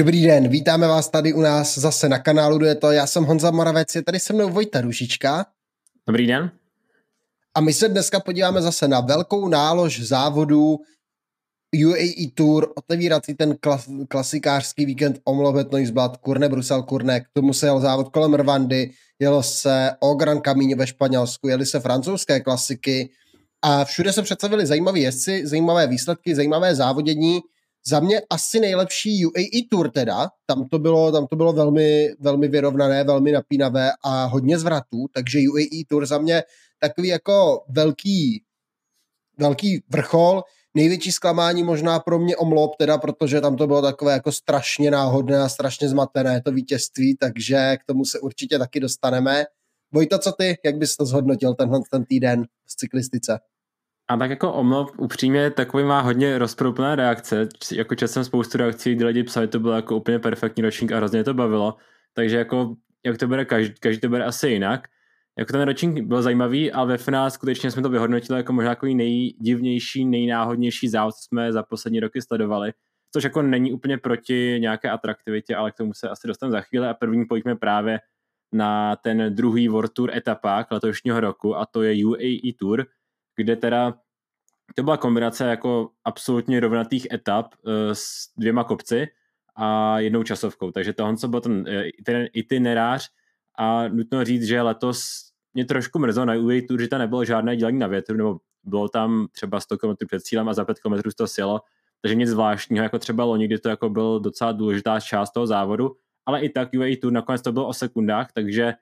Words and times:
Dobrý 0.00 0.22
den, 0.22 0.48
vítáme 0.48 0.86
vás 0.86 1.08
tady 1.08 1.32
u 1.32 1.40
nás 1.40 1.78
zase 1.78 2.08
na 2.08 2.18
kanálu 2.18 2.64
je 2.64 2.74
to. 2.74 2.90
Já 2.90 3.06
jsem 3.06 3.24
Honza 3.24 3.50
Moravec, 3.50 3.94
je 3.94 4.02
tady 4.02 4.20
se 4.20 4.32
mnou 4.32 4.50
Vojta 4.50 4.80
Rušička. 4.80 5.46
Dobrý 6.06 6.26
den. 6.26 6.50
A 7.54 7.60
my 7.60 7.72
se 7.72 7.88
dneska 7.88 8.20
podíváme 8.20 8.62
zase 8.62 8.88
na 8.88 9.00
velkou 9.00 9.48
nálož 9.48 10.00
závodů 10.00 10.78
UAE 11.84 12.30
Tour, 12.34 12.72
otevírací 12.76 13.34
ten 13.34 13.56
klas, 13.60 13.88
klasikářský 14.08 14.86
víkend 14.86 15.20
Omlovet 15.24 15.72
Noisblad, 15.72 16.16
Kurne 16.16 16.48
Brusel, 16.48 16.82
Kurne, 16.82 17.20
k 17.20 17.24
tomu 17.32 17.52
se 17.52 17.66
jel 17.66 17.80
závod 17.80 18.08
kolem 18.08 18.34
Rwandy, 18.34 18.90
jelo 19.18 19.42
se 19.42 19.90
o 20.00 20.14
Gran 20.14 20.40
Camino 20.40 20.76
ve 20.76 20.86
Španělsku, 20.86 21.48
jeli 21.48 21.66
se 21.66 21.80
francouzské 21.80 22.40
klasiky 22.40 23.10
a 23.62 23.84
všude 23.84 24.12
se 24.12 24.22
představili 24.22 24.66
zajímavé 24.66 24.98
jezdci, 24.98 25.46
zajímavé 25.46 25.86
výsledky, 25.86 26.34
zajímavé 26.34 26.74
závodění. 26.74 27.40
Za 27.86 28.00
mě 28.00 28.22
asi 28.30 28.60
nejlepší 28.60 29.26
UAE 29.26 29.68
Tour 29.70 29.90
teda, 29.90 30.28
tam 30.46 30.68
to 30.68 30.78
bylo, 30.78 31.12
tam 31.12 31.26
to 31.26 31.36
bylo 31.36 31.52
velmi, 31.52 32.14
velmi 32.20 32.48
vyrovnané, 32.48 33.04
velmi 33.04 33.32
napínavé 33.32 33.90
a 34.04 34.24
hodně 34.24 34.58
zvratů, 34.58 35.06
takže 35.12 35.38
UAE 35.38 35.84
Tour 35.88 36.06
za 36.06 36.18
mě 36.18 36.42
takový 36.78 37.08
jako 37.08 37.64
velký, 37.68 38.44
velký 39.38 39.82
vrchol, 39.88 40.42
největší 40.74 41.12
zklamání 41.12 41.62
možná 41.62 41.98
pro 42.00 42.18
mě 42.18 42.36
omlop, 42.36 42.76
teda 42.76 42.98
protože 42.98 43.40
tam 43.40 43.56
to 43.56 43.66
bylo 43.66 43.82
takové 43.82 44.12
jako 44.12 44.32
strašně 44.32 44.90
náhodné 44.90 45.38
a 45.38 45.48
strašně 45.48 45.88
zmatené 45.88 46.42
to 46.42 46.52
vítězství, 46.52 47.16
takže 47.16 47.76
k 47.80 47.84
tomu 47.86 48.04
se 48.04 48.20
určitě 48.20 48.58
taky 48.58 48.80
dostaneme. 48.80 49.44
Vojto, 49.92 50.18
co 50.18 50.32
ty, 50.32 50.58
jak 50.64 50.76
bys 50.76 50.96
to 50.96 51.04
zhodnotil 51.04 51.54
tenhle 51.54 51.80
ten 51.90 52.04
týden 52.04 52.44
v 52.66 52.76
cyklistice? 52.76 53.38
A 54.10 54.16
tak 54.16 54.30
jako 54.30 54.52
omlop 54.52 54.90
upřímně 54.96 55.50
takový 55.50 55.84
má 55.84 56.00
hodně 56.00 56.38
rozproupné 56.38 56.96
reakce. 56.96 57.48
Jako 57.72 57.94
četl 57.94 58.12
jsem 58.12 58.24
spoustu 58.24 58.58
reakcí, 58.58 58.94
kdy 58.94 59.04
lidi 59.04 59.22
psali, 59.22 59.48
to 59.48 59.60
bylo 59.60 59.72
jako 59.74 59.96
úplně 59.96 60.18
perfektní 60.18 60.62
ročník 60.62 60.92
a 60.92 60.96
hrozně 60.96 61.24
to 61.24 61.34
bavilo. 61.34 61.76
Takže 62.14 62.36
jako, 62.36 62.74
jak 63.06 63.18
to 63.18 63.28
bude, 63.28 63.44
každý, 63.44 63.74
každý 63.80 64.00
to 64.00 64.08
bude 64.08 64.24
asi 64.24 64.48
jinak. 64.48 64.88
Jako 65.38 65.52
ten 65.52 65.62
ročník 65.62 66.04
byl 66.04 66.22
zajímavý, 66.22 66.72
ale 66.72 66.88
ve 66.88 66.98
finále 66.98 67.30
skutečně 67.30 67.70
jsme 67.70 67.82
to 67.82 67.88
vyhodnotili 67.88 68.38
jako 68.38 68.52
možná 68.52 68.70
jako 68.70 68.86
nejdivnější, 68.86 70.04
nejnáhodnější 70.04 70.88
závod, 70.88 71.14
co 71.14 71.22
jsme 71.22 71.52
za 71.52 71.62
poslední 71.62 72.00
roky 72.00 72.22
sledovali. 72.22 72.72
Což 73.12 73.24
jako 73.24 73.42
není 73.42 73.72
úplně 73.72 73.98
proti 73.98 74.56
nějaké 74.60 74.90
atraktivitě, 74.90 75.56
ale 75.56 75.72
k 75.72 75.76
tomu 75.76 75.94
se 75.94 76.08
asi 76.08 76.28
dostaneme 76.28 76.52
za 76.52 76.60
chvíli. 76.60 76.86
A 76.86 76.94
první 76.94 77.24
pojďme 77.24 77.56
právě 77.56 77.98
na 78.52 78.96
ten 78.96 79.34
druhý 79.34 79.68
World 79.68 79.92
Tour 79.92 80.10
etapák 80.16 80.70
letošního 80.70 81.20
roku 81.20 81.56
a 81.56 81.66
to 81.66 81.82
je 81.82 82.06
UAE 82.06 82.52
Tour, 82.58 82.86
kde 83.40 83.56
teda 83.56 83.94
to 84.74 84.82
byla 84.82 84.96
kombinace 84.96 85.44
jako 85.44 85.90
absolutně 86.04 86.60
rovnatých 86.60 87.06
etap 87.12 87.54
uh, 87.54 87.72
s 87.92 88.04
dvěma 88.36 88.64
kopci 88.64 89.08
a 89.56 89.98
jednou 89.98 90.22
časovkou. 90.22 90.70
Takže 90.70 90.92
tohle, 90.92 91.14
byl 91.26 91.40
ten, 91.40 91.64
eh, 91.68 91.90
ten 92.04 92.28
itinerář 92.32 93.08
a 93.58 93.88
nutno 93.88 94.24
říct, 94.24 94.44
že 94.44 94.62
letos 94.62 95.00
mě 95.54 95.64
trošku 95.64 95.98
mrzelo 95.98 96.26
na 96.26 96.34
UAE 96.34 96.62
Tour, 96.62 96.80
že 96.80 96.88
tam 96.88 96.98
nebylo 96.98 97.24
žádné 97.24 97.56
dělení 97.56 97.78
na 97.78 97.86
větru, 97.86 98.16
nebo 98.16 98.40
bylo 98.64 98.88
tam 98.88 99.26
třeba 99.32 99.60
100 99.60 99.78
km 99.78 100.06
před 100.06 100.22
cílem 100.22 100.48
a 100.48 100.54
za 100.54 100.64
5 100.64 100.80
km 100.80 100.94
to 101.16 101.26
sjelo, 101.26 101.60
takže 102.02 102.14
nic 102.14 102.28
zvláštního, 102.28 102.82
jako 102.82 102.98
třeba 102.98 103.24
loni, 103.24 103.46
kdy 103.46 103.58
to 103.58 103.68
jako 103.68 103.88
byl 103.88 104.20
docela 104.20 104.52
důležitá 104.52 105.00
část 105.00 105.32
toho 105.32 105.46
závodu, 105.46 105.96
ale 106.26 106.40
i 106.40 106.48
tak 106.48 106.68
UAE 106.78 106.96
Tour 106.96 107.12
nakonec 107.12 107.42
to 107.42 107.52
bylo 107.52 107.66
o 107.66 107.72
sekundách, 107.72 108.32
takže 108.32 108.74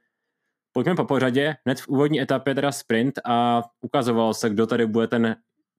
pojďme 0.79 0.95
po 0.95 1.05
pořadě. 1.05 1.57
Hned 1.67 1.81
v 1.81 1.89
úvodní 1.89 2.21
etapě 2.21 2.55
teda 2.55 2.73
sprint 2.73 3.19
a 3.25 3.63
ukazovalo 3.81 4.35
se, 4.35 4.51
kdo 4.51 4.67
tady 4.67 4.87
bude 4.87 5.07
ten 5.07 5.37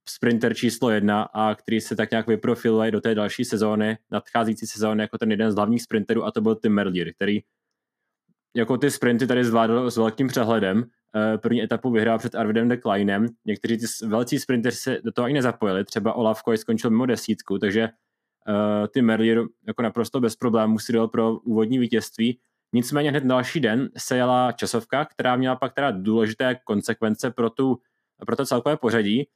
sprinter 0.09 0.53
číslo 0.53 0.89
jedna 0.89 1.23
a 1.23 1.55
který 1.55 1.81
se 1.81 1.95
tak 1.95 2.11
nějak 2.11 2.27
vyprofiluje 2.27 2.91
do 2.91 3.01
té 3.01 3.15
další 3.15 3.45
sezóny, 3.45 3.97
nadcházející 4.11 4.67
sezóny 4.67 5.03
jako 5.03 5.17
ten 5.17 5.31
jeden 5.31 5.51
z 5.51 5.55
hlavních 5.55 5.81
sprinterů 5.81 6.25
a 6.25 6.31
to 6.31 6.41
byl 6.41 6.55
Tim 6.55 6.73
Merlier, 6.73 7.13
který 7.13 7.39
jako 8.55 8.77
ty 8.77 8.91
sprinty 8.91 9.27
tady 9.27 9.45
zvládl 9.45 9.91
s 9.91 9.97
velkým 9.97 10.27
přehledem. 10.27 10.83
Eh, 11.15 11.37
první 11.37 11.63
etapu 11.63 11.91
vyhrál 11.91 12.17
před 12.17 12.35
Arvidem 12.35 12.69
de 12.69 12.77
Kleinem. 12.77 13.27
Někteří 13.45 13.77
ty 13.77 13.85
velcí 14.07 14.39
sprinteři 14.39 14.77
se 14.77 14.97
do 15.03 15.11
toho 15.11 15.25
ani 15.25 15.33
nezapojili. 15.33 15.85
Třeba 15.85 16.13
Olaf 16.13 16.43
Koy 16.43 16.57
skončil 16.57 16.89
mimo 16.89 17.05
desítku, 17.05 17.59
takže 17.59 17.89
uh, 18.47 18.87
ty 18.87 19.01
Merlier 19.01 19.43
jako 19.67 19.81
naprosto 19.81 20.19
bez 20.19 20.35
problémů 20.35 20.79
si 20.79 20.93
dal 20.93 21.07
pro 21.07 21.39
úvodní 21.39 21.79
vítězství. 21.79 22.39
Nicméně 22.73 23.09
hned 23.09 23.23
další 23.23 23.59
den 23.59 23.89
se 23.97 24.15
jela 24.15 24.51
časovka, 24.51 25.05
která 25.05 25.35
měla 25.35 25.55
pak 25.55 25.73
teda 25.73 25.91
důležité 25.91 26.55
konsekvence 26.63 27.31
pro, 27.31 27.49
tu, 27.49 27.77
pro 28.25 28.35
to 28.35 28.45
celkové 28.45 28.77
pořadí. 28.77 29.27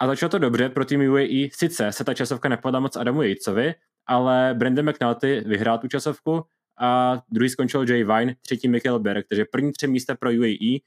A 0.00 0.06
začalo 0.06 0.30
to 0.30 0.38
dobře 0.38 0.68
pro 0.68 0.84
tým 0.84 1.00
UAE. 1.00 1.48
Sice 1.52 1.92
se 1.92 2.04
ta 2.04 2.14
časovka 2.14 2.48
nepovedla 2.48 2.80
moc 2.80 2.96
Adamu 2.96 3.22
Jejcovi, 3.22 3.74
ale 4.06 4.54
Brandon 4.58 4.90
McNulty 4.90 5.40
vyhrál 5.46 5.78
tu 5.78 5.88
časovku 5.88 6.44
a 6.80 7.22
druhý 7.28 7.48
skončil 7.48 7.88
Jay 7.88 8.04
Vine, 8.04 8.34
třetí 8.42 8.68
Michael 8.68 8.98
Berg, 8.98 9.26
takže 9.28 9.44
první 9.44 9.72
tři 9.72 9.86
místa 9.86 10.14
pro 10.14 10.30
UAE 10.30 10.78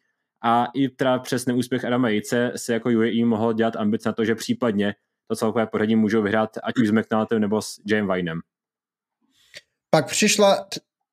a 0.43 0.67
i 0.75 0.89
teda 0.89 1.19
přes 1.19 1.45
neúspěch 1.45 1.85
Adama 1.85 2.09
Jice 2.09 2.51
se 2.55 2.73
jako 2.73 2.89
UAE 2.89 3.25
mohl 3.25 3.53
dělat 3.53 3.75
ambice 3.75 4.09
na 4.09 4.13
to, 4.13 4.25
že 4.25 4.35
případně 4.35 4.95
to 5.27 5.35
celkové 5.35 5.67
pořadí 5.67 5.95
můžou 5.95 6.21
vyhrát 6.21 6.49
ať 6.63 6.77
už 6.77 6.87
s 6.87 6.91
McNultym 6.91 7.39
nebo 7.39 7.61
s 7.61 7.81
Jay 7.85 8.01
Vinem. 8.01 8.39
Pak 9.89 10.07
přišla 10.07 10.67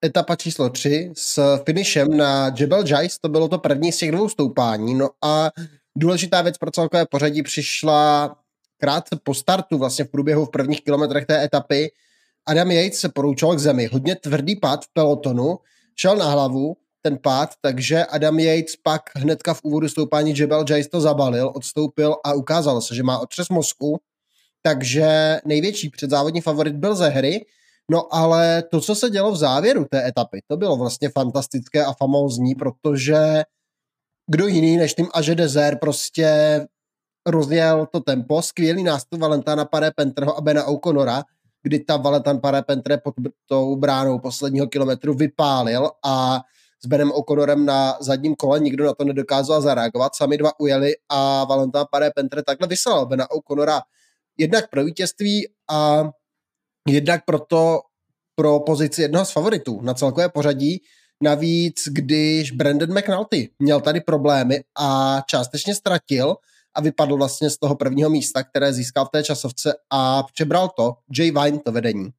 etapa 0.05 0.37
číslo 0.37 0.71
3 0.71 1.13
s 1.17 1.59
finishem 1.67 2.17
na 2.17 2.55
Jebel 2.59 2.85
Jais, 2.87 3.19
to 3.19 3.29
bylo 3.29 3.49
to 3.49 3.59
první 3.59 3.93
z 3.93 3.99
těch 3.99 4.13
dvou 4.13 4.29
stoupání, 4.29 4.95
no 4.95 5.11
a 5.23 5.51
důležitá 5.97 6.43
věc 6.43 6.59
pro 6.59 6.71
celkové 6.71 7.07
pořadí 7.07 7.43
přišla 7.43 8.37
krátce 8.79 9.17
po 9.23 9.35
startu, 9.35 9.79
vlastně 9.79 10.05
v 10.05 10.11
průběhu 10.11 10.45
v 10.45 10.51
prvních 10.51 10.85
kilometrech 10.85 11.27
té 11.27 11.45
etapy, 11.45 11.91
Adam 12.47 12.71
Yates 12.71 13.01
se 13.01 13.09
poroučal 13.09 13.55
k 13.57 13.59
zemi. 13.59 13.87
Hodně 13.93 14.17
tvrdý 14.17 14.57
pád 14.57 14.85
v 14.85 14.93
pelotonu, 14.93 15.59
šel 15.97 16.17
na 16.17 16.31
hlavu 16.31 16.77
ten 17.03 17.19
pád, 17.19 17.55
takže 17.61 18.05
Adam 18.05 18.39
Yates 18.39 18.77
pak 18.77 19.03
hnedka 19.17 19.55
v 19.55 19.61
úvodu 19.63 19.89
stoupání 19.89 20.35
Jebel 20.37 20.65
Jais 20.71 20.89
to 20.89 21.01
zabalil, 21.01 21.53
odstoupil 21.55 22.17
a 22.25 22.33
ukázalo 22.33 22.81
se, 22.81 22.95
že 22.95 23.03
má 23.03 23.19
otřes 23.19 23.49
mozku, 23.49 24.01
takže 24.63 25.39
největší 25.45 25.91
předzávodní 25.91 26.41
favorit 26.41 26.75
byl 26.75 26.95
ze 26.95 27.09
hry, 27.09 27.45
no 27.91 28.15
ale 28.15 28.63
to, 28.63 28.81
co 28.81 28.95
se 28.95 29.11
dělo 29.11 29.33
v 29.33 29.37
závěru 29.37 29.85
té 29.91 30.09
etapy, 30.09 30.41
to 30.47 30.57
bylo 30.57 30.77
vlastně 30.77 31.09
fantastické 31.09 31.85
a 31.85 31.93
famózní, 31.93 32.55
protože 32.55 33.43
kdo 34.31 34.47
jiný 34.47 34.77
než 34.77 34.95
tím 34.95 35.09
Aže 35.15 35.35
Dezer 35.35 35.79
prostě 35.79 36.61
rozjel 37.27 37.87
to 37.87 38.01
tempo, 38.01 38.43
skvělý 38.43 38.83
nástup 38.83 39.21
Valentána 39.21 39.65
Pare 39.65 39.91
Pentrho 39.91 40.37
a 40.37 40.41
Bena 40.41 40.65
O'Connora, 40.65 41.23
kdy 41.63 41.81
ta 41.81 41.97
Valentin 41.97 42.41
Parapentre 42.41 42.99
pod 42.99 43.15
tou 43.47 43.77
bránou 43.77 44.19
posledního 44.19 44.67
kilometru 44.67 45.15
vypálil 45.15 45.91
a 46.05 46.41
s 46.85 46.87
Benem 46.87 47.13
O'Connorem 47.13 47.67
na 47.67 47.97
zadním 48.01 48.35
kole 48.35 48.61
nikdo 48.61 48.85
na 48.85 48.95
to 48.95 49.05
nedokázal 49.05 49.63
zareagovat. 49.63 50.15
Sami 50.15 50.37
dva 50.37 50.61
ujeli 50.61 50.93
a 51.09 51.45
Valentin 51.45 51.83
Parapentre 51.91 52.43
takhle 52.43 52.69
vyslal 52.69 53.07
Bena 53.07 53.31
O'Connora 53.31 53.81
jednak 54.39 54.71
pro 54.71 54.85
vítězství 54.85 55.49
a 55.71 56.05
jednak 56.89 57.25
proto 57.25 57.81
pro 58.35 58.61
pozici 58.61 59.03
jednoho 59.03 59.25
z 59.25 59.33
favoritů 59.33 59.81
na 59.83 59.95
celkové 59.95 60.29
pořadí. 60.29 60.83
Navíc, 61.23 61.89
když 61.89 62.51
Brandon 62.51 62.99
McNulty 62.99 63.51
měl 63.59 63.81
tady 63.81 64.01
problémy 64.01 64.65
a 64.79 65.21
částečně 65.27 65.75
ztratil, 65.75 66.37
a 66.75 66.81
vypadl 66.81 67.17
vlastně 67.17 67.51
z 67.51 67.59
toho 67.59 67.75
prvního 67.75 68.11
místa, 68.11 68.43
které 68.43 68.73
získal 68.73 69.07
v 69.07 69.09
té 69.09 69.23
časovce 69.23 69.75
a 69.91 70.23
přebral 70.23 70.69
to 70.69 70.93
Jay 71.19 71.31
Vine 71.31 71.59
to 71.59 71.73
vedení. 71.73 72.11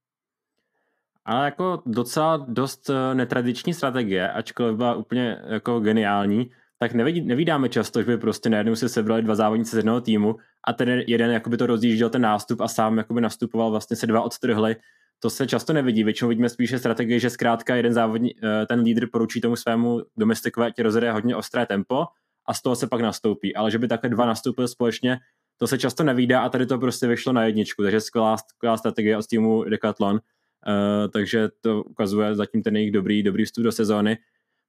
Ale 1.25 1.45
jako 1.45 1.81
docela 1.85 2.37
dost 2.37 2.89
eh, 2.89 3.15
netradiční 3.15 3.73
strategie, 3.73 4.31
ačkoliv 4.31 4.77
byla 4.77 4.95
úplně 4.95 5.37
jako 5.47 5.79
geniální, 5.79 6.51
tak 6.83 6.93
nevidí, 6.93 7.21
nevídáme 7.21 7.69
často, 7.69 8.01
že 8.01 8.05
by 8.05 8.17
prostě 8.17 8.49
najednou 8.49 8.75
se 8.75 8.89
sebrali 8.89 9.21
dva 9.21 9.35
závodníci 9.35 9.71
z 9.71 9.77
jednoho 9.77 10.01
týmu 10.01 10.35
a 10.63 10.73
ten 10.73 10.89
jeden 10.89 11.31
jakoby 11.31 11.57
to 11.57 11.65
rozjížděl 11.65 12.09
ten 12.09 12.21
nástup 12.21 12.61
a 12.61 12.67
sám 12.67 12.97
jakoby 12.97 13.21
nastupoval, 13.21 13.71
vlastně 13.71 13.95
se 13.95 14.07
dva 14.07 14.21
odstrhli. 14.21 14.75
To 15.19 15.29
se 15.29 15.47
často 15.47 15.73
nevidí, 15.73 16.03
většinou 16.03 16.29
vidíme 16.29 16.49
spíše 16.49 16.79
strategii, 16.79 17.19
že 17.19 17.29
zkrátka 17.29 17.75
jeden 17.75 17.93
závodní, 17.93 18.31
eh, 18.43 18.65
ten 18.65 18.79
lídr 18.79 19.07
poručí 19.11 19.41
tomu 19.41 19.55
svému 19.55 20.01
domestikovi, 20.17 20.67
ať 20.67 20.81
rozjede 20.81 21.11
hodně 21.11 21.35
ostré 21.35 21.65
tempo 21.65 22.05
a 22.45 22.53
z 22.53 22.61
toho 22.61 22.75
se 22.75 22.87
pak 22.87 23.01
nastoupí. 23.01 23.55
Ale 23.55 23.71
že 23.71 23.79
by 23.79 23.87
takhle 23.87 24.09
dva 24.09 24.25
nastoupili 24.25 24.67
společně, 24.67 25.19
to 25.57 25.67
se 25.67 25.77
často 25.77 26.03
nevídá 26.03 26.41
a 26.41 26.49
tady 26.49 26.65
to 26.65 26.77
prostě 26.77 27.07
vyšlo 27.07 27.33
na 27.33 27.45
jedničku, 27.45 27.83
takže 27.83 28.01
skvělá, 28.01 28.37
skvělá 28.37 28.77
strategie 28.77 29.17
od 29.17 29.27
týmu 29.27 29.63
Decathlon, 29.63 30.15
uh, 30.15 31.11
takže 31.11 31.49
to 31.61 31.83
ukazuje 31.83 32.35
zatím 32.35 32.63
ten 32.63 32.75
jejich 32.75 32.91
dobrý, 32.91 33.23
dobrý 33.23 33.45
vstup 33.45 33.63
do 33.63 33.71
sezóny. 33.71 34.17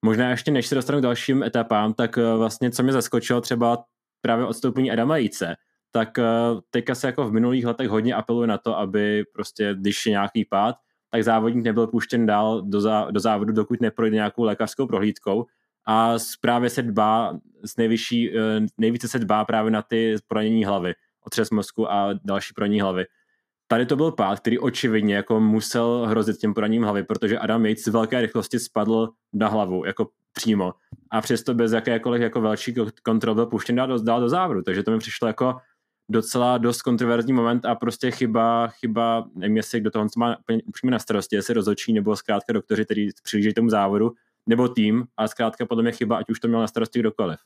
Možná 0.05 0.31
ještě 0.31 0.51
než 0.51 0.67
se 0.67 0.75
dostanu 0.75 0.99
k 0.99 1.03
dalším 1.03 1.43
etapám, 1.43 1.95
tak 1.95 2.17
uh, 2.17 2.39
vlastně 2.39 2.71
co 2.71 2.83
mě 2.83 2.93
zaskočilo 2.93 3.41
třeba 3.41 3.85
právě 4.21 4.47
odstoupení 4.47 4.91
Adama 4.91 5.17
Jice, 5.17 5.55
tak 5.93 6.19
uh, 6.19 6.61
teďka 6.71 6.95
se 6.95 7.07
jako 7.07 7.29
v 7.29 7.33
minulých 7.33 7.67
letech 7.67 7.89
hodně 7.89 8.15
apeluje 8.15 8.47
na 8.47 8.59
to, 8.59 8.79
aby 8.79 9.25
prostě, 9.33 9.75
když 9.75 10.07
je 10.07 10.11
nějaký 10.11 10.45
pád, 10.45 10.77
tak 11.11 11.25
závodník 11.25 11.65
nebyl 11.65 11.87
puštěn 11.87 12.27
dál 12.27 12.63
do, 12.63 12.81
zá, 12.81 13.11
do 13.11 13.21
závodu, 13.21 13.53
dokud 13.53 13.81
neprojde 13.81 14.15
nějakou 14.15 14.43
lékařskou 14.43 14.87
prohlídkou 14.87 15.47
a 15.87 16.15
právě 16.41 16.71
se 16.71 16.83
dbá, 16.83 17.39
z 17.65 17.77
nejvyšší, 17.77 18.39
eh, 18.39 18.61
nejvíce 18.79 19.09
se 19.09 19.19
dbá 19.19 19.45
právě 19.45 19.71
na 19.71 19.83
ty 19.83 20.17
pronění 20.29 20.65
hlavy, 20.65 20.95
otřes 21.27 21.51
mozku 21.51 21.93
a 21.93 22.15
další 22.25 22.55
pronění 22.55 22.81
hlavy. 22.81 23.05
Tady 23.75 23.87
to 23.87 23.97
byl 23.97 24.13
pád, 24.13 24.41
který 24.41 24.59
očividně 24.59 25.15
jako 25.15 25.41
musel 25.41 26.07
hrozit 26.09 26.37
těm 26.37 26.55
poraním 26.55 26.83
hlavy, 26.83 27.03
protože 27.03 27.39
Adam 27.39 27.67
Yates 27.67 27.85
z 27.85 27.89
velké 27.89 28.21
rychlosti 28.21 28.59
spadl 28.59 29.09
na 29.33 29.49
hlavu, 29.49 29.85
jako 29.85 30.09
přímo. 30.33 30.73
A 31.11 31.21
přesto 31.21 31.55
bez 31.55 31.73
jakékoliv 31.73 32.23
jako 32.23 32.41
velší 32.41 32.75
kontrol 33.03 33.35
byl 33.35 33.47
puštěn 33.47 33.77
dál 33.77 33.87
do, 33.87 33.99
dál 33.99 34.21
do 34.21 34.29
závodu. 34.29 34.63
Takže 34.63 34.83
to 34.83 34.91
mi 34.91 34.99
přišlo 34.99 35.29
jako 35.29 35.57
docela 36.09 36.59
dost 36.59 36.83
kontroverzní 36.83 37.33
moment 37.33 37.65
a 37.65 37.75
prostě 37.75 38.11
chyba, 38.11 38.67
chyba 38.67 39.25
nevím 39.35 39.57
jestli 39.57 39.81
kdo 39.81 39.91
toho 39.91 40.07
má 40.17 40.37
upřímně 40.65 40.93
na 40.93 40.99
starosti, 40.99 41.37
jestli 41.37 41.55
rozhodčí 41.55 41.93
nebo 41.93 42.17
zkrátka 42.17 42.53
doktoři, 42.53 42.85
kteří 42.85 43.11
přihlížejí 43.23 43.55
tomu 43.55 43.71
závodu, 43.71 44.13
nebo 44.49 44.69
tým, 44.69 45.05
a 45.17 45.29
zkrátka 45.29 45.67
podle 45.67 45.83
mě 45.83 45.93
chyba, 45.93 46.17
ať 46.17 46.31
už 46.31 46.41
to 46.41 46.49
měl 46.49 46.61
na 46.61 46.67
starosti 46.67 46.99
kdokoliv. 47.01 47.39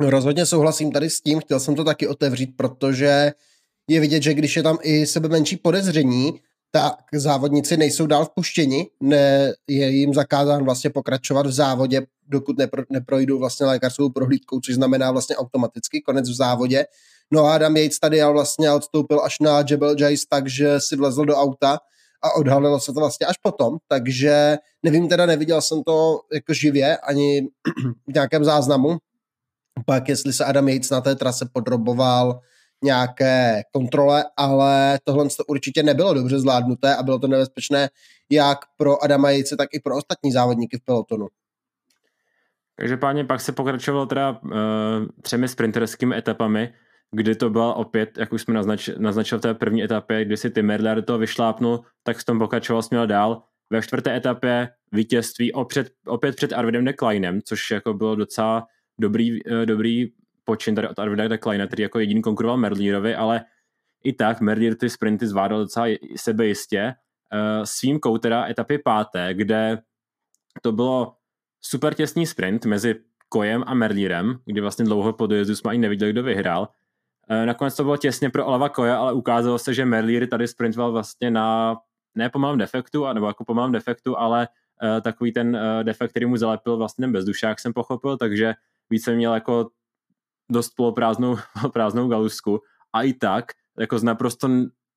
Rozhodně 0.00 0.46
souhlasím 0.46 0.92
tady 0.92 1.10
s 1.10 1.20
tím, 1.20 1.40
chtěl 1.40 1.60
jsem 1.60 1.74
to 1.74 1.84
taky 1.84 2.08
otevřít, 2.08 2.56
protože 2.56 3.32
je 3.88 4.00
vidět, 4.00 4.22
že 4.22 4.34
když 4.34 4.56
je 4.56 4.62
tam 4.62 4.78
i 4.82 5.06
sebe 5.06 5.28
menší 5.28 5.56
podezření, 5.56 6.40
tak 6.70 6.94
závodníci 7.14 7.76
nejsou 7.76 8.06
dál 8.06 8.24
vpuštěni, 8.24 8.86
ne, 9.00 9.52
je 9.68 9.90
jim 9.90 10.14
zakázán 10.14 10.64
vlastně 10.64 10.90
pokračovat 10.90 11.46
v 11.46 11.52
závodě, 11.52 12.02
dokud 12.28 12.58
nepro, 12.58 12.82
neprojdou 12.90 13.38
vlastně 13.38 13.66
lékařskou 13.66 14.10
prohlídkou, 14.10 14.60
což 14.60 14.74
znamená 14.74 15.10
vlastně 15.10 15.36
automaticky 15.36 16.00
konec 16.00 16.30
v 16.30 16.34
závodě. 16.34 16.84
No 17.30 17.44
a 17.44 17.54
Adam 17.54 17.76
Yates 17.76 17.98
tady 17.98 18.22
vlastně 18.22 18.72
odstoupil 18.72 19.20
až 19.24 19.40
na 19.40 19.64
Jebel 19.70 19.94
Jais, 19.98 20.26
takže 20.26 20.80
si 20.80 20.96
vlezl 20.96 21.24
do 21.24 21.36
auta 21.36 21.78
a 22.22 22.32
odhalilo 22.36 22.80
se 22.80 22.92
to 22.92 23.00
vlastně 23.00 23.26
až 23.26 23.36
potom, 23.42 23.76
takže 23.88 24.58
nevím 24.82 25.08
teda, 25.08 25.26
neviděl 25.26 25.62
jsem 25.62 25.82
to 25.82 26.20
jako 26.32 26.54
živě 26.54 26.96
ani 26.96 27.48
v 28.08 28.14
nějakém 28.14 28.44
záznamu, 28.44 28.96
pak 29.86 30.08
jestli 30.08 30.32
se 30.32 30.44
Adam 30.44 30.68
Yates 30.68 30.90
na 30.90 31.00
té 31.00 31.14
trase 31.14 31.48
podroboval 31.52 32.40
nějaké 32.84 33.62
kontrole, 33.72 34.24
ale 34.36 34.98
tohle 35.04 35.24
to 35.24 35.44
určitě 35.48 35.82
nebylo 35.82 36.14
dobře 36.14 36.38
zvládnuté 36.38 36.96
a 36.96 37.02
bylo 37.02 37.18
to 37.18 37.26
nebezpečné 37.26 37.88
jak 38.30 38.58
pro 38.76 39.04
Adama 39.04 39.30
Jejce, 39.30 39.56
tak 39.56 39.68
i 39.72 39.80
pro 39.80 39.96
ostatní 39.96 40.32
závodníky 40.32 40.78
v 40.78 40.84
pelotonu. 40.84 41.28
páně, 43.00 43.24
pak 43.24 43.40
se 43.40 43.52
pokračovalo 43.52 44.06
teda 44.06 44.30
uh, 44.30 44.50
třemi 45.22 45.48
sprinterskými 45.48 46.16
etapami, 46.16 46.74
kdy 47.12 47.34
to 47.34 47.50
byla 47.50 47.74
opět, 47.74 48.18
jak 48.18 48.32
už 48.32 48.42
jsme 48.42 48.54
naznač, 48.54 48.90
naznačil 48.98 49.38
v 49.38 49.40
té 49.40 49.54
první 49.54 49.82
etapě, 49.82 50.24
kdy 50.24 50.36
si 50.36 50.50
Tim 50.50 50.66
Merler 50.66 50.96
do 50.96 51.02
toho 51.02 51.18
vyšlápnul, 51.18 51.84
tak 52.02 52.16
v 52.16 52.24
tom 52.24 52.38
pokračoval 52.38 52.82
směl 52.82 53.06
dál. 53.06 53.42
Ve 53.70 53.82
čtvrté 53.82 54.16
etapě 54.16 54.68
vítězství 54.92 55.52
opět, 55.52 55.90
opět 56.06 56.36
před 56.36 56.52
Arvidem 56.52 56.84
de 56.84 56.92
Kleinem, 56.92 57.40
což 57.44 57.70
jako 57.70 57.94
bylo 57.94 58.14
docela 58.14 58.66
dobrý, 59.00 59.44
uh, 59.44 59.66
dobrý 59.66 60.12
počin 60.50 60.74
tady 60.74 60.88
od 60.88 60.98
Arvida 60.98 61.38
Kleina, 61.38 61.66
který 61.66 61.82
jako 61.82 61.98
jediný 61.98 62.22
konkuroval 62.22 62.56
Merlírovi, 62.56 63.14
ale 63.14 63.44
i 64.04 64.12
tak 64.12 64.40
Merlír 64.40 64.74
ty 64.74 64.90
sprinty 64.90 65.26
zvládal 65.26 65.58
docela 65.58 65.86
sebejistě. 66.16 66.94
Uh, 67.32 67.64
s 67.64 67.82
výjimkou 67.82 68.18
teda 68.18 68.48
etapy 68.48 68.78
páté, 68.78 69.34
kde 69.34 69.78
to 70.62 70.72
bylo 70.72 71.14
super 71.60 71.94
těsný 71.94 72.26
sprint 72.26 72.66
mezi 72.66 72.94
Kojem 73.28 73.62
a 73.66 73.74
Merlírem, 73.74 74.38
kdy 74.44 74.60
vlastně 74.60 74.84
dlouho 74.84 75.12
po 75.12 75.26
dojezdu 75.26 75.54
jsme 75.54 75.70
ani 75.70 75.78
neviděli, 75.78 76.12
kdo 76.12 76.22
vyhrál. 76.22 76.68
Uh, 77.30 77.46
nakonec 77.46 77.76
to 77.76 77.84
bylo 77.84 77.96
těsně 77.96 78.30
pro 78.30 78.46
Olava 78.46 78.68
Koja, 78.68 78.98
ale 78.98 79.12
ukázalo 79.12 79.58
se, 79.58 79.74
že 79.74 79.84
Merlír 79.84 80.26
tady 80.26 80.48
sprintoval 80.48 80.92
vlastně 80.92 81.30
na 81.30 81.76
ne 82.14 82.30
pomalém 82.30 82.58
defektu, 82.58 83.06
nebo 83.12 83.26
jako 83.26 83.44
pomalém 83.44 83.72
defektu, 83.72 84.18
ale 84.18 84.48
uh, 84.82 85.00
takový 85.00 85.32
ten 85.32 85.58
defekt, 85.82 86.10
který 86.10 86.26
mu 86.26 86.36
zalepil 86.36 86.76
vlastně 86.76 87.02
ten 87.02 87.12
bezdušák, 87.12 87.60
jsem 87.60 87.72
pochopil, 87.72 88.16
takže 88.16 88.54
více 88.90 89.14
měl 89.14 89.34
jako 89.34 89.70
dost 90.50 90.70
poloprázdnou 90.76 91.36
prázdnou 91.72 92.08
galusku 92.08 92.60
a 92.92 93.02
i 93.02 93.12
tak 93.12 93.44
jako 93.78 93.98
z 93.98 94.02
naprosto 94.02 94.48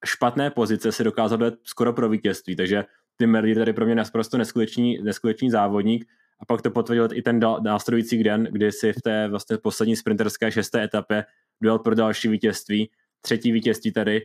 špatné 0.05 0.49
pozice 0.49 0.91
se 0.91 1.03
dokázal 1.03 1.37
dát 1.37 1.53
skoro 1.63 1.93
pro 1.93 2.09
vítězství, 2.09 2.55
takže 2.55 2.85
Tim 3.17 3.31
Merlier 3.31 3.57
tady 3.57 3.73
pro 3.73 3.85
mě 3.85 3.95
naprosto 3.95 4.37
neskutečný, 4.37 4.97
neskutečný 5.03 5.49
závodník. 5.49 6.05
A 6.39 6.45
pak 6.45 6.61
to 6.61 6.71
potvrdil 6.71 7.07
i 7.13 7.21
ten 7.21 7.39
následující 7.61 8.23
den, 8.23 8.47
kdy 8.51 8.71
si 8.71 8.93
v 8.93 9.01
té 9.01 9.27
vlastně 9.27 9.57
poslední 9.57 9.95
sprinterské 9.95 10.51
šesté 10.51 10.83
etapě 10.83 11.25
dojel 11.61 11.79
pro 11.79 11.95
další 11.95 12.27
vítězství, 12.27 12.89
třetí 13.21 13.51
vítězství 13.51 13.91
tady, 13.91 14.21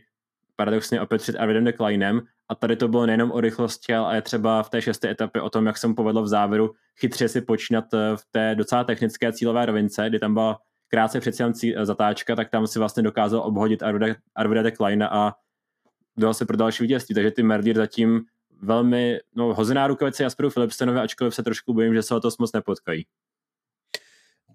paradoxně 0.55 1.01
opět 1.01 1.21
před 1.21 1.35
Arvidem 1.35 1.63
de 1.63 1.73
Kleinem 1.73 2.21
a 2.49 2.55
tady 2.55 2.75
to 2.75 2.87
bylo 2.87 3.05
nejenom 3.05 3.31
o 3.31 3.41
rychlosti, 3.41 3.93
ale 3.93 4.21
třeba 4.21 4.63
v 4.63 4.69
té 4.69 4.81
šesté 4.81 5.09
etapě 5.09 5.41
o 5.41 5.49
tom, 5.49 5.65
jak 5.65 5.77
jsem 5.77 5.95
povedl 5.95 6.21
v 6.21 6.27
závěru 6.27 6.71
chytře 6.99 7.27
si 7.27 7.41
počínat 7.41 7.93
eh, 7.93 8.17
v 8.17 8.25
té 8.31 8.55
docela 8.55 8.83
technické 8.83 9.33
cílové 9.33 9.65
rovince, 9.65 10.09
kdy 10.09 10.19
tam 10.19 10.33
byla 10.33 10.59
krátce 10.89 11.19
před 11.19 11.35
eh, 11.41 11.85
zatáčka, 11.85 12.35
tak 12.35 12.49
tam 12.49 12.67
si 12.67 12.79
vlastně 12.79 13.03
dokázal 13.03 13.39
obhodit 13.39 13.83
Arvida 14.35 14.61
de 14.61 14.71
Kleina 14.71 15.07
a 15.07 15.33
dal 16.17 16.33
se 16.33 16.45
pro 16.45 16.57
další 16.57 16.83
vítězství, 16.83 17.15
takže 17.15 17.31
ty 17.31 17.43
Merdier 17.43 17.77
zatím 17.77 18.21
velmi, 18.61 19.19
no 19.35 19.53
hozená 19.53 19.87
rukavice 19.87 20.23
Jasperu 20.23 20.49
Philipsenovi, 20.49 20.99
ačkoliv 20.99 21.35
se 21.35 21.43
trošku 21.43 21.73
bojím, 21.73 21.93
že 21.93 22.03
se 22.03 22.15
o 22.15 22.19
to 22.19 22.29
moc 22.39 22.53
nepotkají. 22.53 23.05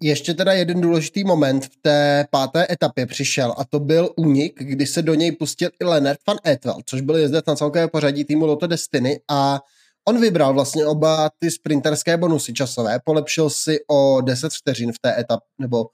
Ještě 0.01 0.33
teda 0.33 0.53
jeden 0.53 0.81
důležitý 0.81 1.23
moment 1.23 1.65
v 1.65 1.77
té 1.81 2.25
páté 2.31 2.67
etapě 2.71 3.05
přišel 3.05 3.53
a 3.57 3.65
to 3.65 3.79
byl 3.79 4.09
únik, 4.15 4.59
kdy 4.59 4.85
se 4.85 5.01
do 5.01 5.13
něj 5.13 5.31
pustil 5.31 5.69
i 5.81 5.85
Leonard 5.85 6.19
van 6.27 6.37
Etwell, 6.47 6.81
což 6.85 7.01
byl 7.01 7.15
jezdec 7.15 7.45
na 7.45 7.55
celkové 7.55 7.87
pořadí 7.87 8.25
týmu 8.25 8.45
Lotto 8.45 8.67
Destiny 8.67 9.19
a 9.31 9.59
on 10.07 10.21
vybral 10.21 10.53
vlastně 10.53 10.85
oba 10.85 11.29
ty 11.39 11.51
sprinterské 11.51 12.17
bonusy 12.17 12.53
časové, 12.53 12.99
polepšil 13.05 13.49
si 13.49 13.77
o 13.87 14.21
10 14.21 14.53
vteřin 14.53 14.91
v 14.91 14.99
té 14.99 15.19
etapě, 15.19 15.47
nebo 15.59 15.85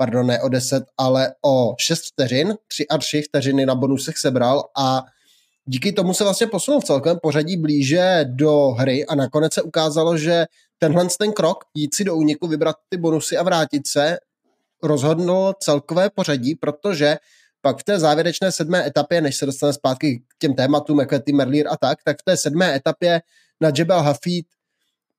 pardon, 0.00 0.26
ne 0.26 0.40
o 0.40 0.48
10, 0.48 0.84
ale 0.98 1.34
o 1.44 1.74
6 1.78 2.00
vteřin, 2.12 2.54
3 2.68 2.88
a 2.88 2.98
3 2.98 3.22
vteřiny 3.22 3.66
na 3.66 3.74
bonusech 3.74 4.18
sebral 4.18 4.64
a 4.78 5.02
díky 5.64 5.92
tomu 5.92 6.14
se 6.14 6.24
vlastně 6.24 6.46
posunul 6.46 6.80
v 6.80 6.84
celkovém 6.84 7.18
pořadí 7.22 7.56
blíže 7.56 8.24
do 8.24 8.68
hry 8.68 9.06
a 9.06 9.14
nakonec 9.14 9.54
se 9.54 9.62
ukázalo, 9.62 10.16
že 10.16 10.46
tenhle 10.78 11.06
ten 11.18 11.32
krok, 11.32 11.64
jít 11.74 11.94
si 11.94 12.04
do 12.04 12.16
úniku, 12.16 12.46
vybrat 12.46 12.76
ty 12.88 12.96
bonusy 12.96 13.36
a 13.36 13.42
vrátit 13.42 13.86
se, 13.86 14.18
rozhodnul 14.82 15.54
celkové 15.62 16.10
pořadí, 16.10 16.54
protože 16.54 17.16
pak 17.60 17.78
v 17.78 17.84
té 17.84 17.98
závěrečné 17.98 18.52
sedmé 18.52 18.86
etapě, 18.86 19.20
než 19.20 19.36
se 19.36 19.46
dostane 19.46 19.72
zpátky 19.72 20.22
k 20.28 20.38
těm 20.38 20.54
tématům, 20.54 21.00
jako 21.00 21.14
je 21.14 21.20
ty 21.20 21.32
Merlier 21.32 21.68
a 21.68 21.76
tak, 21.76 21.98
tak 22.04 22.16
v 22.20 22.24
té 22.24 22.36
sedmé 22.36 22.74
etapě 22.74 23.20
na 23.60 23.70
Jebel 23.78 24.02
Hafid 24.02 24.46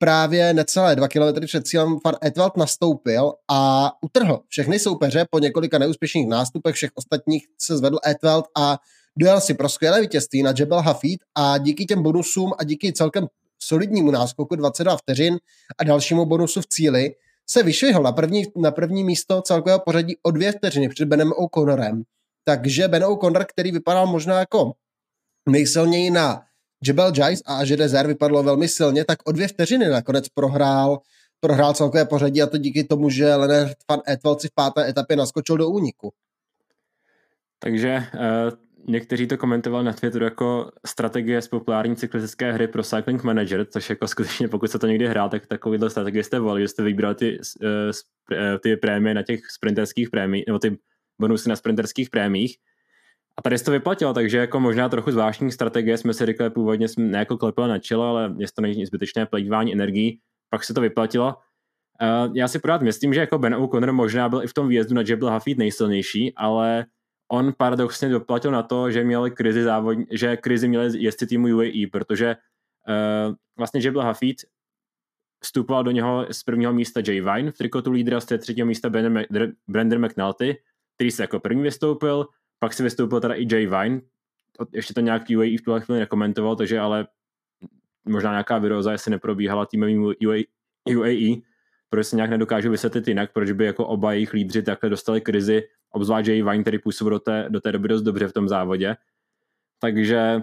právě 0.01 0.53
necelé 0.53 0.95
dva 0.95 1.07
kilometry 1.07 1.45
před 1.45 1.67
cílem 1.67 1.97
Van 2.05 2.15
Etwald 2.25 2.57
nastoupil 2.57 3.33
a 3.51 3.91
utrhl 4.01 4.41
všechny 4.47 4.79
soupeře 4.79 5.25
po 5.29 5.39
několika 5.39 5.77
neúspěšných 5.77 6.27
nástupech 6.27 6.75
všech 6.75 6.89
ostatních 6.95 7.45
se 7.57 7.77
zvedl 7.77 7.97
Etwald 8.07 8.45
a 8.57 8.77
dojel 9.17 9.41
si 9.41 9.53
pro 9.53 9.69
skvělé 9.69 10.01
vítězství 10.01 10.43
na 10.43 10.53
Jebel 10.59 10.79
Hafid 10.79 11.19
a 11.35 11.57
díky 11.57 11.85
těm 11.85 12.03
bonusům 12.03 12.53
a 12.57 12.63
díky 12.63 12.93
celkem 12.93 13.27
solidnímu 13.59 14.11
náskoku 14.11 14.55
22 14.55 14.97
vteřin 14.97 15.37
a 15.77 15.83
dalšímu 15.83 16.25
bonusu 16.25 16.61
v 16.61 16.67
cíli 16.67 17.15
se 17.49 17.63
vyšvihl 17.63 18.03
na 18.03 18.11
první, 18.11 18.43
na 18.55 18.71
první 18.71 19.03
místo 19.03 19.41
celkového 19.41 19.79
pořadí 19.79 20.17
o 20.23 20.31
dvě 20.31 20.51
vteřiny 20.51 20.89
před 20.89 21.05
Benem 21.05 21.31
O'Connorem. 21.31 22.03
Takže 22.43 22.87
Ben 22.87 23.03
O'Connor, 23.03 23.45
který 23.45 23.71
vypadal 23.71 24.07
možná 24.07 24.39
jako 24.39 24.71
nejsilněji 25.49 26.11
na 26.11 26.43
Jebel 26.87 27.11
Jais 27.17 27.41
a 27.45 27.55
Ažedezer 27.55 28.07
vypadlo 28.07 28.43
velmi 28.43 28.67
silně, 28.67 29.05
tak 29.05 29.17
o 29.25 29.31
dvě 29.31 29.47
vteřiny 29.47 29.89
nakonec 29.89 30.29
prohrál, 30.29 30.99
prohrál 31.39 31.73
celkové 31.73 32.05
pořadí 32.05 32.41
a 32.41 32.47
to 32.47 32.57
díky 32.57 32.83
tomu, 32.83 33.09
že 33.09 33.35
Leonard 33.35 33.77
van 33.89 33.99
Etwald 34.09 34.41
si 34.41 34.47
v 34.47 34.53
páté 34.55 34.89
etapě 34.89 35.15
naskočil 35.15 35.57
do 35.57 35.69
úniku. 35.69 36.13
Takže 37.59 38.03
uh, 38.13 38.57
někteří 38.87 39.27
to 39.27 39.37
komentovali 39.37 39.85
na 39.85 39.93
Twitteru 39.93 40.25
jako 40.25 40.71
strategie 40.85 41.41
z 41.41 41.47
populární 41.47 41.95
cyklistické 41.95 42.51
hry 42.51 42.67
pro 42.67 42.83
Cycling 42.83 43.23
Manager, 43.23 43.65
což 43.65 43.89
jako 43.89 44.07
skutečně, 44.07 44.47
pokud 44.47 44.71
se 44.71 44.79
to 44.79 44.87
někdy 44.87 45.07
hrál, 45.07 45.29
tak 45.29 45.47
takovýhle 45.47 45.89
strategie 45.89 46.23
jste 46.23 46.39
volili, 46.39 46.61
že 46.61 46.67
jste 46.67 46.83
vybral 46.83 47.15
ty, 47.15 47.39
uh, 47.63 48.57
ty 48.63 48.77
prémie 48.77 49.13
na 49.13 49.23
těch 49.23 49.39
sprinterských 49.51 50.09
prémích, 50.09 50.43
nebo 50.47 50.59
ty 50.59 50.77
bonusy 51.21 51.49
na 51.49 51.55
sprinterských 51.55 52.09
prémích 52.09 52.57
a 53.37 53.41
tady 53.41 53.57
se 53.57 53.65
to 53.65 53.71
vyplatilo, 53.71 54.13
takže 54.13 54.37
jako 54.37 54.59
možná 54.59 54.89
trochu 54.89 55.11
zvláštní 55.11 55.51
strategie 55.51 55.97
jsme 55.97 56.13
si 56.13 56.25
řekli 56.25 56.49
původně, 56.49 56.87
jsme 56.87 57.17
jako 57.17 57.37
klepili 57.37 57.67
na 57.67 57.79
čelo, 57.79 58.03
ale 58.03 58.35
je 58.37 58.47
to 58.55 58.61
není 58.61 58.85
zbytečné 58.85 59.25
plýtvání 59.25 59.73
energií, 59.73 60.19
pak 60.49 60.63
se 60.63 60.73
to 60.73 60.81
vyplatilo. 60.81 61.35
Uh, 62.01 62.35
já 62.35 62.47
si 62.47 62.59
pořád 62.59 62.81
myslím, 62.81 63.13
že 63.13 63.19
jako 63.19 63.37
Ben 63.37 63.55
O'Connor 63.55 63.91
možná 63.91 64.29
byl 64.29 64.43
i 64.43 64.47
v 64.47 64.53
tom 64.53 64.67
výjezdu 64.67 64.95
na 64.95 65.03
Jebel 65.07 65.29
Hafid 65.29 65.57
nejsilnější, 65.57 66.33
ale 66.35 66.85
on 67.31 67.53
paradoxně 67.57 68.09
doplatil 68.09 68.51
na 68.51 68.63
to, 68.63 68.91
že 68.91 69.03
měli 69.03 69.31
krizi 69.31 69.63
závod, 69.63 69.97
že 70.11 70.37
krizi 70.37 70.67
měli 70.67 71.03
jezdci 71.03 71.27
týmu 71.27 71.47
UAE, 71.47 71.87
protože 71.91 72.35
uh, 72.35 73.35
vlastně 73.57 73.81
Jebel 73.83 74.01
Hafid 74.01 74.37
vstupoval 75.43 75.83
do 75.83 75.91
něho 75.91 76.27
z 76.31 76.43
prvního 76.43 76.73
místa 76.73 77.01
Jay 77.07 77.21
Vine, 77.21 77.51
v 77.51 77.57
trikotu 77.57 77.91
lídra 77.91 78.19
z 78.19 78.37
třetího 78.37 78.67
místa 78.67 78.89
Brandon 79.67 80.05
McNulty, 80.05 80.57
který 80.95 81.11
se 81.11 81.23
jako 81.23 81.39
první 81.39 81.61
vystoupil, 81.61 82.27
pak 82.61 82.73
si 82.73 82.83
vystoupil 82.83 83.19
teda 83.19 83.33
i 83.33 83.47
Jay 83.51 83.67
Vine, 83.67 84.01
ještě 84.73 84.93
to 84.93 85.01
nějak 85.01 85.21
UAE 85.37 85.57
v 85.57 85.61
tuhle 85.61 85.81
chvíli 85.81 85.99
nekomentoval, 85.99 86.55
takže 86.55 86.79
ale 86.79 87.07
možná 88.05 88.31
nějaká 88.31 88.57
viroza, 88.57 88.91
jestli 88.91 89.11
neprobíhala 89.11 89.65
týmovým 89.65 90.03
UAE, 90.03 90.43
UAE 90.95 91.41
protože 91.91 92.03
se 92.03 92.15
nějak 92.15 92.29
nedokážu 92.29 92.71
vysvětlit 92.71 93.07
jinak, 93.07 93.33
proč 93.33 93.51
by 93.51 93.65
jako 93.65 93.87
oba 93.87 94.13
jejich 94.13 94.33
lídři 94.33 94.63
takhle 94.63 94.89
dostali 94.89 95.21
krizi, 95.21 95.63
obzvlášť 95.91 96.27
Jay 96.27 96.41
Vine, 96.43 96.61
který 96.61 96.79
působil 96.79 97.11
do 97.11 97.19
té, 97.19 97.45
do 97.49 97.61
té 97.61 97.71
doby 97.71 97.87
dost 97.87 98.01
dobře 98.01 98.27
v 98.27 98.33
tom 98.33 98.47
závodě. 98.47 98.95
takže 99.79 100.41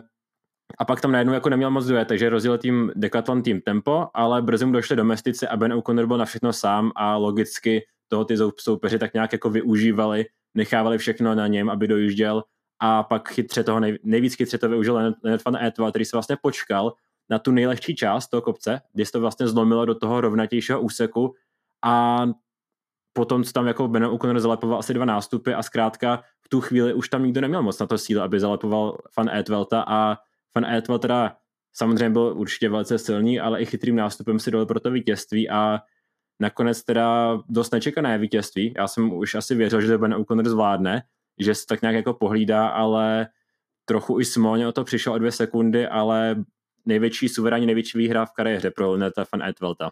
a 0.78 0.84
pak 0.84 1.00
tam 1.00 1.12
najednou 1.12 1.32
jako 1.32 1.48
neměl 1.48 1.70
moc 1.70 1.86
dojet, 1.86 2.08
takže 2.08 2.28
rozdělil 2.28 2.58
tým 2.58 2.92
Decathlon 2.96 3.42
tým 3.42 3.60
tempo, 3.60 4.08
ale 4.14 4.42
brzy 4.42 4.66
mu 4.66 4.72
došly 4.72 4.96
domestice 4.96 5.48
a 5.48 5.56
Ben 5.56 5.72
O'Connor 5.72 6.06
byl 6.06 6.18
na 6.18 6.24
všechno 6.24 6.52
sám 6.52 6.92
a 6.96 7.16
logicky 7.16 7.86
toho 8.08 8.24
ty 8.24 8.34
soupeři 8.56 8.98
tak 8.98 9.14
nějak 9.14 9.32
jako 9.32 9.50
využívali, 9.50 10.26
nechávali 10.54 10.98
všechno 10.98 11.34
na 11.34 11.46
něm, 11.46 11.70
aby 11.70 11.88
dojížděl. 11.88 12.44
A 12.80 13.02
pak 13.02 13.28
chytře 13.28 13.64
toho, 13.64 13.80
nej, 13.80 13.98
nejvíc 14.02 14.34
chytře 14.34 14.58
to 14.58 14.68
využil 14.68 14.94
Leonard 14.94 15.44
van 15.44 15.56
Etwa, 15.56 15.90
který 15.90 16.04
se 16.04 16.16
vlastně 16.16 16.36
počkal 16.42 16.92
na 17.30 17.38
tu 17.38 17.50
nejlehčí 17.50 17.96
část 17.96 18.28
toho 18.28 18.42
kopce, 18.42 18.80
kdy 18.92 19.06
se 19.06 19.12
to 19.12 19.20
vlastně 19.20 19.48
zlomilo 19.48 19.84
do 19.84 19.94
toho 19.94 20.20
rovnatějšího 20.20 20.80
úseku. 20.80 21.34
A 21.84 22.24
potom, 23.12 23.44
co 23.44 23.52
tam 23.52 23.66
jako 23.66 23.88
Ben 23.88 24.04
O'Connor 24.04 24.40
zalepoval 24.40 24.78
asi 24.78 24.94
dva 24.94 25.04
nástupy 25.04 25.54
a 25.54 25.62
zkrátka 25.62 26.22
v 26.40 26.48
tu 26.48 26.60
chvíli 26.60 26.94
už 26.94 27.08
tam 27.08 27.24
nikdo 27.24 27.40
neměl 27.40 27.62
moc 27.62 27.78
na 27.78 27.86
to 27.86 27.98
sílu, 27.98 28.20
aby 28.22 28.40
zalepoval 28.40 28.98
Van 29.16 29.28
Etvelta 29.28 29.84
a 29.88 30.16
Van 30.54 30.64
Etvel 30.64 30.98
teda 30.98 31.36
samozřejmě 31.72 32.10
byl 32.10 32.32
určitě 32.36 32.68
velice 32.68 32.98
silný, 32.98 33.40
ale 33.40 33.62
i 33.62 33.66
chytrým 33.66 33.96
nástupem 33.96 34.38
si 34.38 34.50
dal 34.50 34.66
pro 34.66 34.80
to 34.80 34.90
vítězství 34.90 35.50
a 35.50 35.80
nakonec 36.40 36.82
teda 36.82 37.38
dost 37.48 37.72
nečekané 37.72 38.18
vítězství. 38.18 38.74
Já 38.76 38.88
jsem 38.88 39.12
už 39.12 39.34
asi 39.34 39.54
věřil, 39.54 39.80
že 39.80 39.88
to 39.88 39.98
Ben 39.98 40.14
O'Connor 40.14 40.48
zvládne, 40.48 41.02
že 41.38 41.54
se 41.54 41.66
tak 41.66 41.82
nějak 41.82 41.94
jako 41.94 42.14
pohlídá, 42.14 42.68
ale 42.68 43.28
trochu 43.84 44.20
i 44.20 44.24
smolně 44.24 44.68
o 44.68 44.72
to 44.72 44.84
přišel 44.84 45.12
o 45.12 45.18
dvě 45.18 45.32
sekundy, 45.32 45.86
ale 45.86 46.36
největší 46.86 47.28
suverénní, 47.28 47.66
největší 47.66 47.98
výhra 47.98 48.26
v 48.26 48.32
kariéře 48.32 48.70
pro 48.70 48.90
Leneta 48.90 49.24
van 49.32 49.42
Etvelta. 49.42 49.90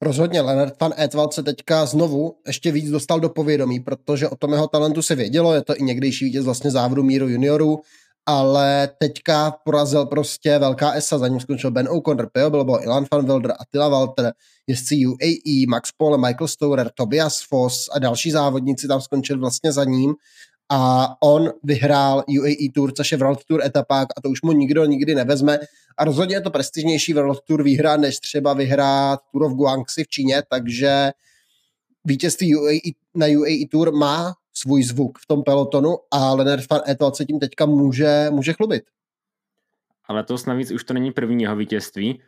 Rozhodně, 0.00 0.40
Leonard 0.40 0.80
van 0.80 0.92
Etwald 0.98 1.32
se 1.32 1.42
teďka 1.42 1.86
znovu 1.86 2.36
ještě 2.46 2.72
víc 2.72 2.90
dostal 2.90 3.20
do 3.20 3.28
povědomí, 3.28 3.80
protože 3.80 4.28
o 4.28 4.36
tom 4.36 4.52
jeho 4.52 4.68
talentu 4.68 5.02
se 5.02 5.14
vědělo, 5.14 5.54
je 5.54 5.62
to 5.62 5.76
i 5.76 5.82
někdejší 5.82 6.24
vítěz 6.24 6.44
vlastně 6.44 6.70
závodu 6.70 7.02
míru 7.02 7.28
juniorů, 7.28 7.80
ale 8.26 8.88
teďka 8.98 9.50
porazil 9.64 10.06
prostě 10.06 10.58
velká 10.58 10.92
ESA, 10.92 11.18
za 11.18 11.28
ním 11.28 11.40
skončil 11.40 11.70
Ben 11.70 11.88
O'Connor, 11.88 12.30
Pio 12.32 12.50
Bilbo, 12.50 12.82
Ilan 12.82 13.06
van 13.12 13.26
Wilder, 13.26 13.54
Attila 13.58 13.88
Walter, 13.88 14.32
jezdci 14.66 15.06
UAE, 15.06 15.66
Max 15.68 15.92
Paul, 15.96 16.18
Michael 16.18 16.48
Storer, 16.48 16.90
Tobias 16.94 17.42
Foss 17.48 17.88
a 17.92 17.98
další 17.98 18.30
závodníci 18.30 18.88
tam 18.88 19.00
skončili 19.00 19.40
vlastně 19.40 19.72
za 19.72 19.84
ním. 19.84 20.14
A 20.70 21.08
on 21.22 21.52
vyhrál 21.62 22.24
UAE 22.38 22.72
Tour, 22.74 22.92
což 22.92 23.12
je 23.12 23.18
World 23.18 23.44
Tour 23.44 23.64
etapák 23.64 24.08
a 24.16 24.20
to 24.20 24.28
už 24.28 24.42
mu 24.42 24.52
nikdo 24.52 24.84
nikdy 24.84 25.14
nevezme. 25.14 25.58
A 25.98 26.04
rozhodně 26.04 26.36
je 26.36 26.40
to 26.40 26.50
prestižnější 26.50 27.14
World 27.14 27.40
Tour 27.44 27.62
výhra, 27.62 27.96
než 27.96 28.18
třeba 28.18 28.52
vyhrát 28.52 29.20
Tour 29.32 29.42
of 29.42 29.52
Guangxi 29.52 30.04
v 30.04 30.08
Číně, 30.08 30.42
takže 30.50 31.12
vítězství 32.04 32.56
UAE, 32.56 32.78
na 33.14 33.26
UAE 33.26 33.68
Tour 33.70 33.92
má 33.92 34.34
svůj 34.62 34.82
zvuk 34.82 35.18
v 35.18 35.26
tom 35.26 35.42
pelotonu 35.42 35.96
a 36.10 36.34
Leonard 36.34 36.70
van 36.70 36.80
Etel 36.88 37.14
se 37.14 37.24
tím 37.24 37.38
teďka 37.38 37.66
může, 37.66 38.26
může 38.30 38.52
chlubit. 38.52 38.82
Ale 40.08 40.24
to 40.24 40.36
navíc 40.46 40.70
už 40.70 40.84
to 40.84 40.94
není 40.94 41.12
první 41.12 41.42
jeho 41.42 41.56
vítězství. 41.56 42.22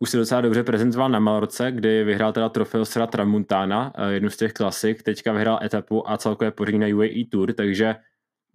Už 0.00 0.10
se 0.10 0.16
docela 0.16 0.40
dobře 0.40 0.62
prezentoval 0.62 1.08
na 1.08 1.18
Malorce, 1.18 1.72
kdy 1.72 2.04
vyhrál 2.04 2.32
teda 2.32 2.48
trofeo 2.48 2.84
Sra 2.84 3.06
Tramuntana, 3.06 3.92
eh, 3.96 4.12
jednu 4.12 4.30
z 4.30 4.36
těch 4.36 4.52
klasik, 4.52 5.02
teďka 5.02 5.32
vyhrál 5.32 5.58
etapu 5.62 6.10
a 6.10 6.18
celkově 6.18 6.50
pořádí 6.50 6.78
na 6.78 6.86
UAE 6.86 7.24
Tour, 7.30 7.52
takže 7.52 7.94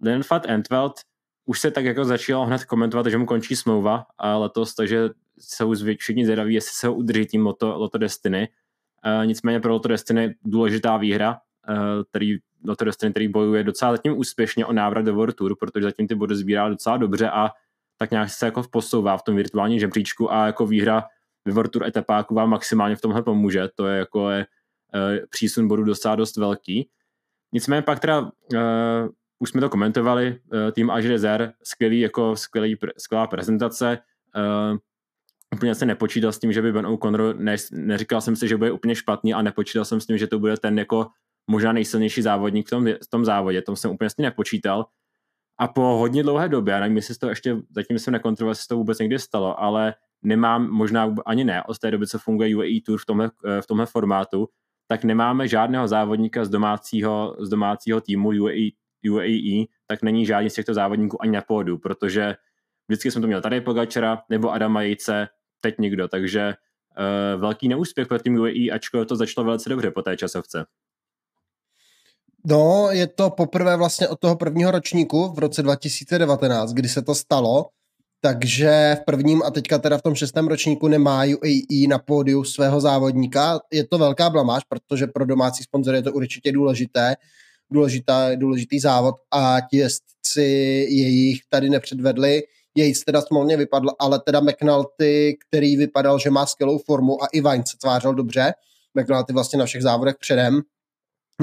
Leonard 0.00 0.30
van 0.30 0.40
Entveld 0.46 0.92
už 1.44 1.60
se 1.60 1.70
tak 1.70 1.84
jako 1.84 2.04
začalo 2.04 2.46
hned 2.46 2.64
komentovat, 2.64 3.06
že 3.06 3.18
mu 3.18 3.26
končí 3.26 3.56
smlouva 3.56 4.06
a 4.18 4.36
letos, 4.36 4.74
takže 4.74 5.08
jsou 5.38 5.74
všichni 5.98 6.24
zvědaví, 6.24 6.54
jestli 6.54 6.70
se 6.74 6.86
ho 6.86 6.94
udrží 6.94 7.26
tím 7.26 7.46
Loto, 7.46 7.78
Loto 7.78 7.98
Destiny. 7.98 8.48
Uh, 9.06 9.26
nicméně 9.26 9.60
pro 9.60 9.72
Loto 9.72 9.88
Destiny 9.88 10.34
důležitá 10.44 10.96
výhra, 10.96 11.40
uh, 11.68 12.04
který 12.10 12.36
Loto 12.68 12.84
Destiny, 12.84 13.10
který 13.10 13.28
bojuje 13.28 13.64
docela 13.64 13.92
zatím 13.92 14.18
úspěšně 14.18 14.66
o 14.66 14.72
návrat 14.72 15.02
do 15.02 15.14
World 15.14 15.36
Tour, 15.36 15.56
protože 15.60 15.84
zatím 15.84 16.08
ty 16.08 16.14
body 16.14 16.36
sbírá 16.36 16.68
docela 16.68 16.96
dobře 16.96 17.30
a 17.30 17.50
tak 17.96 18.10
nějak 18.10 18.30
se 18.30 18.46
jako 18.46 18.62
posouvá 18.70 19.16
v 19.16 19.22
tom 19.22 19.36
virtuálním 19.36 19.78
žebříčku 19.78 20.32
a 20.32 20.46
jako 20.46 20.66
výhra 20.66 21.04
ve 21.44 21.52
World 21.52 21.72
Tour 21.72 21.86
etapáku 21.86 22.34
vám 22.34 22.50
maximálně 22.50 22.96
v 22.96 23.00
tomhle 23.00 23.22
pomůže. 23.22 23.68
To 23.74 23.86
je 23.86 23.98
jako 23.98 24.30
je, 24.30 24.46
uh, 24.94 25.26
přísun 25.30 25.68
bodů 25.68 25.84
docela 25.84 26.16
dost 26.16 26.36
velký. 26.36 26.88
Nicméně 27.52 27.82
pak 27.82 28.00
teda 28.00 28.20
uh, 28.20 28.28
už 29.38 29.50
jsme 29.50 29.60
to 29.60 29.70
komentovali, 29.70 30.40
uh, 30.52 30.70
tým 30.72 30.90
Až 30.90 31.06
Rezer, 31.06 31.52
skvělý, 31.62 32.00
jako 32.00 32.36
skvělý, 32.36 32.76
skvělá 32.98 33.26
prezentace, 33.26 33.98
uh, 34.36 34.78
úplně 35.54 35.74
se 35.74 35.86
nepočítal 35.86 36.32
s 36.32 36.38
tím, 36.38 36.52
že 36.52 36.62
by 36.62 36.72
Ben 36.72 36.86
O'Connor, 36.86 37.36
ne, 37.36 37.56
neříkal 37.72 38.20
jsem 38.20 38.36
si, 38.36 38.48
že 38.48 38.56
bude 38.56 38.70
úplně 38.70 38.94
špatný 38.94 39.34
a 39.34 39.42
nepočítal 39.42 39.84
jsem 39.84 40.00
s 40.00 40.06
tím, 40.06 40.18
že 40.18 40.26
to 40.26 40.38
bude 40.38 40.56
ten 40.56 40.78
jako 40.78 41.06
možná 41.50 41.72
nejsilnější 41.72 42.22
závodník 42.22 42.66
v 42.66 42.70
tom, 42.70 42.86
v 42.86 43.10
tom 43.10 43.24
závodě, 43.24 43.62
tom 43.62 43.76
jsem 43.76 43.90
úplně 43.90 44.10
s 44.10 44.16
nepočítal. 44.16 44.86
A 45.60 45.68
po 45.68 45.80
hodně 45.80 46.22
dlouhé 46.22 46.48
době, 46.48 46.74
já 46.74 46.80
nevím, 46.80 46.96
jestli 46.96 47.14
to 47.14 47.28
ještě, 47.28 47.56
zatím 47.70 47.98
jsem 47.98 48.12
nekontroloval, 48.12 48.50
jestli 48.50 48.68
to 48.68 48.76
vůbec 48.76 48.98
někdy 48.98 49.18
stalo, 49.18 49.60
ale 49.60 49.94
nemám, 50.22 50.70
možná 50.70 51.14
ani 51.26 51.44
ne, 51.44 51.62
od 51.62 51.78
té 51.78 51.90
doby, 51.90 52.06
co 52.06 52.18
funguje 52.18 52.56
UAE 52.56 52.80
Tour 52.86 52.98
v 53.00 53.06
tomhle, 53.06 53.30
v 53.60 53.66
tomhle 53.66 53.86
formátu, 53.86 54.48
tak 54.86 55.04
nemáme 55.04 55.48
žádného 55.48 55.88
závodníka 55.88 56.44
z 56.44 56.48
domácího, 56.48 57.36
z 57.40 57.48
domácího 57.48 58.00
týmu 58.00 58.28
UAE, 58.28 58.68
UAE, 59.10 59.64
tak 59.86 60.02
není 60.02 60.26
žádný 60.26 60.50
z 60.50 60.54
těchto 60.54 60.74
závodníků 60.74 61.22
ani 61.22 61.32
na 61.32 61.40
pódu, 61.40 61.78
protože 61.78 62.36
vždycky 62.88 63.10
jsme 63.10 63.20
to 63.20 63.26
měli 63.26 63.42
tady 63.42 63.60
Pogačera 63.60 64.22
nebo 64.28 64.50
Adama 64.50 64.82
Jejce, 64.82 65.28
teď 65.60 65.78
nikdo, 65.78 66.08
takže 66.08 66.54
uh, 67.34 67.40
velký 67.40 67.68
neúspěch 67.68 68.08
pro 68.08 68.18
tým 68.18 68.34
UAE, 68.34 68.70
ačkoliv 68.72 69.08
to 69.08 69.16
začalo 69.16 69.44
velice 69.44 69.68
dobře 69.68 69.90
po 69.90 70.02
té 70.02 70.16
časovce. 70.16 70.64
No, 72.44 72.88
je 72.90 73.06
to 73.06 73.30
poprvé 73.30 73.76
vlastně 73.76 74.08
od 74.08 74.20
toho 74.20 74.36
prvního 74.36 74.70
ročníku 74.70 75.28
v 75.28 75.38
roce 75.38 75.62
2019, 75.62 76.72
kdy 76.72 76.88
se 76.88 77.02
to 77.02 77.14
stalo, 77.14 77.68
takže 78.20 78.96
v 79.00 79.04
prvním 79.04 79.42
a 79.42 79.50
teďka 79.50 79.78
teda 79.78 79.98
v 79.98 80.02
tom 80.02 80.14
šestém 80.14 80.48
ročníku 80.48 80.88
nemá 80.88 81.24
UAE 81.24 81.88
na 81.88 81.98
pódiu 81.98 82.44
svého 82.44 82.80
závodníka. 82.80 83.60
Je 83.72 83.86
to 83.86 83.98
velká 83.98 84.30
blamáž, 84.30 84.62
protože 84.68 85.06
pro 85.06 85.26
domácí 85.26 85.62
sponzory 85.64 85.98
je 85.98 86.02
to 86.02 86.12
určitě 86.12 86.52
důležité, 86.52 87.14
důležitá, 87.70 88.34
důležitý 88.34 88.80
závod 88.80 89.14
a 89.30 89.56
ti 89.70 89.76
jezdci 89.76 90.42
jejich 90.90 91.40
tady 91.48 91.70
nepředvedli. 91.70 92.42
Jejich 92.74 93.04
teda 93.06 93.20
smolně 93.20 93.56
vypadl, 93.56 93.88
ale 93.98 94.20
teda 94.26 94.40
McNulty, 94.40 95.36
který 95.48 95.76
vypadal, 95.76 96.18
že 96.18 96.30
má 96.30 96.46
skvělou 96.46 96.78
formu 96.78 97.22
a 97.22 97.26
i 97.32 97.40
Vine 97.40 97.64
se 97.66 97.76
tvářil 97.80 98.14
dobře. 98.14 98.52
McNulty 98.94 99.32
vlastně 99.32 99.58
na 99.58 99.64
všech 99.64 99.82
závodech 99.82 100.16
předem 100.20 100.62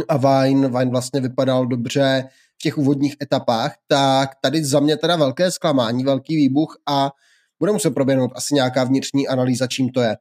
a 0.08 0.18
Vine, 0.18 0.68
Vine 0.68 0.92
vlastně 0.92 1.22
vypadal 1.22 1.68
dobře 1.68 2.24
v 2.56 2.58
těch 2.58 2.78
úvodních 2.78 3.16
etapách, 3.22 3.76
tak 3.88 4.30
tady 4.42 4.66
za 4.66 4.80
mě 4.80 4.98
teda 4.98 5.16
velké 5.16 5.52
zklamání, 5.52 6.04
velký 6.04 6.36
výbuch 6.36 6.78
a 6.88 7.12
bude 7.60 7.72
muset 7.72 7.92
proběhnout 7.92 8.32
asi 8.36 8.56
nějaká 8.56 8.84
vnitřní 8.84 9.28
analýza, 9.28 9.68
čím 9.68 9.90
to 9.90 10.02
je. 10.02 10.18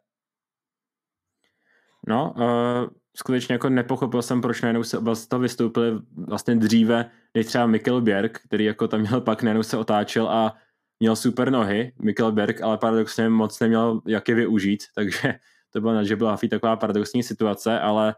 No, 2.09 2.35
uh, 2.37 2.91
skutečně 3.17 3.53
jako 3.53 3.69
nepochopil 3.69 4.23
jsem, 4.23 4.41
proč 4.41 4.63
najednou 4.63 4.83
se 4.83 4.99
oba 4.99 5.15
to 5.29 5.39
vystoupili 5.39 6.01
vlastně 6.29 6.57
dříve, 6.57 7.11
než 7.35 7.47
třeba 7.47 7.67
Mikkel 7.67 8.01
Bjerg, 8.01 8.39
který 8.39 8.65
jako 8.65 8.89
tam 8.89 9.01
měl 9.01 9.21
pak 9.21 9.43
najednou 9.43 9.63
se 9.63 9.77
otáčel 9.77 10.29
a 10.29 10.55
měl 11.01 11.17
super 11.17 11.51
nohy, 11.51 11.93
Mikkel 12.03 12.33
Berg, 12.33 12.63
ale 12.63 12.79
paradoxně 12.79 13.29
moc 13.29 13.61
neměl 13.61 14.01
jak 14.07 14.29
je 14.29 14.35
využít, 14.35 14.85
takže 14.95 15.35
to 15.73 15.81
bylo, 15.81 16.05
že 16.05 16.17
byla 16.17 16.39
taková 16.51 16.77
paradoxní 16.77 17.23
situace, 17.23 17.81
ale 17.81 18.15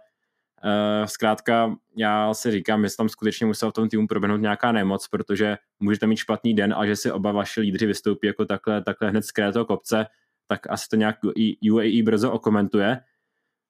zkrátka 1.05 1.77
já 1.97 2.35
si 2.35 2.51
říkám, 2.51 2.85
že 2.85 2.97
tam 2.97 3.09
skutečně 3.09 3.47
musel 3.47 3.71
v 3.71 3.75
tom 3.75 3.89
týmu 3.89 4.07
proběhnout 4.07 4.41
nějaká 4.41 4.73
nemoc, 4.73 5.09
protože 5.09 5.59
můžete 5.81 6.07
mít 6.07 6.17
špatný 6.17 6.55
den 6.55 6.75
a 6.77 6.87
že 6.87 6.97
si 6.97 7.13
oba 7.13 7.33
vaši 7.33 7.61
lídři 7.61 7.87
vystoupí 7.87 8.27
jako 8.27 8.45
takhle, 8.45 8.83
takhle 8.83 9.11
hned 9.11 9.23
z 9.23 9.33
toho 9.53 9.65
kopce, 9.65 10.07
tak 10.47 10.71
asi 10.71 10.89
to 10.89 10.97
nějak 10.97 11.17
UAE 11.73 12.03
brzo 12.03 12.33
okomentuje. 12.33 13.01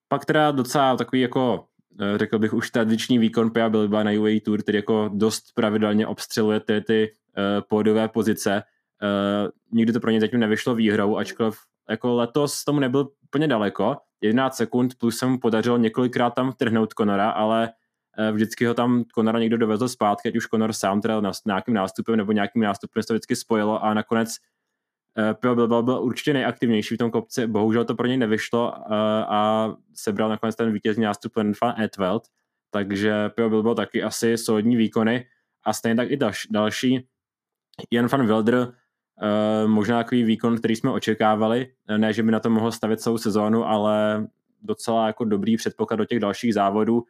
Pak 0.09 0.25
teda 0.25 0.51
docela 0.51 0.97
takový 0.97 1.21
jako 1.21 1.65
eh, 2.01 2.19
řekl 2.19 2.39
bych 2.39 2.55
už 2.55 2.71
tradiční 2.71 3.19
výkon 3.19 3.51
Pia 3.51 3.69
Bilba 3.69 4.03
na 4.03 4.11
UAE 4.11 4.41
Tour, 4.41 4.63
který 4.63 4.77
jako 4.77 5.11
dost 5.15 5.45
pravidelně 5.55 6.07
obstřeluje 6.07 6.61
ty, 6.61 6.81
ty 6.81 7.13
uh, 7.37 7.67
pódové 7.69 8.09
pozice, 8.09 8.63
Uh, 9.03 9.51
nikdy 9.73 9.93
to 9.93 10.01
pro 10.01 10.11
ně 10.11 10.21
zatím 10.21 10.41
nevyšlo 10.41 10.75
výhrou, 10.75 11.17
ačkoliv 11.17 11.59
jako 11.91 12.15
letos 12.15 12.65
tomu 12.65 12.81
nebyl 12.81 13.09
úplně 13.25 13.49
daleko. 13.49 13.97
11 14.21 14.57
sekund 14.57 14.95
plus 14.95 15.19
se 15.19 15.27
mu 15.27 15.39
podařilo 15.39 15.77
několikrát 15.77 16.31
tam 16.31 16.53
vtrhnout 16.53 16.95
Konora, 16.95 17.31
ale 17.31 17.73
uh, 18.19 18.35
vždycky 18.35 18.67
ho 18.67 18.75
tam 18.75 19.05
Konora 19.15 19.39
někdo 19.39 19.57
dovezl 19.57 19.89
zpátky, 19.89 20.29
ať 20.29 20.37
už 20.37 20.47
Konor 20.47 20.73
sám 20.73 21.01
teda 21.01 21.33
nějakým 21.47 21.75
nástupem 21.75 22.17
nebo 22.17 22.33
nějakým 22.33 22.63
nástupem 22.63 23.03
se 23.03 23.07
to 23.07 23.15
vždycky 23.15 23.37
spojilo 23.37 23.85
a 23.85 23.95
nakonec 23.95 24.37
uh, 25.19 25.35
Pio 25.35 25.55
Bilbao 25.55 25.83
byl 25.83 26.03
určitě 26.03 26.33
nejaktivnější 26.33 26.95
v 26.95 26.99
tom 26.99 27.11
kopci, 27.11 27.47
bohužel 27.47 27.85
to 27.85 27.95
pro 27.95 28.07
něj 28.07 28.17
nevyšlo 28.17 28.73
uh, 28.73 28.93
a 29.29 29.75
sebral 29.95 30.29
nakonec 30.29 30.57
ten 30.57 30.73
vítězný 30.73 31.05
nástup 31.05 31.33
Van 31.63 31.81
Etveld, 31.81 32.23
takže 32.71 33.29
Pio 33.29 33.51
Bilbao 33.51 33.75
taky 33.75 34.03
asi 34.03 34.39
solidní 34.39 34.77
výkony 34.77 35.27
a 35.65 35.73
stejně 35.73 35.97
tak 35.97 36.11
i 36.11 36.19
další. 36.51 37.09
Jan 37.91 38.07
van 38.07 38.27
Wilder 38.27 38.73
možná 39.67 39.99
takový 39.99 40.23
výkon, 40.23 40.59
který 40.59 40.77
jsme 40.77 40.91
očekávali. 40.91 41.73
Ne, 41.97 42.13
že 42.13 42.23
by 42.23 42.33
na 42.33 42.41
to 42.41 42.51
mohl 42.51 42.73
stavit 42.73 43.01
celou 43.01 43.19
sezónu, 43.19 43.65
ale 43.65 44.27
docela 44.63 45.07
jako 45.07 45.25
dobrý 45.25 45.57
předpoklad 45.57 45.97
do 45.97 46.05
těch 46.05 46.21
dalších 46.21 46.55
závodů. 46.55 47.05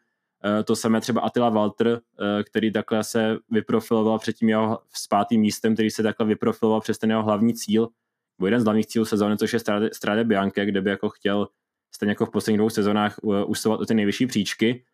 to 0.65 0.77
samé 0.77 1.01
třeba 1.01 1.21
Attila 1.21 1.49
Walter, 1.49 2.01
který 2.45 2.73
takhle 2.73 3.05
se 3.05 3.37
vyprofiloval 3.51 4.19
před 4.19 4.33
tím 4.33 4.49
jeho 4.49 4.79
spátým 4.95 5.41
místem, 5.41 5.75
který 5.75 5.91
se 5.91 6.03
takhle 6.03 6.27
vyprofiloval 6.27 6.81
přes 6.81 6.99
ten 6.99 7.11
jeho 7.11 7.23
hlavní 7.23 7.55
cíl, 7.55 7.89
nebo 8.39 8.47
jeden 8.47 8.61
z 8.61 8.65
hlavních 8.65 8.87
cílů 8.87 9.05
sezóny, 9.05 9.37
což 9.37 9.53
je 9.53 9.59
Strade, 9.59 9.91
Strade 9.93 10.25
Bianche, 10.25 10.67
kde 10.67 10.81
by 10.81 10.91
jako 10.91 11.09
chtěl 11.09 11.49
stejně 11.95 12.11
jako 12.11 12.27
v 12.27 12.31
posledních 12.31 12.59
dvou 12.59 12.71
sezónách 12.71 13.17
usilovat 13.47 13.81
o 13.81 13.87
ty 13.87 13.95
nejvyšší 13.95 14.27
příčky. 14.27 14.85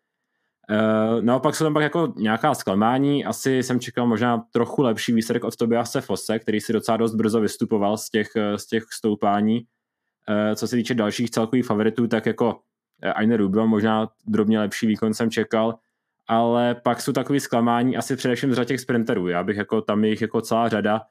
Uh, 0.71 1.21
naopak 1.21 1.55
jsou 1.55 1.63
tam 1.63 1.73
pak 1.73 1.83
jako 1.83 2.13
nějaká 2.17 2.53
zklamání, 2.53 3.25
asi 3.25 3.63
jsem 3.63 3.79
čekal 3.79 4.07
možná 4.07 4.43
trochu 4.51 4.81
lepší 4.81 5.13
výsledek 5.13 5.43
od 5.43 5.55
Tobiase 5.55 6.01
Fosse, 6.01 6.39
který 6.39 6.61
si 6.61 6.73
docela 6.73 6.97
dost 6.97 7.15
brzo 7.15 7.41
vystupoval 7.41 7.97
z 7.97 8.09
těch, 8.09 8.27
z 8.55 8.65
těch 8.65 8.83
stoupání. 8.93 9.59
Uh, 9.59 10.55
co 10.55 10.67
se 10.67 10.75
týče 10.75 10.93
dalších 10.93 11.29
celkových 11.31 11.65
favoritů, 11.65 12.07
tak 12.07 12.25
jako 12.25 12.59
Aine 13.15 13.37
Rubio, 13.37 13.67
možná 13.67 14.09
drobně 14.25 14.59
lepší 14.59 14.87
výkon 14.87 15.13
jsem 15.13 15.31
čekal, 15.31 15.75
ale 16.27 16.75
pak 16.75 17.01
jsou 17.01 17.13
takový 17.13 17.39
zklamání 17.39 17.97
asi 17.97 18.15
především 18.15 18.53
z 18.53 18.65
těch 18.65 18.81
sprinterů. 18.81 19.27
Já 19.27 19.43
bych 19.43 19.57
jako 19.57 19.81
tam 19.81 20.03
jich 20.03 20.21
jako 20.21 20.41
celá 20.41 20.69
řada, 20.69 21.01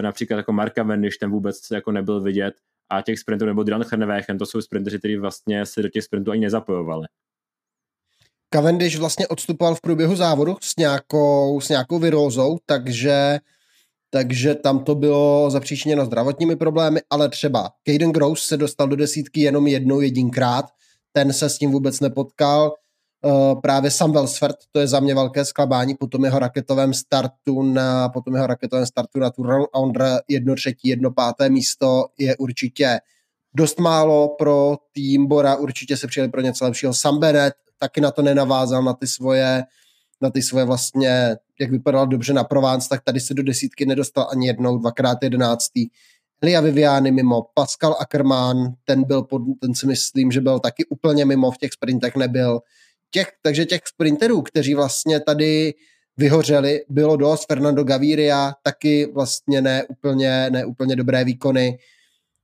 například 0.00 0.36
jako 0.36 0.52
Marka 0.52 0.82
Vendiš, 0.82 1.16
ten 1.16 1.30
vůbec 1.30 1.70
jako 1.72 1.92
nebyl 1.92 2.20
vidět, 2.20 2.54
a 2.88 3.02
těch 3.02 3.18
sprintů 3.18 3.46
nebo 3.46 3.62
Dylan 3.62 3.84
Hrnevéchen, 3.92 4.38
to 4.38 4.46
jsou 4.46 4.60
sprinteři, 4.60 4.98
kteří 4.98 5.16
vlastně 5.16 5.66
se 5.66 5.82
do 5.82 5.88
těch 5.88 6.04
sprintů 6.04 6.30
ani 6.30 6.40
nezapojovali. 6.40 7.06
Cavendish 8.50 8.98
vlastně 8.98 9.28
odstupoval 9.28 9.74
v 9.74 9.80
průběhu 9.80 10.16
závodu 10.16 10.56
s 10.60 10.76
nějakou, 10.76 11.60
s 11.60 11.68
nějakou 11.68 11.98
virózou, 11.98 12.58
takže, 12.66 13.38
takže 14.10 14.54
tam 14.54 14.84
to 14.84 14.94
bylo 14.94 15.50
zapříčiněno 15.50 16.04
zdravotními 16.04 16.56
problémy, 16.56 17.00
ale 17.10 17.28
třeba 17.28 17.70
Caden 17.88 18.12
Gross 18.12 18.46
se 18.46 18.56
dostal 18.56 18.88
do 18.88 18.96
desítky 18.96 19.40
jenom 19.40 19.66
jednou 19.66 20.00
jedinkrát, 20.00 20.66
ten 21.12 21.32
se 21.32 21.48
s 21.48 21.58
tím 21.58 21.70
vůbec 21.70 22.00
nepotkal, 22.00 22.72
Uh, 23.24 23.60
právě 23.60 23.90
Sam 23.90 24.12
Welsford, 24.12 24.56
to 24.72 24.80
je 24.80 24.88
za 24.88 25.00
mě 25.00 25.14
velké 25.14 25.44
sklabání 25.44 25.94
po 25.94 26.06
tom 26.06 26.24
jeho 26.24 26.38
raketovém 26.38 26.94
startu 26.94 27.62
na, 27.62 28.08
po 28.08 28.20
tom 28.20 28.34
jeho 28.34 28.46
raketovém 28.46 28.86
startu 28.86 29.18
na 29.18 29.30
Tour 29.30 29.66
Under 29.82 30.20
jedno 30.28 30.54
třetí, 30.54 30.88
jedno 30.88 31.10
páté 31.10 31.48
místo 31.48 32.06
je 32.18 32.36
určitě 32.36 32.98
dost 33.54 33.78
málo 33.78 34.28
pro 34.28 34.76
tým 34.92 35.26
Bora, 35.26 35.56
určitě 35.56 35.96
se 35.96 36.06
přijeli 36.06 36.30
pro 36.30 36.40
něco 36.40 36.64
lepšího. 36.64 36.94
Sam 36.94 37.18
Bennett 37.18 37.54
taky 37.78 38.00
na 38.00 38.10
to 38.10 38.22
nenavázal, 38.22 38.82
na 38.82 38.92
ty 38.92 39.06
svoje, 39.06 39.64
na 40.20 40.30
ty 40.30 40.42
svoje 40.42 40.64
vlastně, 40.64 41.36
jak 41.60 41.70
vypadal 41.70 42.06
dobře 42.06 42.32
na 42.32 42.44
Provence, 42.44 42.88
tak 42.88 43.02
tady 43.04 43.20
se 43.20 43.34
do 43.34 43.42
desítky 43.42 43.86
nedostal 43.86 44.28
ani 44.30 44.46
jednou, 44.46 44.78
dvakrát 44.78 45.18
jedenáctý. 45.22 45.88
Elia 46.42 46.60
Viviani 46.60 47.10
mimo, 47.10 47.46
Pascal 47.54 47.96
Ackermann, 48.00 48.74
ten 48.84 49.04
byl, 49.04 49.22
pod, 49.22 49.42
ten 49.60 49.74
si 49.74 49.86
myslím, 49.86 50.32
že 50.32 50.40
byl 50.40 50.58
taky 50.58 50.84
úplně 50.84 51.24
mimo, 51.24 51.50
v 51.50 51.58
těch 51.58 51.72
sprintech 51.72 52.16
nebyl. 52.16 52.60
Těch, 53.10 53.32
takže 53.42 53.64
těch 53.64 53.80
sprinterů, 53.84 54.42
kteří 54.42 54.74
vlastně 54.74 55.20
tady 55.20 55.74
vyhořeli, 56.16 56.84
bylo 56.88 57.16
dost. 57.16 57.46
Fernando 57.48 57.84
Gaviria 57.84 58.54
taky 58.62 59.06
vlastně 59.14 59.60
ne 59.60 59.84
úplně, 59.84 60.50
ne 60.50 60.64
úplně 60.64 60.96
dobré 60.96 61.24
výkony. 61.24 61.78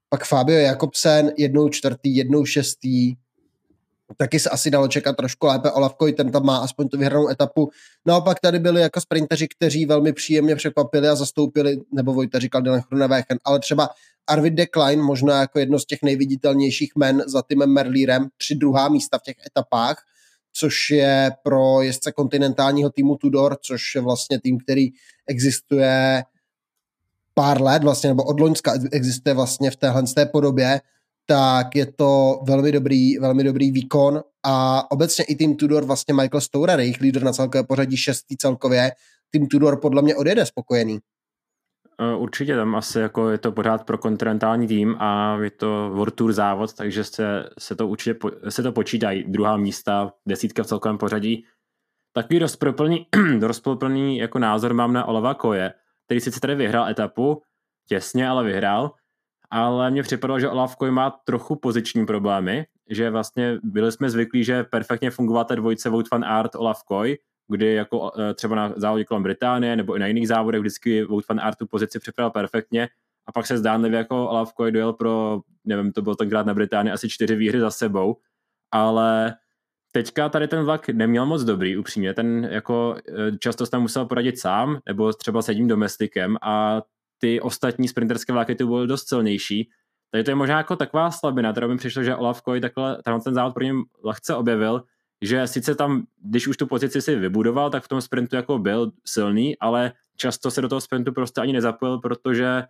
Pak 0.08 0.24
Fabio 0.24 0.58
Jakobsen 0.58 1.32
jednou 1.38 1.68
čtvrtý, 1.68 2.16
jednou 2.16 2.44
šestý, 2.44 3.14
taky 4.16 4.38
se 4.38 4.50
asi 4.50 4.70
dalo 4.70 4.88
čekat 4.88 5.16
trošku 5.16 5.46
lépe. 5.46 5.70
Olaf 5.70 5.96
ten 6.16 6.32
tam 6.32 6.44
má 6.44 6.58
aspoň 6.58 6.88
tu 6.88 6.98
vyhranou 6.98 7.28
etapu. 7.28 7.70
Naopak 8.06 8.40
tady 8.40 8.58
byli 8.58 8.80
jako 8.80 9.00
sprinteři, 9.00 9.48
kteří 9.48 9.86
velmi 9.86 10.12
příjemně 10.12 10.56
překvapili 10.56 11.08
a 11.08 11.14
zastoupili, 11.14 11.80
nebo 11.92 12.12
Vojta 12.12 12.38
říkal 12.38 12.62
Dylan 12.62 12.80
Chrunewechen, 12.80 13.38
ale 13.44 13.60
třeba 13.60 13.88
Arvid 14.26 14.54
de 14.54 14.66
Klein, 14.66 15.00
možná 15.00 15.40
jako 15.40 15.58
jedno 15.58 15.78
z 15.78 15.86
těch 15.86 15.98
nejviditelnějších 16.02 16.92
men 16.96 17.22
za 17.26 17.42
Timem 17.42 17.72
Merlírem, 17.72 18.28
tři 18.36 18.54
druhá 18.54 18.88
místa 18.88 19.18
v 19.18 19.22
těch 19.22 19.36
etapách, 19.46 19.96
což 20.52 20.90
je 20.90 21.30
pro 21.42 21.82
jezdce 21.82 22.12
kontinentálního 22.12 22.90
týmu 22.90 23.16
Tudor, 23.16 23.56
což 23.62 23.94
je 23.94 24.00
vlastně 24.00 24.40
tým, 24.40 24.58
který 24.58 24.88
existuje 25.26 26.24
pár 27.34 27.62
let 27.62 27.84
vlastně, 27.84 28.08
nebo 28.10 28.24
od 28.24 28.40
Loňska 28.40 28.72
existuje 28.92 29.34
vlastně 29.34 29.70
v 29.70 29.76
téhle 29.76 30.02
té 30.02 30.26
podobě 30.26 30.80
tak 31.32 31.76
je 31.76 31.92
to 31.92 32.40
velmi 32.46 32.72
dobrý, 32.72 33.18
velmi 33.18 33.44
dobrý 33.44 33.70
výkon 33.70 34.22
a 34.46 34.82
obecně 34.90 35.24
i 35.24 35.36
tým 35.36 35.56
Tudor, 35.56 35.84
vlastně 35.84 36.14
Michael 36.14 36.40
Stourer, 36.40 36.80
jejich 36.80 37.00
lídr 37.00 37.22
na 37.22 37.32
celkové 37.32 37.64
pořadí 37.64 37.96
šestý 37.96 38.36
celkově, 38.36 38.90
tým 39.30 39.46
Tudor 39.46 39.80
podle 39.80 40.02
mě 40.02 40.16
odjede 40.16 40.46
spokojený. 40.46 40.98
E, 42.00 42.16
určitě 42.16 42.56
tam 42.56 42.74
asi 42.74 42.98
jako 42.98 43.30
je 43.30 43.38
to 43.38 43.52
pořád 43.52 43.84
pro 43.84 43.98
kontinentální 43.98 44.66
tým 44.66 44.96
a 44.98 45.38
je 45.42 45.50
to 45.50 45.90
World 45.94 46.14
Tour 46.14 46.32
závod, 46.32 46.74
takže 46.74 47.04
se, 47.04 47.44
se 47.58 47.76
to 47.76 47.88
určitě 47.88 48.18
se 48.48 48.62
to 48.62 48.72
počítají. 48.72 49.24
Druhá 49.28 49.56
místa, 49.56 50.12
desítka 50.28 50.62
v 50.62 50.66
celkovém 50.66 50.98
pořadí. 50.98 51.44
Takový 52.14 52.38
rozproplný, 52.38 53.06
rozproplný 53.40 54.18
jako 54.18 54.38
názor 54.38 54.74
mám 54.74 54.92
na 54.92 55.04
Olava 55.04 55.34
Koje, 55.34 55.72
který 56.04 56.20
sice 56.20 56.40
tady 56.40 56.54
vyhrál 56.54 56.88
etapu, 56.88 57.42
těsně, 57.88 58.28
ale 58.28 58.44
vyhrál, 58.44 58.90
ale 59.52 59.90
mně 59.90 60.02
připadalo, 60.02 60.40
že 60.40 60.48
Olaf 60.48 60.76
Koy 60.76 60.90
má 60.90 61.10
trochu 61.10 61.56
poziční 61.56 62.06
problémy, 62.06 62.66
že 62.90 63.10
vlastně 63.10 63.58
byli 63.62 63.92
jsme 63.92 64.10
zvyklí, 64.10 64.44
že 64.44 64.64
perfektně 64.64 65.10
fungovala 65.10 65.44
ta 65.44 65.54
dvojice 65.54 65.90
Wout 65.90 66.10
van 66.10 66.24
Aert, 66.24 66.54
Olaf 66.54 66.82
Koy, 66.84 67.18
kdy 67.48 67.74
jako 67.74 68.12
e, 68.18 68.34
třeba 68.34 68.56
na 68.56 68.72
závodě 68.76 69.04
kolem 69.04 69.22
Británie 69.22 69.76
nebo 69.76 69.94
i 69.94 69.98
na 69.98 70.06
jiných 70.06 70.28
závodech 70.28 70.60
vždycky 70.60 71.04
Wout 71.04 71.28
van 71.28 71.40
Aert 71.40 71.58
tu 71.58 71.66
pozici 71.66 71.98
připravil 71.98 72.30
perfektně. 72.30 72.88
A 73.26 73.32
pak 73.32 73.46
se 73.46 73.58
zdánlivě 73.58 73.98
jako 73.98 74.28
Olaf 74.28 74.52
Koy 74.52 74.72
dojel 74.72 74.92
pro, 74.92 75.40
nevím, 75.64 75.92
to 75.92 76.02
byl 76.02 76.14
tenkrát 76.14 76.46
na 76.46 76.54
Británii 76.54 76.92
asi 76.92 77.08
čtyři 77.08 77.36
výhry 77.36 77.60
za 77.60 77.70
sebou, 77.70 78.16
ale 78.70 79.34
teďka 79.92 80.28
tady 80.28 80.48
ten 80.48 80.64
vlak 80.64 80.88
neměl 80.88 81.26
moc 81.26 81.44
dobrý, 81.44 81.76
upřímně, 81.76 82.14
ten 82.14 82.48
jako 82.50 82.96
e, 83.08 83.38
často 83.38 83.66
jsem 83.66 83.80
musel 83.80 84.06
poradit 84.06 84.38
sám, 84.38 84.78
nebo 84.86 85.12
třeba 85.12 85.42
s 85.42 85.48
jedním 85.48 85.68
domestikem 85.68 86.36
a 86.42 86.82
ty 87.22 87.40
ostatní 87.40 87.88
sprinterské 87.88 88.32
vlaky 88.32 88.54
tu 88.54 88.68
byly 88.68 88.86
dost 88.86 89.08
silnější. 89.08 89.70
Takže 90.10 90.24
to 90.24 90.30
je 90.30 90.34
možná 90.34 90.58
jako 90.58 90.76
taková 90.76 91.10
slabina, 91.10 91.52
kterou 91.52 91.68
mi 91.68 91.76
přišlo, 91.76 92.02
že 92.02 92.16
Olaf 92.16 92.42
Koy 92.42 92.60
takhle 92.60 93.02
ten 93.24 93.34
závod 93.34 93.54
pro 93.54 93.64
něm 93.64 93.82
lehce 94.04 94.34
objevil, 94.34 94.82
že 95.22 95.46
sice 95.46 95.74
tam, 95.74 96.06
když 96.24 96.48
už 96.48 96.56
tu 96.56 96.66
pozici 96.66 97.02
si 97.02 97.16
vybudoval, 97.16 97.70
tak 97.70 97.84
v 97.84 97.88
tom 97.88 98.00
sprintu 98.00 98.36
jako 98.36 98.58
byl 98.58 98.92
silný, 99.06 99.58
ale 99.58 99.92
často 100.16 100.50
se 100.50 100.60
do 100.60 100.68
toho 100.68 100.80
sprintu 100.80 101.12
prostě 101.12 101.40
ani 101.40 101.52
nezapojil, 101.52 101.98
protože 101.98 102.64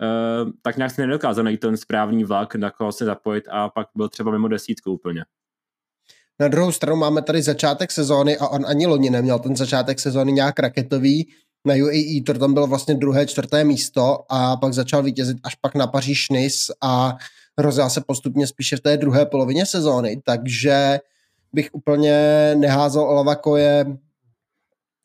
uh, 0.00 0.50
tak 0.62 0.76
nějak 0.76 0.90
si 0.90 1.00
nedokázal 1.00 1.44
najít 1.44 1.60
ten 1.60 1.76
správný 1.76 2.24
vlak, 2.24 2.54
na 2.54 2.70
koho 2.70 2.92
se 2.92 3.04
zapojit 3.04 3.44
a 3.50 3.68
pak 3.68 3.88
byl 3.94 4.08
třeba 4.08 4.30
mimo 4.30 4.48
desítku 4.48 4.92
úplně. 4.92 5.24
Na 6.40 6.48
druhou 6.48 6.72
stranu 6.72 6.96
máme 6.96 7.22
tady 7.22 7.42
začátek 7.42 7.90
sezóny 7.90 8.38
a 8.38 8.48
on 8.48 8.66
ani 8.66 8.86
loni 8.86 9.10
neměl 9.10 9.38
ten 9.38 9.56
začátek 9.56 10.00
sezóny 10.00 10.32
nějak 10.32 10.58
raketový, 10.58 11.32
na 11.66 11.74
UAE 11.74 12.22
Tour 12.26 12.38
tam 12.38 12.54
bylo 12.54 12.66
vlastně 12.66 12.94
druhé, 12.94 13.26
čtvrté 13.26 13.64
místo 13.64 14.18
a 14.28 14.56
pak 14.56 14.72
začal 14.72 15.02
vítězit 15.02 15.36
až 15.42 15.54
pak 15.54 15.74
na 15.74 15.86
Paříž 15.86 16.28
Nice 16.28 16.74
a 16.82 17.16
rozjel 17.58 17.90
se 17.90 18.00
postupně 18.06 18.46
spíše 18.46 18.76
v 18.76 18.80
té 18.80 18.96
druhé 18.96 19.26
polovině 19.26 19.66
sezóny, 19.66 20.22
takže 20.24 20.98
bych 21.52 21.68
úplně 21.72 22.54
neházel 22.54 23.02
Olava 23.02 23.34
Koje 23.34 23.86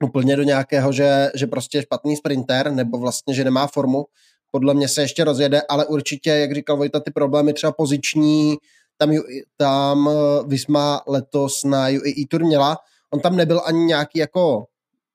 úplně 0.03 0.35
do 0.35 0.43
nějakého, 0.43 0.91
že, 0.91 1.31
že 1.35 1.47
prostě 1.47 1.77
je 1.77 1.81
špatný 1.81 2.15
sprinter, 2.15 2.71
nebo 2.71 2.97
vlastně, 2.97 3.33
že 3.33 3.43
nemá 3.43 3.67
formu. 3.67 4.05
Podle 4.51 4.73
mě 4.73 4.87
se 4.87 5.01
ještě 5.01 5.23
rozjede, 5.23 5.61
ale 5.69 5.85
určitě, 5.85 6.29
jak 6.29 6.55
říkal 6.55 6.77
Vojta, 6.77 6.99
ty 6.99 7.11
problémy 7.11 7.53
třeba 7.53 7.71
poziční, 7.71 8.57
tam, 8.97 9.11
tam 9.57 10.09
Visma 10.47 11.01
letos 11.07 11.63
na 11.63 11.87
UAE 11.87 12.27
Tour 12.29 12.43
měla. 12.43 12.77
On 13.13 13.19
tam 13.19 13.35
nebyl 13.35 13.61
ani 13.65 13.85
nějaký 13.85 14.19
jako 14.19 14.65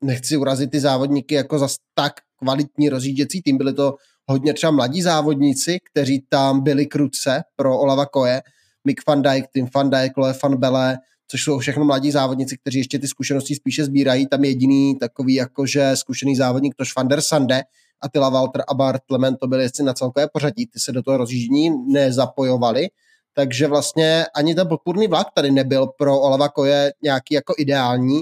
nechci 0.07 0.37
urazit 0.37 0.71
ty 0.71 0.81
závodníky 0.81 1.35
jako 1.35 1.59
za 1.59 1.69
tak 1.95 2.13
kvalitní 2.39 2.89
rozjížděcí 2.89 3.43
tým, 3.43 3.59
byli 3.59 3.75
to 3.75 3.95
hodně 4.27 4.55
třeba 4.55 4.71
mladí 4.71 5.03
závodníci, 5.03 5.79
kteří 5.91 6.27
tam 6.29 6.63
byli 6.63 6.87
kruce 6.87 7.43
pro 7.57 7.79
Olava 7.79 8.07
Koje, 8.07 8.43
Mick 8.85 9.07
van 9.07 9.23
Dijk, 9.23 9.45
Tim 9.53 9.69
van 9.75 9.91
Dijk, 9.91 10.17
Loe 10.17 10.35
van 10.43 10.57
Bele, 10.57 10.99
což 11.29 11.43
jsou 11.43 11.59
všechno 11.59 11.85
mladí 11.85 12.11
závodníci, 12.11 12.59
kteří 12.59 12.79
ještě 12.79 12.99
ty 12.99 13.09
zkušenosti 13.09 13.55
spíše 13.55 13.85
sbírají. 13.85 14.27
Tam 14.27 14.45
jediný 14.45 14.99
takový 14.99 15.35
jakože 15.35 15.91
zkušený 15.95 16.37
závodník, 16.37 16.75
tož 16.75 16.97
van 16.97 17.09
der 17.09 17.21
Sande, 17.21 17.63
Attila 18.01 18.29
Walter 18.29 18.63
a 18.69 18.75
Bart 18.75 19.03
Lement, 19.11 19.39
to 19.41 19.47
byli 19.47 19.63
jestli 19.63 19.85
na 19.85 19.95
celkové 19.95 20.29
pořadí, 20.33 20.67
ty 20.67 20.81
se 20.81 20.93
do 20.93 21.03
toho 21.03 21.17
rozjíždění 21.17 21.71
nezapojovali, 21.93 22.89
takže 23.35 23.67
vlastně 23.67 24.27
ani 24.35 24.55
ten 24.55 24.69
podpůrný 24.69 25.07
vlak 25.07 25.27
tady 25.35 25.51
nebyl 25.51 25.87
pro 25.87 26.21
Olava 26.21 26.49
Koje 26.49 26.93
nějaký 27.03 27.35
jako 27.35 27.55
ideální, 27.59 28.21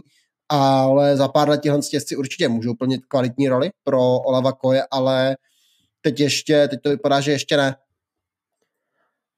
ale 0.54 1.16
za 1.16 1.28
pár 1.28 1.48
let 1.48 1.60
tihle 1.60 1.82
stěžci 1.82 2.16
určitě 2.16 2.48
můžou 2.48 2.74
plnit 2.74 3.00
kvalitní 3.08 3.48
roli 3.48 3.70
pro 3.84 4.00
Olava 4.00 4.52
Koje, 4.52 4.82
ale 4.90 5.36
teď 6.00 6.20
ještě, 6.20 6.68
teď 6.68 6.80
to 6.82 6.90
vypadá, 6.90 7.20
že 7.20 7.32
ještě 7.32 7.56
ne. 7.56 7.76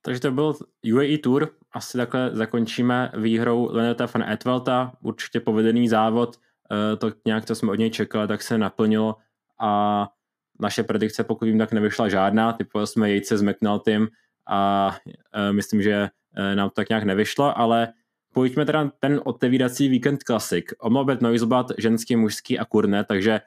Takže 0.03 0.21
to 0.21 0.31
byl 0.31 0.55
UAE 0.95 1.19
Tour, 1.19 1.51
asi 1.73 1.99
takhle 1.99 2.31
zakončíme 2.33 3.13
výhrou 3.17 3.69
Leneta 3.73 4.07
van 4.15 4.23
Etvelta, 4.23 4.93
určitě 5.03 5.41
povedený 5.41 5.89
závod, 5.89 6.37
eh, 6.37 6.97
to 6.97 7.13
nějak, 7.27 7.45
to 7.45 7.55
jsme 7.55 7.73
od 7.73 7.79
něj 7.79 7.91
čekali, 7.91 8.29
tak 8.29 8.43
se 8.43 8.59
naplnilo 8.59 9.17
a 9.61 10.09
naše 10.61 10.83
predikce, 10.83 11.25
pokud 11.25 11.45
vím, 11.45 11.59
tak 11.59 11.73
nevyšla 11.73 12.09
žádná, 12.09 12.53
typovali 12.53 12.87
jsme 12.87 13.11
jejce 13.11 13.39
s 13.39 13.43
McNultym 13.43 14.09
a 14.49 14.91
eh, 15.33 15.53
myslím, 15.53 15.83
že 15.83 16.09
eh, 16.37 16.55
nám 16.55 16.69
to 16.69 16.75
tak 16.75 16.89
nějak 16.89 17.05
nevyšlo, 17.05 17.59
ale 17.59 17.89
pojďme 18.37 18.67
teda 18.67 18.91
ten 19.01 19.21
otevírací 19.25 19.89
víkend 19.89 20.23
klasik. 20.23 20.73
Omlobet 20.81 21.21
Noisbat, 21.21 21.67
ženský, 21.79 22.17
mužský 22.17 22.59
a 22.59 22.65
kurne, 22.65 23.05
takže 23.05 23.41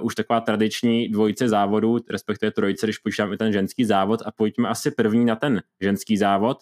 uh, 0.00 0.06
už 0.06 0.14
taková 0.14 0.40
tradiční 0.40 1.08
dvojice 1.08 1.48
závodů, 1.48 1.98
respektive 2.10 2.52
trojice, 2.52 2.86
když 2.86 2.98
počítám 2.98 3.32
i 3.32 3.36
ten 3.36 3.52
ženský 3.52 3.84
závod 3.84 4.22
a 4.26 4.32
pojďme 4.32 4.68
asi 4.68 4.90
první 4.90 5.24
na 5.24 5.36
ten 5.36 5.62
ženský 5.80 6.16
závod, 6.16 6.58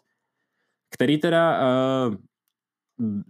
který 0.94 1.18
teda 1.18 1.60
uh, 1.60 2.14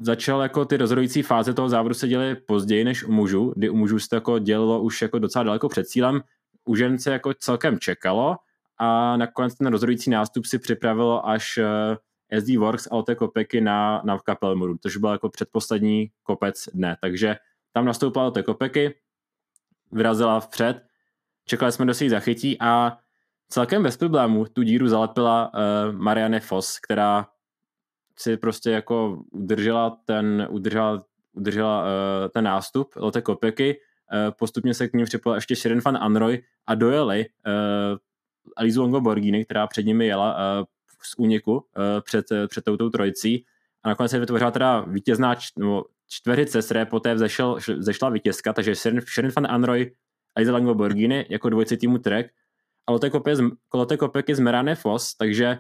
začal 0.01 0.42
jako 0.42 0.64
ty 0.64 0.77
rozhodující 0.77 1.23
fáze 1.23 1.55
toho 1.55 1.68
závodu 1.68 1.94
se 1.94 2.09
děly 2.09 2.35
později 2.35 2.85
než 2.85 3.05
u 3.05 3.12
mužů, 3.12 3.53
kdy 3.57 3.68
u 3.70 3.77
mužů 3.77 3.99
se 3.99 4.09
to 4.09 4.16
jako 4.16 4.38
dělalo 4.38 4.83
už 4.83 5.03
jako 5.03 5.18
docela 5.18 5.42
daleko 5.42 5.68
před 5.68 5.88
cílem, 5.88 6.20
u 6.64 6.77
žen 6.77 6.99
se 6.99 7.12
jako 7.12 7.35
celkem 7.35 7.79
čekalo 7.79 8.37
a 8.79 9.16
nakonec 9.16 9.55
ten 9.55 9.66
rozhodující 9.66 10.11
nástup 10.11 10.47
si 10.47 10.59
připravilo 10.59 11.29
až 11.29 11.59
uh, 11.59 11.97
SD 12.40 12.57
Works 12.59 12.87
a 12.87 12.92
Ote 12.92 13.14
Kopeky 13.14 13.61
na, 13.61 14.03
na 14.05 14.18
Kapelmuru, 14.18 14.77
což 14.83 14.97
byl 14.97 15.11
jako 15.11 15.29
předposlední 15.29 16.11
kopec 16.23 16.68
dne, 16.75 16.97
takže 17.01 17.37
tam 17.73 17.85
nastoupila 17.85 18.27
Ote 18.27 18.42
Kopeky, 18.42 18.94
vyrazila 19.92 20.40
vpřed, 20.40 20.83
čekali 21.44 21.73
jsme, 21.73 21.85
kdo 21.85 21.94
si 21.94 22.11
zachytí 22.11 22.57
a 22.61 22.99
celkem 23.49 23.83
bez 23.83 23.97
problémů 23.97 24.44
tu 24.53 24.62
díru 24.62 24.88
zalepila 24.88 25.53
uh, 25.55 25.92
Marianne 25.97 26.40
Foss, 26.40 26.79
která 26.79 27.27
si 28.18 28.37
prostě 28.37 28.70
jako 28.70 29.23
udržela 29.31 29.99
ten, 30.05 30.49
udržela, 30.51 31.05
udržela 31.33 31.83
uh, 31.83 31.88
ten 32.29 32.44
nástup 32.44 32.97
Lotte 32.97 33.23
Kopeky, 33.23 33.77
uh, 33.77 34.35
postupně 34.38 34.75
se 34.75 34.88
k 34.88 34.92
ním 34.92 35.07
připojil 35.07 35.35
ještě 35.35 35.57
Shirin 35.57 35.81
van 35.85 35.97
Anroy 35.97 36.42
a 36.66 36.75
dojeli 36.75 37.27
uh, 37.47 37.99
Alizu 38.57 38.83
Longo 38.83 39.01
Borghini, 39.01 39.44
která 39.44 39.66
před 39.66 39.87
nimi 39.87 40.07
jela 40.07 40.35
uh, 40.35 40.66
z 41.04 41.14
úniku 41.18 41.52
uh, 41.52 41.62
před, 42.00 42.26
před 42.48 42.64
touto 42.64 42.90
trojicí. 42.90 43.44
A 43.82 43.88
nakonec 43.88 44.10
se 44.10 44.18
vytvořila 44.18 44.50
teda 44.50 44.80
vítězná 44.80 45.36
čtveřice, 46.08 46.62
z 46.62 46.64
které 46.64 46.86
poté 46.86 47.14
vzešel, 47.14 47.58
zešla 47.78 48.10
vítězka, 48.10 48.52
takže 48.52 48.74
Shirin 48.74 49.32
van 49.36 49.46
Anroy, 49.50 49.92
Aliza 50.34 50.52
Longo 50.52 50.74
Borghini 50.74 51.26
jako 51.28 51.48
dvojci 51.48 51.76
týmu 51.76 51.98
Trek. 51.98 52.30
A 52.86 52.92
Lotte 53.74 53.96
Kopeky 53.96 54.34
z 54.34 54.40
Merane 54.40 54.74
Foss, 54.74 55.14
takže 55.16 55.58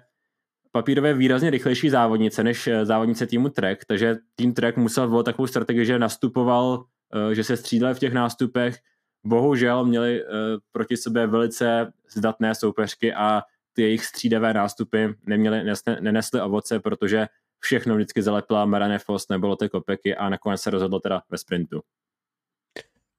papírově 0.74 1.14
výrazně 1.14 1.50
rychlejší 1.50 1.90
závodnice 1.90 2.44
než 2.44 2.66
eh, 2.66 2.84
závodnice 2.86 3.26
týmu 3.26 3.48
Trek, 3.48 3.84
takže 3.84 4.16
tým 4.34 4.54
Trek 4.54 4.76
musel 4.76 5.08
volit 5.08 5.24
takovou 5.24 5.46
strategii, 5.46 5.86
že 5.86 5.98
nastupoval, 5.98 6.84
eh, 7.14 7.34
že 7.34 7.44
se 7.44 7.56
střídali 7.56 7.94
v 7.94 7.98
těch 7.98 8.12
nástupech, 8.12 8.78
bohužel 9.26 9.84
měli 9.84 10.22
eh, 10.22 10.26
proti 10.72 10.96
sobě 10.96 11.26
velice 11.26 11.92
zdatné 12.10 12.54
soupeřky 12.54 13.14
a 13.14 13.42
ty 13.74 13.82
jejich 13.82 14.04
střídavé 14.04 14.54
nástupy 14.54 15.06
neměly, 15.26 15.62
nenesly 16.00 16.40
ovoce, 16.40 16.80
protože 16.80 17.26
všechno 17.58 17.94
vždycky 17.94 18.22
zalepila 18.22 18.64
Marane 18.64 18.98
Foss 18.98 19.28
nebo 19.28 19.46
Lotte 19.46 19.68
Kopeky 19.68 20.16
a 20.16 20.28
nakonec 20.28 20.60
se 20.60 20.70
rozhodlo 20.70 21.00
teda 21.00 21.22
ve 21.30 21.38
sprintu. 21.38 21.80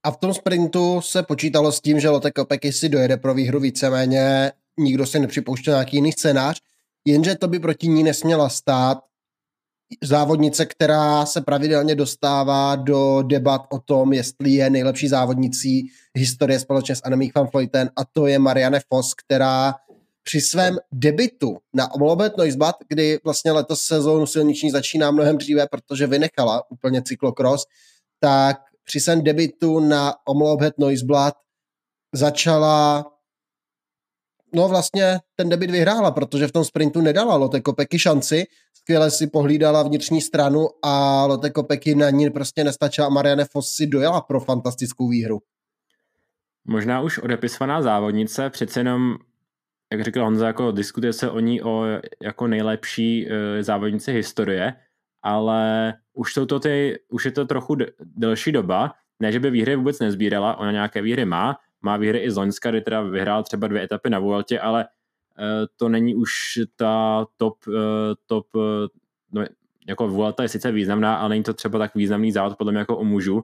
A 0.04 0.12
v 0.12 0.18
tom 0.18 0.34
sprintu 0.34 1.02
se 1.02 1.24
počítalo 1.24 1.72
s 1.72 1.82
tím, 1.82 2.00
že 2.00 2.10
Lotte 2.10 2.32
Kopeky 2.32 2.74
si 2.74 2.90
dojede 2.90 3.18
pro 3.18 3.34
výhru 3.34 3.60
víceméně, 3.60 4.52
nikdo 4.80 5.06
si 5.06 5.20
nepřipouštěl 5.20 5.74
nějaký 5.74 5.98
jiný 5.98 6.12
scénář, 6.12 6.62
jenže 7.06 7.36
to 7.36 7.48
by 7.48 7.60
proti 7.60 7.88
ní 7.88 8.04
nesměla 8.04 8.50
stát 8.50 8.98
závodnice, 10.04 10.66
která 10.66 11.26
se 11.26 11.42
pravidelně 11.42 11.96
dostává 11.96 12.76
do 12.76 13.22
debat 13.22 13.62
o 13.72 13.80
tom, 13.80 14.14
jestli 14.14 14.50
je 14.52 14.70
nejlepší 14.70 15.08
závodnicí 15.08 15.88
historie 16.14 16.60
společně 16.60 16.96
s 16.96 17.02
Annemiek 17.06 17.36
van 17.36 17.48
Vleuten 17.54 17.90
a 17.96 18.06
to 18.06 18.28
je 18.28 18.40
Marianne 18.40 18.80
Foss, 18.90 19.14
která 19.14 19.74
při 20.28 20.42
svém 20.42 20.78
debitu 20.92 21.58
na 21.74 21.94
Omlobet 21.94 22.38
Noisbat, 22.38 22.76
kdy 22.88 23.20
vlastně 23.24 23.52
letos 23.52 23.82
sezónu 23.82 24.26
silniční 24.26 24.72
začíná 24.72 25.12
mnohem 25.12 25.38
dříve, 25.38 25.68
protože 25.72 26.08
vynechala 26.08 26.72
úplně 26.72 27.02
cyklokros, 27.02 27.64
tak 28.20 28.58
při 28.84 29.00
svém 29.00 29.24
debitu 29.24 29.80
na 29.80 30.14
Omlobet 30.28 30.78
Noisblad 30.78 31.36
začala 32.14 33.06
no 34.56 34.68
vlastně 34.68 35.20
ten 35.36 35.50
debit 35.50 35.72
vyhrála, 35.72 36.12
protože 36.12 36.48
v 36.48 36.52
tom 36.52 36.64
sprintu 36.64 37.02
nedala 37.02 37.36
Lotte 37.36 37.62
Kopecky 37.62 38.00
šanci, 38.00 38.44
skvěle 38.74 39.12
si 39.12 39.28
pohlídala 39.28 39.84
vnitřní 39.84 40.22
stranu 40.22 40.68
a 40.82 41.26
Lotte 41.26 41.50
Kopecky 41.50 41.96
na 41.96 42.10
ní 42.10 42.30
prostě 42.30 42.64
nestačila 42.64 43.08
a 43.08 43.10
Marianne 43.10 43.46
Foss 43.46 43.76
si 43.76 43.88
dojela 43.88 44.22
pro 44.22 44.40
fantastickou 44.40 45.10
výhru. 45.10 45.40
Možná 46.68 47.02
už 47.02 47.18
odepisovaná 47.18 47.82
závodnice, 47.82 48.50
přece 48.50 48.80
jenom, 48.80 49.16
jak 49.92 50.04
řekl 50.04 50.22
Honza, 50.22 50.48
jako 50.48 50.72
diskutuje 50.72 51.14
se 51.14 51.30
o 51.30 51.40
ní 51.40 51.62
o 51.62 51.84
jako 52.22 52.48
nejlepší 52.48 53.28
e, 53.30 53.64
závodnice 53.64 54.12
historie, 54.12 54.74
ale 55.22 55.94
už, 56.14 56.34
jsou 56.34 56.46
to 56.46 56.60
ty, 56.60 57.00
už 57.10 57.26
je 57.26 57.32
to 57.32 57.46
trochu 57.46 57.78
delší 58.00 58.52
doba, 58.52 58.94
ne, 59.20 59.32
že 59.32 59.40
by 59.40 59.50
výhry 59.50 59.76
vůbec 59.76 60.00
nezbírala, 60.00 60.58
ona 60.58 60.72
nějaké 60.72 61.02
výhry 61.02 61.26
má, 61.26 61.58
má 61.82 61.98
výhry 61.98 62.20
i 62.20 62.32
z 62.32 62.38
Loňska, 62.38 62.72
kdy 62.72 62.82
teda 62.82 63.02
vyhrál 63.02 63.44
třeba 63.44 63.68
dvě 63.68 63.84
etapy 63.84 64.10
na 64.10 64.20
Vueltě, 64.20 64.60
ale 64.60 64.86
uh, 64.86 65.46
to 65.76 65.90
není 65.90 66.16
už 66.16 66.32
ta 66.76 67.26
top, 67.38 67.68
uh, 67.68 67.74
top 68.26 68.48
no, 69.32 69.46
jako 69.88 70.08
Vuelta 70.08 70.44
je 70.44 70.50
sice 70.50 70.72
významná, 70.72 71.16
ale 71.16 71.30
není 71.30 71.44
to 71.44 71.54
třeba 71.54 71.80
tak 71.80 71.96
významný 71.96 72.32
závod 72.32 72.58
podle 72.58 72.72
mě 72.72 72.80
jako 72.80 72.98
u 72.98 73.04
mužů. 73.04 73.44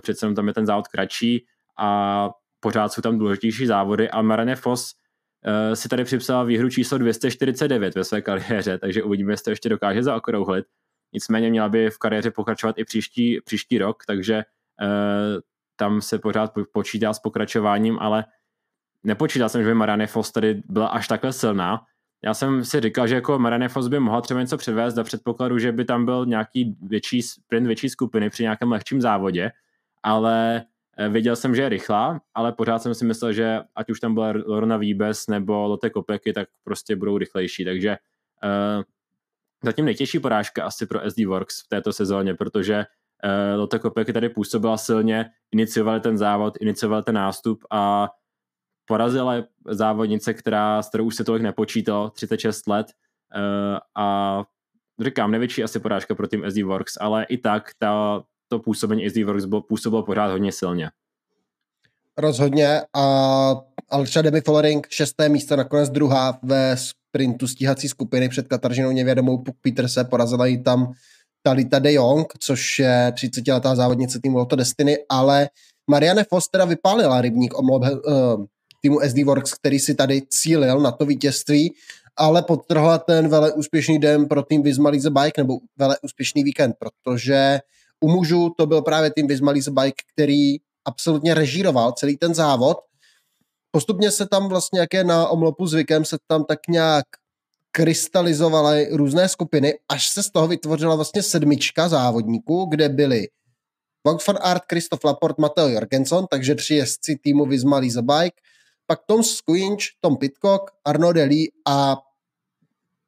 Přece 0.00 0.34
tam 0.34 0.48
je 0.48 0.54
ten 0.54 0.66
závod 0.66 0.88
kratší 0.88 1.46
a 1.78 2.30
pořád 2.60 2.92
jsou 2.92 3.02
tam 3.02 3.18
důležitější 3.18 3.66
závody. 3.66 4.10
A 4.10 4.22
Marane 4.22 4.56
Foss 4.56 4.94
si 5.74 5.88
tady 5.88 6.04
připsal 6.04 6.46
výhru 6.46 6.70
číslo 6.70 6.98
249 6.98 7.94
ve 7.94 8.04
své 8.04 8.22
kariéře, 8.22 8.78
takže 8.78 9.02
uvidíme, 9.02 9.32
jestli 9.32 9.44
to 9.44 9.50
ještě 9.50 9.68
dokáže 9.68 10.02
zaokrouhlit. 10.02 10.66
Nicméně 11.12 11.50
měla 11.50 11.68
by 11.68 11.90
v 11.90 11.98
kariéře 11.98 12.30
pokračovat 12.30 12.78
i 12.78 12.84
příští, 12.84 13.38
příští 13.44 13.78
rok, 13.78 14.02
takže 14.06 14.36
uh, 14.36 15.40
tam 15.76 16.00
se 16.00 16.18
pořád 16.18 16.52
počítá 16.72 17.12
s 17.12 17.18
pokračováním, 17.18 17.98
ale 18.00 18.24
nepočítal 19.04 19.48
jsem, 19.48 19.62
že 19.62 19.68
by 19.68 19.74
Marianne 19.74 20.06
Foss 20.06 20.32
tady 20.32 20.62
byla 20.64 20.86
až 20.86 21.08
takhle 21.08 21.32
silná. 21.32 21.80
Já 22.24 22.34
jsem 22.34 22.64
si 22.64 22.80
říkal, 22.80 23.06
že 23.06 23.14
jako 23.14 23.38
Marianne 23.38 23.68
Foss 23.68 23.88
by 23.88 24.00
mohla 24.00 24.20
třeba 24.20 24.40
něco 24.40 24.56
předvést 24.56 24.94
za 24.94 25.04
předpokladu, 25.04 25.58
že 25.58 25.72
by 25.72 25.84
tam 25.84 26.04
byl 26.04 26.26
nějaký 26.26 26.76
větší 26.82 27.22
sprint, 27.22 27.66
větší 27.66 27.88
skupiny 27.88 28.30
při 28.30 28.42
nějakém 28.42 28.72
lehčím 28.72 29.00
závodě, 29.00 29.50
ale 30.02 30.56
eh, 30.56 30.64
věděl 31.08 31.36
jsem, 31.36 31.54
že 31.54 31.62
je 31.62 31.68
rychlá, 31.68 32.20
ale 32.34 32.52
pořád 32.52 32.82
jsem 32.82 32.94
si 32.94 33.04
myslel, 33.04 33.32
že 33.32 33.60
ať 33.74 33.90
už 33.90 34.00
tam 34.00 34.14
byla 34.14 34.32
Lorna 34.46 34.76
Výbes 34.76 35.26
nebo 35.26 35.66
Lotte 35.66 35.90
Kopeky, 35.90 36.32
tak 36.32 36.48
prostě 36.64 36.96
budou 36.96 37.18
rychlejší, 37.18 37.64
takže 37.64 37.96
uh, 38.44 38.82
zatím 39.64 39.84
nejtěžší 39.84 40.18
porážka 40.18 40.64
asi 40.64 40.86
pro 40.86 41.10
SD 41.10 41.18
Works 41.26 41.64
v 41.64 41.68
této 41.68 41.92
sezóně, 41.92 42.34
protože 42.34 42.76
uh, 43.24 43.60
Lotte 43.60 43.78
Kopecky 43.78 44.12
tady 44.12 44.28
působila 44.28 44.76
silně, 44.76 45.30
iniciovali 45.52 46.00
ten 46.00 46.18
závod, 46.18 46.54
iniciovali 46.60 47.02
ten 47.02 47.14
nástup 47.14 47.64
a 47.70 48.08
porazila 48.84 49.34
závodnice, 49.68 50.34
která, 50.34 50.82
s 50.82 50.88
kterou 50.88 51.04
už 51.04 51.14
se 51.14 51.24
tolik 51.24 51.42
nepočítalo, 51.42 52.10
36 52.10 52.66
let. 52.66 52.86
Uh, 53.36 53.78
a 53.96 54.44
říkám, 55.00 55.30
největší 55.30 55.62
asi 55.62 55.80
porážka 55.80 56.14
pro 56.14 56.28
tým 56.28 56.50
SD 56.50 56.62
Works, 56.62 56.96
ale 57.00 57.24
i 57.24 57.38
tak 57.38 57.70
ta, 57.78 58.22
to 58.48 58.58
působení 58.58 59.10
SD 59.10 59.16
Works 59.16 59.44
bylo, 59.44 59.62
působilo 59.62 60.02
pořád 60.02 60.30
hodně 60.30 60.52
silně. 60.52 60.90
Rozhodně 62.18 62.82
a 62.96 63.56
Alša 63.88 64.22
Demi 64.22 64.40
Follering 64.40 64.86
šesté 64.90 65.28
místo, 65.28 65.56
nakonec 65.56 65.90
druhá 65.90 66.38
ve 66.42 66.76
sprintu 66.76 67.48
stíhací 67.48 67.88
skupiny 67.88 68.28
před 68.28 68.48
Kataržinou 68.48 68.92
nevědomou 68.92 69.38
Puk 69.38 69.56
Peterse, 69.60 70.04
porazila 70.04 70.46
ji 70.46 70.62
tam 70.62 70.92
Talita 71.42 71.78
de 71.78 71.92
Jong, 71.92 72.32
což 72.38 72.78
je 72.78 73.12
30-letá 73.14 73.76
závodnice 73.76 74.20
týmu 74.22 74.38
Lotto 74.38 74.56
Destiny, 74.56 74.98
ale 75.08 75.48
Marianne 75.90 76.24
Foster 76.24 76.68
vypálila 76.68 77.20
rybník 77.20 77.58
omlob 77.58 77.82
uh, 77.82 78.44
týmu 78.82 79.00
SD 79.00 79.24
Works, 79.24 79.54
který 79.54 79.78
si 79.78 79.94
tady 79.94 80.22
cílil 80.28 80.80
na 80.80 80.92
to 80.92 81.06
vítězství, 81.06 81.74
ale 82.16 82.42
podtrhla 82.42 82.98
ten 82.98 83.28
vele 83.28 83.52
úspěšný 83.52 83.98
den 83.98 84.28
pro 84.28 84.42
tým 84.42 84.62
Vismalize 84.62 85.10
Bike, 85.10 85.42
nebo 85.42 85.58
vele 85.76 85.96
úspěšný 86.02 86.44
víkend, 86.44 86.74
protože 86.78 87.60
u 88.00 88.08
mužů 88.08 88.50
to 88.56 88.66
byl 88.66 88.82
právě 88.82 89.10
tým 89.10 89.26
Vismalize 89.26 89.70
Bike, 89.70 90.02
který 90.14 90.56
absolutně 90.84 91.34
režíroval 91.34 91.92
celý 91.92 92.16
ten 92.16 92.34
závod. 92.34 92.78
Postupně 93.70 94.10
se 94.10 94.26
tam 94.26 94.48
vlastně, 94.48 94.80
jak 94.80 94.94
je 94.94 95.04
na 95.04 95.28
omlopu 95.28 95.66
zvykem, 95.66 96.04
se 96.04 96.16
tam 96.26 96.44
tak 96.44 96.58
nějak 96.68 97.04
krystalizovaly 97.70 98.88
různé 98.92 99.28
skupiny, 99.28 99.74
až 99.88 100.08
se 100.08 100.22
z 100.22 100.30
toho 100.30 100.48
vytvořila 100.48 100.94
vlastně 100.94 101.22
sedmička 101.22 101.88
závodníků, 101.88 102.64
kde 102.64 102.88
byli 102.88 103.28
Wout 104.06 104.26
van 104.26 104.38
Aert, 104.40 104.62
Christoph 104.68 105.04
Laporte, 105.04 105.42
Matteo 105.42 105.68
Jorgenson, 105.68 106.26
takže 106.30 106.54
tři 106.54 106.74
jezdci 106.74 107.16
týmu 107.22 107.46
Visma 107.46 107.78
Lisa 107.78 108.02
Bike, 108.02 108.36
pak 108.86 109.00
Tom 109.06 109.22
Squinch, 109.22 109.82
Tom 110.00 110.16
Pitcock, 110.16 110.70
Arno 110.84 111.12
Deli 111.12 111.44
a 111.66 111.96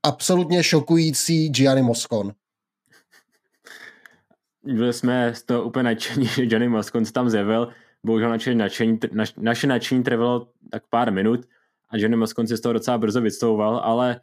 absolutně 0.02 0.62
šokující 0.62 1.48
Gianni 1.48 1.82
Moscon. 1.82 2.32
Byli 4.64 4.92
jsme 4.92 5.34
z 5.34 5.42
toho 5.42 5.62
úplně 5.64 5.82
nadšení, 5.82 6.26
že 6.36 6.46
Gianni 6.46 6.68
Moscon 6.68 7.04
se 7.04 7.12
tam 7.12 7.30
zjevil. 7.30 7.68
Bohužel 8.04 8.30
naše 8.30 8.54
nadšení, 8.54 8.98
naše 9.36 9.66
nadšení 9.66 10.02
trvalo 10.02 10.48
tak 10.70 10.82
pár 10.90 11.12
minut 11.12 11.40
a 11.90 11.96
Gianni 11.96 12.16
Moscon 12.16 12.46
si 12.46 12.56
z 12.56 12.60
toho 12.60 12.72
docela 12.72 12.98
brzo 12.98 13.20
vystouval, 13.20 13.80
ale 13.84 14.20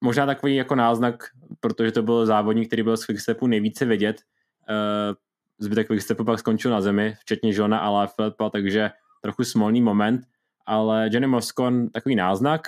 možná 0.00 0.26
takový 0.26 0.56
jako 0.56 0.74
náznak 0.74 1.24
protože 1.60 1.92
to 1.92 2.02
byl 2.02 2.26
závodník, 2.26 2.66
který 2.66 2.82
byl 2.82 2.96
z 2.96 3.04
Quickstepu 3.04 3.46
nejvíce 3.46 3.84
vidět. 3.84 4.22
Uh, 4.70 5.14
zbytek 5.58 5.86
Quickstepu 5.86 6.24
pak 6.24 6.38
skončil 6.38 6.70
na 6.70 6.80
zemi, 6.80 7.16
včetně 7.20 7.54
Johna 7.54 7.78
a 7.78 7.90
Laflepa, 7.90 8.50
takže 8.50 8.90
trochu 9.22 9.44
smolný 9.44 9.80
moment, 9.80 10.20
ale 10.66 11.08
Johnny 11.12 11.26
Moscon 11.26 11.88
takový 11.88 12.16
náznak, 12.16 12.60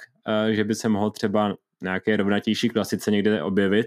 uh, 0.46 0.55
že 0.55 0.64
by 0.64 0.74
se 0.74 0.88
mohl 0.88 1.11
třeba 1.11 1.57
nějaké 1.83 2.16
rovnatější 2.16 2.68
klasice 2.68 3.11
někde 3.11 3.42
objevit, 3.42 3.87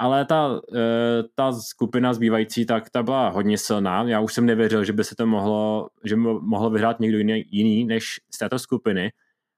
ale 0.00 0.24
ta, 0.24 0.60
eh, 0.74 1.22
ta 1.34 1.52
skupina 1.52 2.14
zbývající, 2.14 2.66
tak 2.66 2.90
ta 2.90 3.02
byla 3.02 3.28
hodně 3.28 3.58
silná. 3.58 4.02
Já 4.02 4.20
už 4.20 4.34
jsem 4.34 4.46
nevěřil, 4.46 4.84
že 4.84 4.92
by 4.92 5.04
se 5.04 5.14
to 5.16 5.26
mohlo, 5.26 5.88
že 6.04 6.16
by 6.16 6.22
mohlo 6.22 6.70
vyhrát 6.70 7.00
někdo 7.00 7.18
jiný, 7.18 7.44
jiný 7.50 7.84
než 7.84 8.20
z 8.34 8.38
této 8.38 8.58
skupiny. 8.58 9.12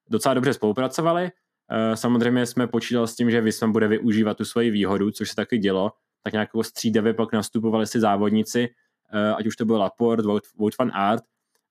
Docela 0.09 0.33
dobře 0.33 0.53
spolupracovali. 0.53 1.31
Eh, 1.71 1.95
samozřejmě 1.95 2.45
jsme 2.45 2.67
počítali 2.67 3.07
s 3.07 3.15
tím, 3.15 3.31
že 3.31 3.41
Visma 3.41 3.67
bude 3.67 3.87
využívat 3.87 4.37
tu 4.37 4.45
svoji 4.45 4.71
výhodu, 4.71 5.11
což 5.11 5.29
se 5.29 5.35
taky 5.35 5.57
dělo. 5.57 5.91
Tak 6.23 6.33
nějak 6.33 6.49
střídavě 6.61 7.13
pak 7.13 7.33
nastupovali 7.33 7.87
si 7.87 7.99
závodníci, 7.99 8.69
eh, 9.13 9.33
ať 9.33 9.47
už 9.47 9.55
to 9.55 9.65
byl 9.65 9.77
Laporte, 9.77 10.23
Wout 10.57 10.77
van 10.79 10.91
Aert, 10.93 11.23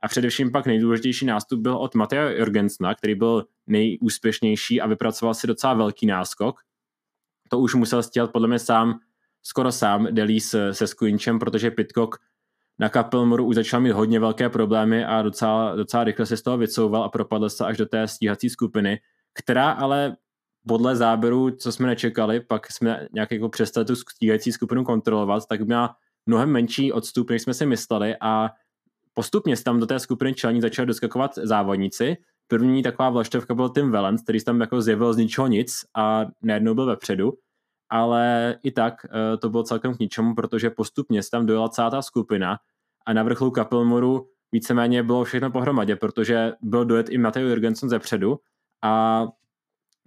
a 0.03 0.09
především 0.09 0.53
pak 0.53 0.67
nejdůležitější 0.67 1.27
nástup 1.27 1.61
byl 1.61 1.77
od 1.77 1.95
Mateja 1.95 2.31
Jorgensna, 2.31 2.95
který 2.95 3.15
byl 3.15 3.45
nejúspěšnější 3.67 4.81
a 4.81 4.87
vypracoval 4.87 5.35
si 5.35 5.47
docela 5.47 5.75
velký 5.75 6.07
náskok, 6.07 6.57
to 7.53 7.59
už 7.59 7.75
musel 7.75 8.03
stěhat 8.03 8.33
podle 8.33 8.49
mě 8.49 8.59
sám, 8.59 8.99
skoro 9.43 9.73
sám 9.73 10.09
Delí 10.11 10.41
se, 10.41 10.75
se 10.75 10.87
Squinčem, 10.87 11.39
protože 11.39 11.71
Pitcock 11.71 12.17
na 12.79 12.89
Kapelmoru 12.89 13.45
už 13.45 13.55
začal 13.55 13.81
mít 13.81 13.91
hodně 13.91 14.21
velké 14.21 14.49
problémy 14.49 15.05
a 15.05 15.23
docela, 15.23 15.77
docela 15.77 16.05
rychle 16.05 16.27
se 16.27 16.37
z 16.37 16.43
toho 16.43 16.59
vycouval 16.59 17.05
a 17.05 17.09
propadl 17.09 17.49
se 17.49 17.65
až 17.65 17.77
do 17.77 17.87
té 17.87 18.09
stíhací 18.09 18.51
skupiny, 18.51 19.01
která 19.35 19.71
ale 19.71 20.17
podle 20.69 20.97
záběru, 20.97 21.51
co 21.51 21.73
jsme 21.73 21.87
nečekali, 21.87 22.41
pak 22.41 22.73
jsme 22.73 23.09
nějak 23.13 23.33
jako 23.33 23.49
přestali 23.49 23.87
tu 23.87 23.97
stíhací 23.97 24.53
skupinu 24.53 24.85
kontrolovat, 24.85 25.47
tak 25.47 25.61
měla 25.61 25.97
mnohem 26.27 26.51
menší 26.51 26.93
odstup, 26.93 27.31
než 27.31 27.43
jsme 27.43 27.55
si 27.55 27.67
mysleli 27.67 28.17
a 28.21 28.51
postupně 29.15 29.57
se 29.57 29.65
tam 29.65 29.81
do 29.81 29.87
té 29.87 29.99
skupiny 29.99 30.35
čelní 30.35 30.61
začali 30.61 30.87
doskakovat 30.87 31.35
závodníci, 31.35 32.17
První 32.53 32.83
taková 32.83 33.11
vlaštovka 33.11 33.55
byl 33.55 33.69
Tim 33.69 33.91
Valens, 33.91 34.23
který 34.23 34.41
se 34.41 34.45
tam 34.45 34.61
jako 34.61 34.83
zjevil 34.83 35.15
z 35.15 35.17
ničeho 35.17 35.47
nic 35.47 35.85
a 35.97 36.27
najednou 36.43 36.75
byl 36.75 36.87
vepředu, 36.87 37.33
ale 37.89 38.57
i 38.63 38.71
tak 38.71 38.95
eh, 39.05 39.37
to 39.37 39.51
bylo 39.51 39.63
celkem 39.63 39.95
k 39.95 39.99
ničemu, 39.99 40.35
protože 40.35 40.71
postupně 40.71 41.23
se 41.23 41.31
tam 41.31 41.47
dojela 41.47 41.69
celá 41.69 41.91
ta 41.91 42.03
skupina 42.03 42.59
a 43.07 43.13
na 43.13 43.23
vrcholu 43.23 43.51
Kapelmoru 43.51 44.27
víceméně 44.53 45.03
bylo 45.03 45.25
všechno 45.25 45.51
pohromadě, 45.51 45.97
protože 45.97 46.53
byl 46.63 46.85
dojet 46.85 47.11
i 47.11 47.19
Mateo 47.19 47.49
Jurgensen 47.49 47.89
ze 47.89 47.99
předu 47.99 48.39
a 48.83 49.25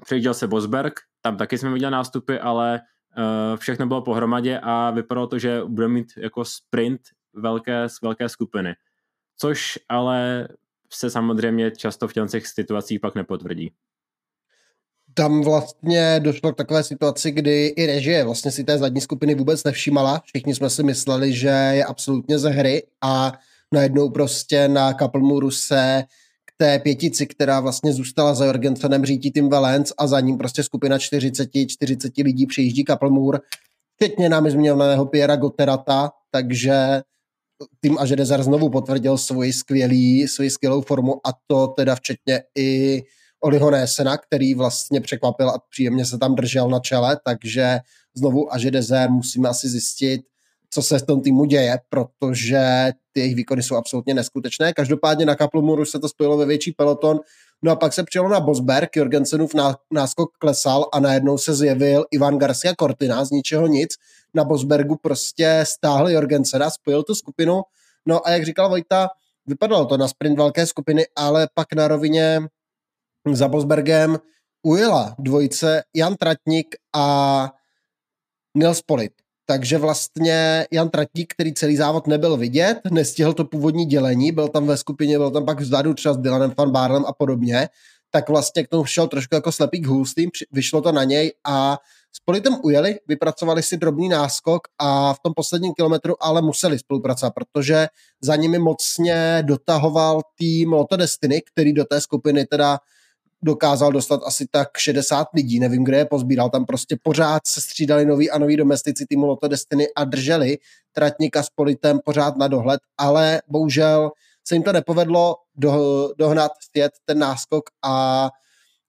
přejížděl 0.03 0.33
se 0.33 0.47
Bosberg, 0.47 0.93
tam 1.21 1.37
taky 1.37 1.57
jsme 1.57 1.73
viděli 1.73 1.91
nástupy, 1.91 2.39
ale 2.39 2.81
uh, 3.17 3.57
všechno 3.57 3.87
bylo 3.87 4.01
pohromadě 4.01 4.59
a 4.63 4.91
vypadalo 4.91 5.27
to, 5.27 5.39
že 5.39 5.61
budeme 5.67 5.93
mít 5.93 6.07
jako 6.17 6.45
sprint 6.45 7.01
velké, 7.33 7.87
velké 8.01 8.29
skupiny. 8.29 8.75
Což 9.37 9.79
ale 9.89 10.47
se 10.89 11.09
samozřejmě 11.09 11.71
často 11.71 12.07
v 12.07 12.13
těch 12.13 12.47
situacích 12.47 12.99
pak 12.99 13.15
nepotvrdí. 13.15 13.71
Tam 15.13 15.41
vlastně 15.41 16.19
došlo 16.19 16.53
k 16.53 16.55
takové 16.55 16.83
situaci, 16.83 17.31
kdy 17.31 17.65
i 17.65 17.85
režie 17.85 18.23
vlastně 18.23 18.51
si 18.51 18.63
té 18.63 18.77
zadní 18.77 19.01
skupiny 19.01 19.35
vůbec 19.35 19.63
nevšímala. 19.63 20.21
Všichni 20.25 20.55
jsme 20.55 20.69
si 20.69 20.83
mysleli, 20.83 21.33
že 21.33 21.47
je 21.47 21.85
absolutně 21.85 22.39
ze 22.39 22.49
hry 22.49 22.83
a 23.01 23.33
najednou 23.73 24.09
prostě 24.09 24.67
na 24.67 24.93
Kaplmuru 24.93 25.51
se 25.51 26.03
k 26.45 26.51
té 26.57 26.79
pětici, 26.79 27.27
která 27.27 27.59
vlastně 27.59 27.93
zůstala 27.93 28.33
za 28.33 28.45
Jorgensenem, 28.45 29.05
řítí 29.05 29.31
Tim 29.31 29.49
Valens 29.49 29.93
a 29.97 30.07
za 30.07 30.19
ním 30.19 30.37
prostě 30.37 30.63
skupina 30.63 30.99
40, 30.99 31.49
40 31.67 32.17
lidí 32.17 32.45
přijíždí 32.45 32.83
Kaplmur, 32.83 33.39
včetně 33.95 34.29
námi 34.29 34.51
zmíněného 34.51 35.05
Piera 35.05 35.35
Gotterata, 35.35 36.11
takže 36.31 37.01
tým 37.79 37.97
Ažedezer 37.99 38.43
znovu 38.43 38.69
potvrdil 38.69 39.17
svoji, 39.17 39.53
skvělý, 39.53 40.27
svoji 40.27 40.49
skvělou 40.49 40.81
formu 40.81 41.27
a 41.27 41.29
to 41.47 41.67
teda 41.67 41.95
včetně 41.95 42.43
i 42.57 43.03
Oliho 43.43 43.71
Nésena, 43.71 44.17
který 44.17 44.53
vlastně 44.53 45.01
překvapil 45.01 45.49
a 45.49 45.59
příjemně 45.69 46.05
se 46.05 46.17
tam 46.17 46.35
držel 46.35 46.69
na 46.69 46.79
čele, 46.79 47.17
takže 47.25 47.79
znovu 48.15 48.53
Ažedezer 48.53 49.09
musíme 49.09 49.49
asi 49.49 49.69
zjistit, 49.69 50.21
co 50.69 50.81
se 50.81 50.99
v 50.99 51.05
tom 51.05 51.21
týmu 51.21 51.45
děje, 51.45 51.79
protože 51.89 52.91
ty 53.11 53.19
jejich 53.19 53.35
výkony 53.35 53.63
jsou 53.63 53.75
absolutně 53.75 54.13
neskutečné. 54.13 54.73
Každopádně 54.73 55.25
na 55.25 55.35
Kaplumuru 55.35 55.85
se 55.85 55.99
to 55.99 56.09
spojilo 56.09 56.37
ve 56.37 56.45
větší 56.45 56.71
peloton, 56.71 57.19
no 57.61 57.71
a 57.71 57.75
pak 57.75 57.93
se 57.93 58.03
přijelo 58.03 58.29
na 58.29 58.39
Bosberg, 58.39 58.95
Jorgensenův 58.95 59.51
náskok 59.93 60.29
klesal 60.39 60.85
a 60.93 60.99
najednou 60.99 61.37
se 61.37 61.53
zjevil 61.55 62.05
Ivan 62.11 62.37
Garcia 62.37 62.73
Cortina 62.79 63.25
z 63.25 63.31
ničeho 63.31 63.67
nic, 63.67 63.89
na 64.35 64.43
Bosbergu 64.43 64.95
prostě 64.95 65.63
stáhl 65.67 66.09
Jorgensena, 66.09 66.69
spojil 66.69 67.03
tu 67.03 67.15
skupinu, 67.15 67.61
no 68.05 68.27
a 68.27 68.31
jak 68.31 68.45
říkal 68.45 68.69
Vojta, 68.69 69.09
vypadalo 69.45 69.85
to 69.85 69.97
na 69.97 70.07
sprint 70.07 70.37
velké 70.37 70.65
skupiny, 70.65 71.05
ale 71.15 71.47
pak 71.53 71.73
na 71.73 71.87
rovině 71.87 72.41
za 73.31 73.47
Bosbergem 73.47 74.17
ujela 74.63 75.15
dvojice 75.19 75.83
Jan 75.95 76.15
Tratník 76.15 76.75
a 76.95 77.49
Nils 78.57 78.81
Polit. 78.81 79.11
Takže 79.45 79.77
vlastně 79.77 80.67
Jan 80.71 80.89
Tratník, 80.89 81.33
který 81.33 81.53
celý 81.53 81.77
závod 81.77 82.07
nebyl 82.07 82.37
vidět, 82.37 82.79
nestihl 82.91 83.33
to 83.33 83.45
původní 83.45 83.85
dělení, 83.85 84.31
byl 84.31 84.47
tam 84.47 84.67
ve 84.67 84.77
skupině, 84.77 85.17
byl 85.17 85.31
tam 85.31 85.45
pak 85.45 85.59
vzadu 85.59 85.93
třeba 85.93 86.13
s 86.13 86.17
Dylanem 86.17 86.53
Van 86.57 86.71
Barlem 86.71 87.05
a 87.05 87.13
podobně, 87.13 87.69
tak 88.15 88.29
vlastně 88.29 88.63
k 88.63 88.67
tomu 88.67 88.85
šel 88.85 89.07
trošku 89.07 89.35
jako 89.35 89.51
slepý 89.51 89.79
k 89.79 89.87
hůstým, 89.87 90.29
vyšlo 90.51 90.81
to 90.81 90.91
na 90.91 91.03
něj 91.03 91.33
a 91.43 91.77
s 92.11 92.19
Politem 92.19 92.57
ujeli, 92.63 92.99
vypracovali 93.07 93.63
si 93.63 93.77
drobný 93.77 94.09
náskok 94.09 94.67
a 94.79 95.13
v 95.13 95.19
tom 95.19 95.33
posledním 95.33 95.73
kilometru 95.73 96.23
ale 96.23 96.41
museli 96.41 96.79
spolupracovat, 96.79 97.33
protože 97.33 97.87
za 98.21 98.35
nimi 98.35 98.59
mocně 98.59 99.39
dotahoval 99.41 100.21
tým 100.37 100.73
Lotto 100.73 100.97
Destiny, 100.97 101.41
který 101.41 101.73
do 101.73 101.85
té 101.85 102.01
skupiny 102.01 102.45
teda 102.45 102.79
dokázal 103.43 103.91
dostat 103.91 104.21
asi 104.25 104.47
tak 104.51 104.77
60 104.77 105.27
lidí, 105.33 105.59
nevím, 105.59 105.83
kde 105.83 105.97
je 105.97 106.05
pozbíral, 106.05 106.49
tam 106.49 106.65
prostě 106.65 106.97
pořád 107.03 107.47
se 107.47 107.61
střídali 107.61 108.05
noví 108.05 108.31
a 108.31 108.37
noví 108.37 108.57
domestici 108.57 109.05
týmu 109.09 109.25
Lotto 109.25 109.47
Destiny 109.47 109.87
a 109.95 110.03
drželi 110.03 110.57
Tratníka 110.91 111.43
s 111.43 111.49
Politem 111.49 111.99
pořád 112.05 112.37
na 112.37 112.47
dohled, 112.47 112.79
ale 112.97 113.41
bohužel 113.47 114.11
se 114.47 114.55
jim 114.55 114.63
to 114.63 114.73
nepovedlo 114.73 115.35
do, 115.55 115.73
dohnat, 116.17 116.51
stět 116.63 116.91
ten 117.05 117.19
náskok 117.19 117.63
a 117.83 118.29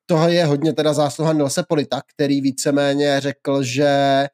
toho 0.06 0.28
je 0.28 0.44
hodně 0.44 0.72
teda 0.72 0.92
zásluha 0.92 1.32
Nilse 1.32 1.62
Polita, 1.68 2.02
který 2.14 2.40
víceméně 2.40 3.20
řekl, 3.20 3.62
že 3.62 4.26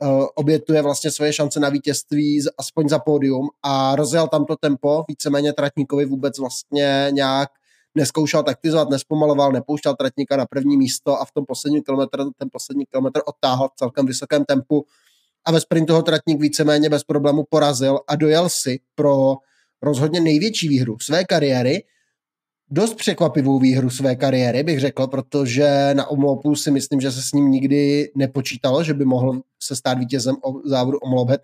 uh, 0.00 0.26
obětuje 0.34 0.82
vlastně 0.82 1.10
svoje 1.10 1.32
šance 1.32 1.60
na 1.60 1.68
vítězství 1.68 2.42
aspoň 2.58 2.88
za 2.88 2.98
pódium 2.98 3.48
a 3.62 3.96
rozjel 3.96 4.28
tam 4.28 4.44
to 4.44 4.56
tempo, 4.56 5.04
víceméně 5.08 5.52
Tratníkovi 5.52 6.04
vůbec 6.04 6.38
vlastně 6.38 7.08
nějak 7.10 7.48
neskoušel 7.94 8.42
taktizovat, 8.42 8.90
nespomaloval, 8.90 9.52
nepouštěl 9.52 9.96
Tratníka 9.96 10.36
na 10.36 10.46
první 10.46 10.76
místo 10.76 11.20
a 11.20 11.24
v 11.24 11.32
tom 11.32 11.44
posledním 11.46 11.82
kilometru, 11.82 12.30
ten 12.38 12.48
poslední 12.52 12.86
kilometr 12.86 13.20
odtáhl 13.26 13.68
v 13.68 13.76
celkem 13.76 14.06
vysokém 14.06 14.44
tempu 14.44 14.84
a 15.44 15.52
ve 15.52 15.60
sprintu 15.60 15.94
ho 15.94 16.02
Tratník 16.02 16.40
víceméně 16.40 16.88
bez 16.88 17.04
problému 17.04 17.44
porazil 17.50 18.00
a 18.08 18.16
dojel 18.16 18.48
si 18.48 18.80
pro 18.94 19.36
rozhodně 19.82 20.20
největší 20.20 20.68
výhru 20.68 20.98
své 20.98 21.24
kariéry 21.24 21.82
dost 22.70 22.94
překvapivou 22.94 23.58
výhru 23.58 23.90
své 23.90 24.16
kariéry, 24.16 24.62
bych 24.62 24.80
řekl, 24.80 25.06
protože 25.06 25.90
na 25.92 26.06
Omlopu 26.06 26.56
si 26.56 26.70
myslím, 26.70 27.00
že 27.00 27.12
se 27.12 27.22
s 27.22 27.32
ním 27.32 27.50
nikdy 27.50 28.10
nepočítalo, 28.14 28.84
že 28.84 28.94
by 28.94 29.04
mohl 29.04 29.40
se 29.62 29.76
stát 29.76 29.98
vítězem 29.98 30.36
závodu 30.64 30.98
Omlop 30.98 31.30
Het 31.30 31.40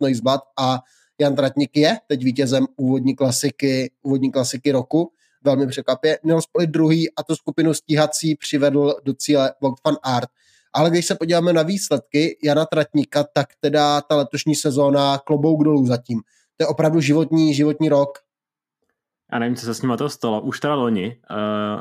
a 0.59 0.79
Jan 1.21 1.37
Tratník 1.37 1.77
je 1.77 1.99
teď 2.07 2.25
vítězem 2.25 2.67
úvodní 2.77 3.17
klasiky, 3.17 3.91
úvodní 4.03 4.33
klasiky 4.33 4.73
roku. 4.73 5.13
Velmi 5.45 5.67
překvapě. 5.67 6.19
Měl 6.23 6.43
spolit 6.43 6.71
druhý 6.71 7.15
a 7.15 7.23
tu 7.23 7.37
skupinu 7.37 7.75
stíhací 7.75 8.37
přivedl 8.37 8.95
do 9.05 9.15
cíle 9.15 9.53
Vogt 9.61 9.85
van 9.85 9.97
Art. 10.03 10.29
Ale 10.73 10.91
když 10.91 11.07
se 11.07 11.15
podíváme 11.15 11.53
na 11.53 11.63
výsledky 11.63 12.39
Jana 12.45 12.67
Tratníka, 12.67 13.25
tak 13.35 13.49
teda 13.61 14.01
ta 14.01 14.17
letošní 14.17 14.55
sezóna 14.55 15.19
klobouk 15.19 15.65
dolů 15.65 15.87
zatím. 15.87 16.21
To 16.61 16.65
je 16.65 16.69
opravdu 16.69 17.01
životní, 17.01 17.55
životní 17.55 17.89
rok. 17.89 18.19
Já 19.33 19.39
nevím, 19.39 19.57
co 19.57 19.67
se 19.67 19.75
s 19.75 19.83
ním 19.83 19.97
to 19.99 20.09
stalo. 20.09 20.41
Už 20.41 20.61
teda 20.61 20.75
loni 20.75 21.21
uh, 21.31 21.37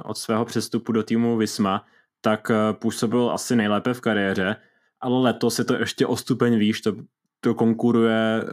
od 0.06 0.18
svého 0.18 0.46
přestupu 0.46 0.92
do 0.92 1.04
týmu 1.04 1.38
Visma, 1.38 1.86
tak 2.22 2.50
uh, 2.50 2.80
působil 2.80 3.32
asi 3.32 3.56
nejlépe 3.56 3.94
v 3.94 4.02
kariéře, 4.02 4.56
ale 5.00 5.20
letos 5.20 5.60
je 5.60 5.66
to 5.66 5.74
ještě 5.76 6.06
o 6.06 6.18
stupeň 6.18 6.60
výš, 6.60 6.82
to, 6.82 6.96
to 7.40 7.54
konkuruje 7.54 8.44
uh, 8.44 8.50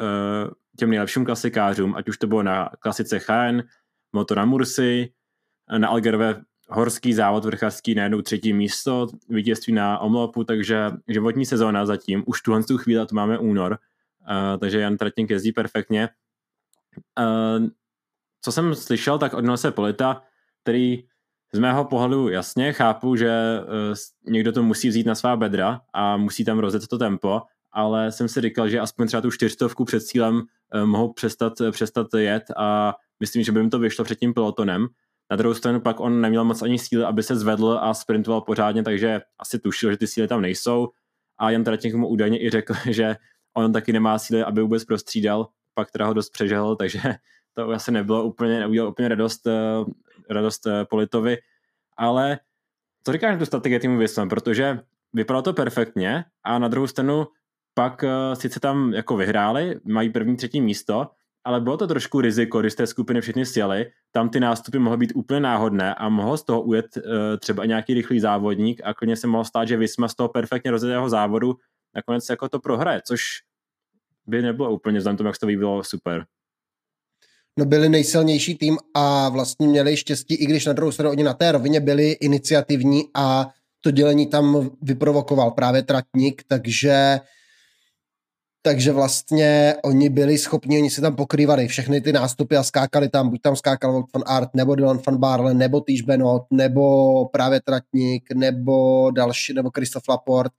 těm 0.78 0.90
nejlepším 0.90 1.24
klasikářům, 1.24 1.94
ať 1.94 2.08
už 2.08 2.18
to 2.18 2.26
bylo 2.26 2.42
na 2.42 2.70
klasice 2.78 3.18
Chaen, 3.18 3.64
Moto 4.12 4.34
na 4.34 4.44
Mursi, 4.44 5.12
na 5.78 5.88
Algerve 5.88 6.42
horský 6.68 7.14
závod 7.14 7.44
vrchařský 7.44 7.94
najednou 7.94 8.22
třetí 8.22 8.52
místo, 8.52 9.06
vítězství 9.28 9.72
na 9.72 9.98
Omlopu, 9.98 10.44
takže 10.44 10.90
životní 11.08 11.46
sezóna 11.46 11.86
zatím, 11.86 12.24
už 12.26 12.42
tuhle 12.42 12.62
tu 12.62 12.78
chvíli, 12.78 13.06
to 13.06 13.14
máme 13.14 13.38
únor, 13.38 13.78
uh, 14.30 14.60
takže 14.60 14.80
Jan 14.80 14.96
Tratník 14.96 15.30
jezdí 15.30 15.52
perfektně. 15.52 16.08
Uh, 17.18 17.66
co 18.42 18.52
jsem 18.52 18.74
slyšel, 18.74 19.18
tak 19.18 19.34
od 19.34 19.56
se 19.56 19.70
Polita, 19.70 20.22
který 20.62 21.04
z 21.52 21.58
mého 21.58 21.84
pohledu 21.84 22.28
jasně 22.28 22.72
chápu, 22.72 23.16
že 23.16 23.60
uh, 23.60 24.32
někdo 24.32 24.52
to 24.52 24.62
musí 24.62 24.88
vzít 24.88 25.06
na 25.06 25.14
svá 25.14 25.36
bedra 25.36 25.80
a 25.92 26.16
musí 26.16 26.44
tam 26.44 26.58
rozjet 26.58 26.86
to 26.86 26.98
tempo, 26.98 27.42
ale 27.72 28.12
jsem 28.12 28.28
si 28.28 28.40
říkal, 28.40 28.68
že 28.68 28.80
aspoň 28.80 29.06
třeba 29.06 29.20
tu 29.20 29.30
čtyřstovku 29.30 29.84
před 29.84 30.00
cílem 30.00 30.36
uh, 30.36 30.84
mohou 30.84 31.12
přestat, 31.12 31.52
přestat 31.70 32.06
jet 32.16 32.44
a 32.56 32.94
myslím, 33.20 33.42
že 33.42 33.52
by 33.52 33.60
jim 33.60 33.70
to 33.70 33.78
vyšlo 33.78 34.04
před 34.04 34.18
tím 34.18 34.34
pelotonem. 34.34 34.86
Na 35.30 35.36
druhou 35.36 35.54
stranu 35.54 35.80
pak 35.80 36.00
on 36.00 36.20
neměl 36.20 36.44
moc 36.44 36.62
ani 36.62 36.78
síly, 36.78 37.04
aby 37.04 37.22
se 37.22 37.36
zvedl 37.36 37.78
a 37.82 37.94
sprintoval 37.94 38.40
pořádně, 38.40 38.82
takže 38.82 39.20
asi 39.38 39.58
tušil, 39.58 39.90
že 39.90 39.96
ty 39.96 40.06
síly 40.06 40.28
tam 40.28 40.40
nejsou 40.40 40.88
a 41.38 41.50
Jan 41.50 41.64
Tratník 41.64 41.94
mu 41.94 42.08
údajně 42.08 42.42
i 42.42 42.50
řekl, 42.50 42.74
že 42.90 43.16
on 43.56 43.72
taky 43.72 43.92
nemá 43.92 44.18
síly, 44.18 44.42
aby 44.42 44.62
vůbec 44.62 44.84
prostřídal, 44.84 45.48
pak 45.74 45.90
teda 45.90 46.06
ho 46.06 46.12
dost 46.12 46.30
přežehl, 46.30 46.76
takže 46.76 47.00
to 47.54 47.70
asi 47.70 47.92
nebylo 47.92 48.24
úplně, 48.24 48.60
neudělal 48.60 48.90
úplně 48.90 49.08
radost, 49.08 49.46
eh, 49.46 49.84
radost 50.30 50.66
eh, 50.66 50.84
Politovi, 50.84 51.38
ale 51.96 52.38
co 53.04 53.12
říkáš 53.12 53.38
tu 53.38 53.46
strategii 53.46 53.78
týmu 53.78 53.98
Visma, 53.98 54.26
protože 54.26 54.78
vypadalo 55.12 55.42
to 55.42 55.52
perfektně 55.52 56.24
a 56.44 56.58
na 56.58 56.68
druhou 56.68 56.86
stranu 56.86 57.26
pak 57.74 58.02
uh, 58.02 58.34
sice 58.34 58.60
tam 58.60 58.94
jako 58.94 59.16
vyhráli, 59.16 59.80
mají 59.84 60.10
první, 60.10 60.36
třetí 60.36 60.60
místo, 60.60 61.10
ale 61.44 61.60
bylo 61.60 61.76
to 61.76 61.86
trošku 61.86 62.20
riziko, 62.20 62.60
když 62.60 62.74
té 62.74 62.86
skupiny 62.86 63.20
všichni 63.20 63.46
sjeli, 63.46 63.86
tam 64.12 64.28
ty 64.28 64.40
nástupy 64.40 64.78
mohly 64.78 64.98
být 64.98 65.12
úplně 65.14 65.40
náhodné 65.40 65.94
a 65.94 66.08
mohl 66.08 66.36
z 66.36 66.44
toho 66.44 66.62
ujet 66.62 66.86
třeba 67.40 67.64
nějaký 67.64 67.94
rychlý 67.94 68.20
závodník 68.20 68.80
a 68.84 68.94
klidně 68.94 69.16
se 69.16 69.26
mohlo 69.26 69.44
stát, 69.44 69.68
že 69.68 69.76
Visma 69.76 70.08
z 70.08 70.14
toho 70.14 70.28
perfektně 70.28 70.70
rozjetého 70.70 71.08
závodu 71.08 71.56
nakonec 71.96 72.28
jako 72.28 72.48
to 72.48 72.58
prohraje, 72.60 73.02
což 73.06 73.22
by 74.26 74.42
nebylo 74.42 74.74
úplně 74.74 74.98
vzhledem 74.98 75.16
tomu, 75.16 75.28
jak 75.28 75.38
to 75.38 75.46
bylo 75.46 75.84
super. 75.84 76.26
No 77.58 77.64
byli 77.64 77.88
nejsilnější 77.88 78.54
tým 78.54 78.78
a 78.94 79.28
vlastně 79.28 79.68
měli 79.68 79.96
štěstí, 79.96 80.34
i 80.34 80.46
když 80.46 80.66
na 80.66 80.72
druhou 80.72 80.92
stranu 80.92 81.10
oni 81.10 81.22
na 81.22 81.34
té 81.34 81.52
rovině 81.52 81.80
byli 81.80 82.10
iniciativní 82.10 83.02
a 83.14 83.48
to 83.80 83.90
dělení 83.90 84.26
tam 84.26 84.70
vyprovokoval 84.82 85.50
právě 85.50 85.82
Tratník, 85.82 86.42
takže 86.48 87.20
takže 88.62 88.92
vlastně 88.92 89.74
oni 89.84 90.08
byli 90.08 90.38
schopni, 90.38 90.78
oni 90.78 90.90
si 90.90 91.00
tam 91.00 91.16
pokrývali 91.16 91.68
všechny 91.68 92.00
ty 92.00 92.12
nástupy 92.12 92.56
a 92.56 92.62
skákali 92.62 93.08
tam, 93.08 93.30
buď 93.30 93.42
tam 93.42 93.56
skákal 93.56 93.92
Wout 93.92 94.12
van 94.14 94.22
Art, 94.26 94.50
nebo 94.54 94.74
Dylan 94.74 95.00
van 95.06 95.16
Barle, 95.16 95.54
nebo 95.54 95.80
Týž 95.80 96.02
Benot, 96.02 96.42
nebo 96.50 97.24
právě 97.28 97.60
Tratník, 97.60 98.32
nebo 98.34 99.10
další, 99.10 99.54
nebo 99.54 99.70
Christoph 99.70 100.08
Laport, 100.08 100.52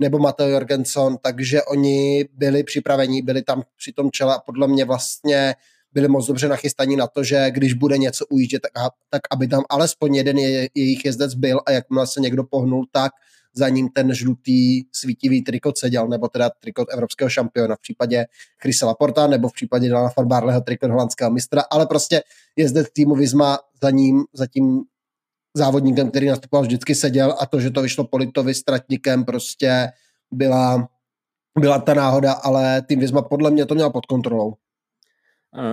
nebo 0.00 0.18
Mateo 0.18 0.48
Jorgenson, 0.48 1.16
takže 1.22 1.62
oni 1.62 2.24
byli 2.32 2.64
připraveni, 2.64 3.22
byli 3.22 3.42
tam 3.42 3.62
při 3.76 3.92
tom 3.92 4.10
čele 4.10 4.34
a 4.34 4.38
podle 4.38 4.68
mě 4.68 4.84
vlastně 4.84 5.54
byli 5.92 6.08
moc 6.08 6.26
dobře 6.26 6.48
nachystaní 6.48 6.96
na 6.96 7.06
to, 7.06 7.24
že 7.24 7.50
když 7.50 7.74
bude 7.74 7.98
něco 7.98 8.26
ujíždět, 8.26 8.62
tak, 8.62 8.92
tak 9.10 9.22
aby 9.30 9.48
tam 9.48 9.62
alespoň 9.70 10.14
jeden 10.14 10.38
je, 10.38 10.68
jejich 10.74 11.04
jezdec 11.04 11.34
byl 11.34 11.60
a 11.66 11.70
jakmile 11.70 12.06
se 12.06 12.20
někdo 12.20 12.44
pohnul, 12.44 12.86
tak 12.92 13.12
za 13.54 13.68
ním 13.68 13.88
ten 13.88 14.14
žlutý 14.14 14.82
svítivý 14.92 15.42
trikot 15.42 15.78
seděl, 15.78 16.08
nebo 16.08 16.28
teda 16.28 16.50
trikot 16.60 16.88
evropského 16.92 17.28
šampiona 17.28 17.76
v 17.76 17.80
případě 17.80 18.26
Chrisa 18.62 18.86
Laporta, 18.86 19.26
nebo 19.26 19.48
v 19.48 19.52
případě 19.52 19.88
Dana 19.88 20.08
Farbarleho 20.08 20.60
trikot 20.60 20.90
holandského 20.90 21.30
mistra, 21.30 21.62
ale 21.70 21.86
prostě 21.86 22.22
jezdec 22.56 22.86
týmu 22.92 23.14
Vizma 23.14 23.58
za 23.82 23.90
ním, 23.90 24.24
za 24.32 24.46
tím 24.46 24.82
závodníkem, 25.56 26.10
který 26.10 26.28
nastupoval, 26.28 26.62
vždycky 26.62 26.94
seděl 26.94 27.36
a 27.40 27.46
to, 27.46 27.60
že 27.60 27.70
to 27.70 27.82
vyšlo 27.82 28.04
Politovi 28.04 28.54
s 28.54 28.62
Tratníkem, 28.62 29.24
prostě 29.24 29.88
byla, 30.30 30.88
byla 31.58 31.78
ta 31.78 31.94
náhoda, 31.94 32.32
ale 32.32 32.82
tým 32.82 33.00
Vizma 33.00 33.22
podle 33.22 33.50
mě 33.50 33.66
to 33.66 33.74
měl 33.74 33.90
pod 33.90 34.06
kontrolou. 34.06 34.54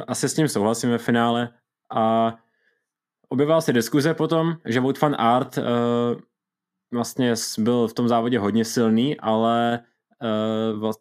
Asi 0.08 0.30
s 0.30 0.34
tím 0.34 0.48
souhlasím 0.48 0.90
ve 0.90 0.98
finále 0.98 1.50
a 1.96 2.36
objevila 3.30 3.62
se 3.62 3.74
diskuze 3.74 4.14
potom, 4.14 4.54
že 4.66 4.80
Wout 4.80 5.02
van 5.02 5.16
Art 5.20 5.58
uh, 5.58 5.64
vlastně 6.94 7.34
byl 7.60 7.88
v 7.88 7.94
tom 7.94 8.08
závodě 8.08 8.40
hodně 8.40 8.66
silný, 8.66 9.20
ale 9.20 9.80
uh, 10.82 10.92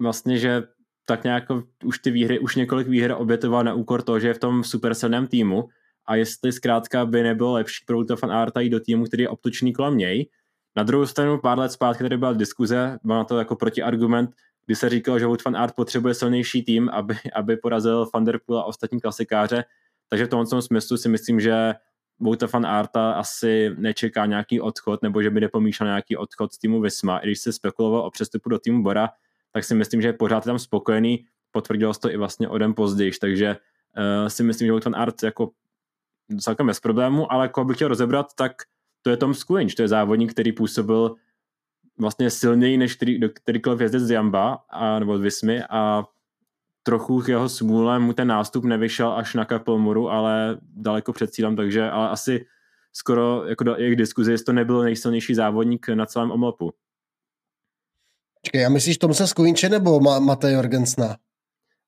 vlastně, 0.00 0.38
že 0.38 0.62
tak 1.06 1.24
nějak 1.24 1.44
už 1.84 1.98
ty 1.98 2.10
výhry, 2.10 2.38
už 2.38 2.56
několik 2.56 2.88
výher 2.88 3.14
obětoval 3.18 3.64
na 3.64 3.74
úkor 3.74 4.02
toho, 4.02 4.20
že 4.20 4.28
je 4.28 4.34
v 4.34 4.38
tom 4.38 4.64
super 4.64 4.94
silném 4.94 5.26
týmu 5.26 5.68
a 6.06 6.16
jestli 6.16 6.52
zkrátka 6.52 7.06
by 7.06 7.22
nebylo 7.22 7.52
lepší 7.52 7.84
pro 7.86 8.16
fan 8.16 8.32
Arta 8.32 8.60
jít 8.60 8.70
do 8.70 8.80
týmu, 8.80 9.04
který 9.04 9.22
je 9.22 9.28
obtočný 9.28 9.72
kolem 9.72 9.96
něj. 9.96 10.28
Na 10.76 10.82
druhou 10.82 11.06
stranu 11.06 11.38
pár 11.38 11.58
let 11.58 11.72
zpátky 11.72 12.02
tady 12.02 12.16
byla 12.16 12.32
diskuze, 12.32 12.98
byl 13.04 13.16
na 13.16 13.24
to 13.24 13.38
jako 13.38 13.56
protiargument, 13.56 14.30
kdy 14.66 14.76
se 14.76 14.88
říkalo, 14.88 15.18
že 15.18 15.26
Wout 15.26 15.44
van 15.44 15.56
Art 15.56 15.74
potřebuje 15.74 16.14
silnější 16.14 16.62
tým, 16.62 16.88
aby, 16.88 17.16
aby 17.34 17.56
porazil 17.56 18.06
Van 18.14 18.24
Der 18.24 18.40
Poel 18.46 18.58
a 18.58 18.64
ostatní 18.64 19.00
klasikáře, 19.00 19.64
takže 20.08 20.26
v 20.26 20.28
tomto 20.28 20.62
smyslu 20.62 20.96
si 20.96 21.08
myslím, 21.08 21.40
že 21.40 21.74
Wouta 22.20 22.46
van 22.52 22.66
Arta 22.66 23.12
asi 23.12 23.70
nečeká 23.78 24.26
nějaký 24.26 24.60
odchod, 24.60 25.02
nebo 25.02 25.22
že 25.22 25.30
by 25.30 25.40
nepomýšlel 25.40 25.86
nějaký 25.86 26.16
odchod 26.16 26.52
z 26.52 26.58
týmu 26.58 26.80
Visma. 26.80 27.18
I 27.18 27.26
když 27.26 27.40
se 27.40 27.52
spekuloval 27.52 28.00
o 28.00 28.10
přestupu 28.10 28.48
do 28.48 28.58
týmu 28.58 28.82
Bora, 28.82 29.08
tak 29.52 29.64
si 29.64 29.74
myslím, 29.74 30.02
že 30.02 30.12
pořád 30.12 30.46
je 30.46 30.50
tam 30.50 30.58
spokojený. 30.58 31.26
Potvrdilo 31.50 31.94
se 31.94 32.00
to 32.00 32.10
i 32.10 32.16
vlastně 32.16 32.48
o 32.48 32.58
den 32.58 32.74
později, 32.74 33.12
takže 33.20 33.56
uh, 33.56 34.28
si 34.28 34.42
myslím, 34.42 34.66
že 34.66 34.72
Wout 34.72 34.84
van 34.84 34.96
Art 34.96 35.22
jako 35.22 35.50
celkem 36.40 36.66
bez 36.66 36.80
problému, 36.80 37.32
ale 37.32 37.44
jako 37.44 37.64
bych 37.64 37.76
chtěl 37.76 37.88
rozebrat, 37.88 38.26
tak 38.34 38.52
to 39.02 39.10
je 39.10 39.16
Tom 39.16 39.34
Skulinč, 39.34 39.74
to 39.74 39.82
je 39.82 39.88
závodník, 39.88 40.32
který 40.32 40.52
působil 40.52 41.14
vlastně 41.98 42.30
silněji 42.30 42.76
než 42.76 42.94
který, 42.94 43.20
kterýkoliv 43.34 43.80
jezdec 43.80 44.02
z 44.02 44.10
Jamba 44.10 44.58
a, 44.70 44.98
nebo 44.98 45.18
z 45.18 45.20
Vismy 45.20 45.62
a 45.70 46.04
trochu 46.82 47.20
k 47.20 47.28
jeho 47.28 47.48
smůle 47.48 47.98
mu 47.98 48.12
ten 48.12 48.28
nástup 48.28 48.64
nevyšel 48.64 49.12
až 49.12 49.34
na 49.34 49.44
Kapelmuru, 49.44 50.10
ale 50.10 50.58
daleko 50.62 51.12
před 51.12 51.30
cílem, 51.30 51.56
takže 51.56 51.90
ale 51.90 52.08
asi 52.08 52.46
skoro 52.92 53.44
jako 53.44 53.64
do 53.64 53.76
jejich 53.76 53.96
diskuzi, 53.96 54.30
jestli 54.30 54.44
to 54.44 54.52
nebyl 54.52 54.82
nejsilnější 54.82 55.34
závodník 55.34 55.88
na 55.88 56.06
celém 56.06 56.30
omlopu. 56.30 56.72
Čekaj, 58.42 58.66
a 58.66 58.68
myslíš 58.68 58.98
Tom 58.98 59.14
se 59.14 59.26
Skuinče 59.26 59.68
nebo 59.68 60.00
Ma- 60.00 60.20
Matej 60.24 60.54
Jorgensna? 60.54 61.16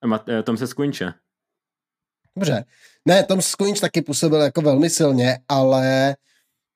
Mat- 0.07 0.29
eh, 0.29 0.43
Tom 0.43 0.57
se 0.57 0.67
Skuinče. 0.67 1.13
Dobře. 2.39 2.65
Ne, 3.05 3.23
Tom 3.23 3.43
Skuinč 3.43 3.81
taky 3.81 4.03
působil 4.03 4.41
jako 4.41 4.61
velmi 4.61 4.91
silně, 4.91 5.39
ale 5.49 6.17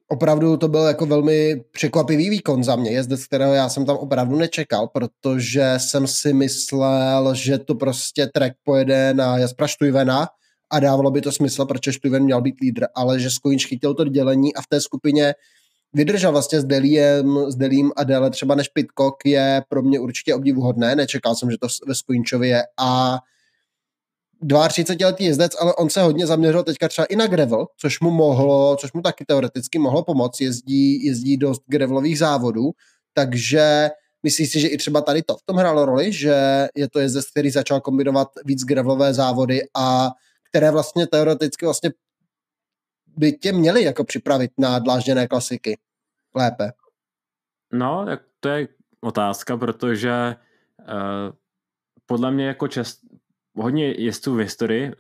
opravdu 0.09 0.57
to 0.57 0.69
byl 0.69 0.81
jako 0.81 1.07
velmi 1.07 1.65
překvapivý 1.73 2.31
výkon 2.31 2.65
za 2.65 2.77
mě, 2.77 2.91
jezdec, 2.91 3.27
kterého 3.27 3.55
já 3.55 3.69
jsem 3.69 3.87
tam 3.87 3.97
opravdu 3.97 4.37
nečekal, 4.37 4.89
protože 4.89 5.75
jsem 5.77 6.07
si 6.07 6.33
myslel, 6.33 7.35
že 7.35 7.59
to 7.59 7.75
prostě 7.75 8.27
track 8.27 8.55
pojede 8.65 9.15
na 9.15 9.39
Jaspra 9.39 9.67
Štujvena 9.67 10.29
a 10.71 10.81
dávalo 10.81 11.11
by 11.11 11.21
to 11.21 11.33
smysl, 11.33 11.65
protože 11.65 11.93
Štujven 11.93 12.25
měl 12.25 12.41
být 12.41 12.61
lídr, 12.61 12.87
ale 12.95 13.21
že 13.21 13.31
Skoinč 13.31 13.67
chytil 13.67 13.95
to 13.95 14.05
dělení 14.05 14.55
a 14.55 14.63
v 14.63 14.67
té 14.67 14.81
skupině 14.81 15.35
vydržel. 15.93 16.33
Vlastně 16.33 16.61
s 16.61 16.65
Deliem, 16.65 17.39
s 17.49 17.57
Delím 17.57 17.93
a 17.97 18.05
déle 18.05 18.31
třeba 18.31 18.55
než 18.55 18.69
Pitcock 18.69 19.17
je 19.25 19.63
pro 19.69 19.83
mě 19.83 20.01
určitě 20.01 20.35
obdivuhodné, 20.35 20.97
nečekal 20.97 21.35
jsem, 21.35 21.51
že 21.51 21.59
to 21.59 21.67
ve 21.87 21.95
Skoinčovi 21.95 22.49
je 22.49 22.63
a 22.81 23.19
32-letý 24.43 25.25
jezdec, 25.25 25.53
ale 25.61 25.75
on 25.75 25.91
se 25.91 26.03
hodně 26.03 26.27
zaměřil 26.27 26.63
teďka 26.63 26.89
třeba 26.89 27.05
i 27.05 27.17
na 27.17 27.27
gravel, 27.27 27.67
což 27.77 28.01
mu 28.01 28.11
mohlo, 28.11 28.77
což 28.77 28.93
mu 28.93 29.03
taky 29.03 29.25
teoreticky 29.25 29.79
mohlo 29.79 30.05
pomoct, 30.05 30.41
jezdí, 30.41 31.05
jezdí 31.05 31.37
dost 31.37 31.63
gravelových 31.67 32.19
závodů, 32.19 32.71
takže 33.15 33.91
myslíš 34.23 34.51
si, 34.51 34.61
že 34.61 34.69
i 34.69 34.79
třeba 34.79 35.01
tady 35.01 35.23
to 35.23 35.37
v 35.37 35.43
tom 35.43 35.57
hrálo 35.57 35.85
roli, 35.85 36.13
že 36.13 36.69
je 36.75 36.89
to 36.89 37.01
jezdec, 37.01 37.31
který 37.31 37.51
začal 37.51 37.81
kombinovat 37.81 38.29
víc 38.45 38.65
gravelové 38.65 39.15
závody 39.15 39.61
a 39.77 40.09
které 40.51 40.71
vlastně 40.71 41.07
teoreticky 41.07 41.65
vlastně 41.65 41.91
by 43.17 43.33
tě 43.33 43.53
měli 43.53 43.85
jako 43.85 44.05
připravit 44.05 44.51
na 44.59 44.79
dlážděné 44.79 45.29
klasiky 45.29 45.79
lépe? 46.35 46.73
No, 47.73 48.07
to 48.41 48.49
je 48.49 48.69
otázka, 49.01 49.57
protože 49.57 50.37
uh, 50.81 50.87
podle 52.07 52.31
mě 52.31 52.47
jako 52.47 52.69
čest, 52.69 53.01
hodně 53.55 53.95
jezdců 53.99 54.35
v 54.35 54.39
historii, 54.39 54.87
uh, 54.87 54.95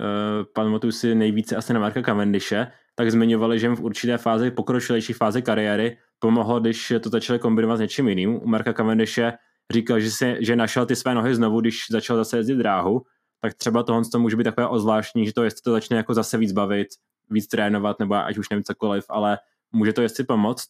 pamatuju 0.54 0.92
si 0.92 1.14
nejvíce 1.14 1.56
asi 1.56 1.72
na 1.72 1.80
Marka 1.80 2.02
Cavendishe, 2.02 2.72
tak 2.94 3.10
zmiňovali, 3.10 3.58
že 3.58 3.66
jim 3.66 3.76
v 3.76 3.80
určité 3.80 4.18
fázi, 4.18 4.50
pokročilejší 4.50 5.12
fázi 5.12 5.42
kariéry 5.42 5.96
pomohlo, 6.18 6.60
když 6.60 6.92
to 7.00 7.08
začali 7.08 7.38
kombinovat 7.38 7.76
s 7.76 7.80
něčím 7.80 8.08
jiným. 8.08 8.34
U 8.34 8.46
Marka 8.46 8.72
Cavendishe 8.72 9.32
říkal, 9.72 10.00
že, 10.00 10.10
si, 10.10 10.36
že 10.40 10.56
našel 10.56 10.86
ty 10.86 10.96
své 10.96 11.14
nohy 11.14 11.34
znovu, 11.34 11.60
když 11.60 11.84
začal 11.90 12.16
zase 12.16 12.36
jezdit 12.36 12.54
dráhu, 12.54 13.02
tak 13.40 13.54
třeba 13.54 13.82
tohle 13.82 14.02
to 14.12 14.18
může 14.18 14.36
být 14.36 14.44
takové 14.44 14.68
ozvláštní, 14.68 15.26
že 15.26 15.32
to 15.32 15.44
jestli 15.44 15.62
to 15.62 15.72
začne 15.72 15.96
jako 15.96 16.14
zase 16.14 16.38
víc 16.38 16.52
bavit, 16.52 16.88
víc 17.30 17.46
trénovat, 17.46 17.98
nebo 17.98 18.14
ať 18.14 18.38
už 18.38 18.48
nevím 18.48 18.64
cokoliv, 18.64 19.04
ale 19.08 19.38
může 19.72 19.92
to 19.92 20.02
jestli 20.02 20.24
pomoct. 20.24 20.68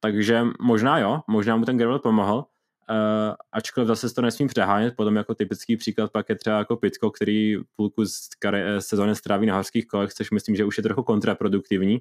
Takže 0.00 0.44
možná 0.60 0.98
jo, 0.98 1.20
možná 1.28 1.56
mu 1.56 1.64
ten 1.64 1.76
gravel 1.76 1.98
pomohl, 1.98 2.44
Uh, 2.90 3.34
ačkoliv 3.52 3.86
zase 3.86 4.14
to 4.14 4.22
nesmím 4.22 4.48
přehánět, 4.48 4.96
potom 4.96 5.16
jako 5.16 5.34
typický 5.34 5.76
příklad 5.76 6.12
pak 6.12 6.28
je 6.28 6.34
třeba 6.34 6.58
jako 6.58 6.76
Pitko, 6.76 7.10
který 7.10 7.56
půlku 7.76 8.04
z 8.04 8.28
kari- 8.44 8.76
eh, 8.76 8.80
sezóny 8.80 9.16
stráví 9.16 9.46
na 9.46 9.54
horských 9.54 9.86
kolech, 9.86 10.14
což 10.14 10.30
myslím, 10.30 10.56
že 10.56 10.64
už 10.64 10.76
je 10.76 10.82
trochu 10.82 11.02
kontraproduktivní, 11.02 12.00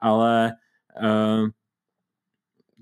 ale 0.00 0.52
uh, 1.02 1.48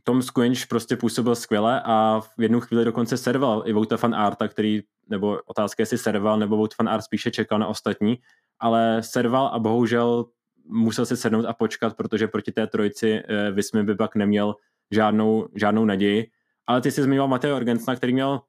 Tom 0.04 0.22
Squinch 0.22 0.66
prostě 0.66 0.96
působil 0.96 1.34
skvěle 1.34 1.82
a 1.84 2.20
v 2.38 2.42
jednu 2.42 2.60
chvíli 2.60 2.84
dokonce 2.84 3.16
serval 3.16 3.62
i 3.66 3.72
Vouta 3.72 3.96
fan 3.96 4.14
Arta, 4.14 4.48
který, 4.48 4.82
nebo 5.08 5.38
otázka 5.46 5.82
jestli 5.82 5.98
serval, 5.98 6.38
nebo 6.38 6.56
Vouta 6.56 6.74
fan 6.76 6.88
Art 6.88 7.04
spíše 7.04 7.30
čekal 7.30 7.58
na 7.58 7.66
ostatní, 7.66 8.18
ale 8.58 9.02
serval 9.02 9.46
a 9.46 9.58
bohužel 9.58 10.26
musel 10.64 11.06
si 11.06 11.16
sednout 11.16 11.44
a 11.44 11.52
počkat, 11.52 11.96
protože 11.96 12.28
proti 12.28 12.52
té 12.52 12.66
trojici 12.66 13.22
uh, 13.22 13.54
Vismy 13.54 13.82
by 13.82 13.94
pak 13.94 14.16
neměl 14.16 14.54
žádnou, 14.90 15.48
žádnou 15.54 15.84
naději. 15.84 16.30
Ale 16.70 16.80
ty 16.80 16.90
jsi 16.90 17.02
zmiňoval 17.02 17.28
Mateo 17.28 17.56
Orgensna, 17.56 17.96
který 17.96 18.12
měl, 18.12 18.40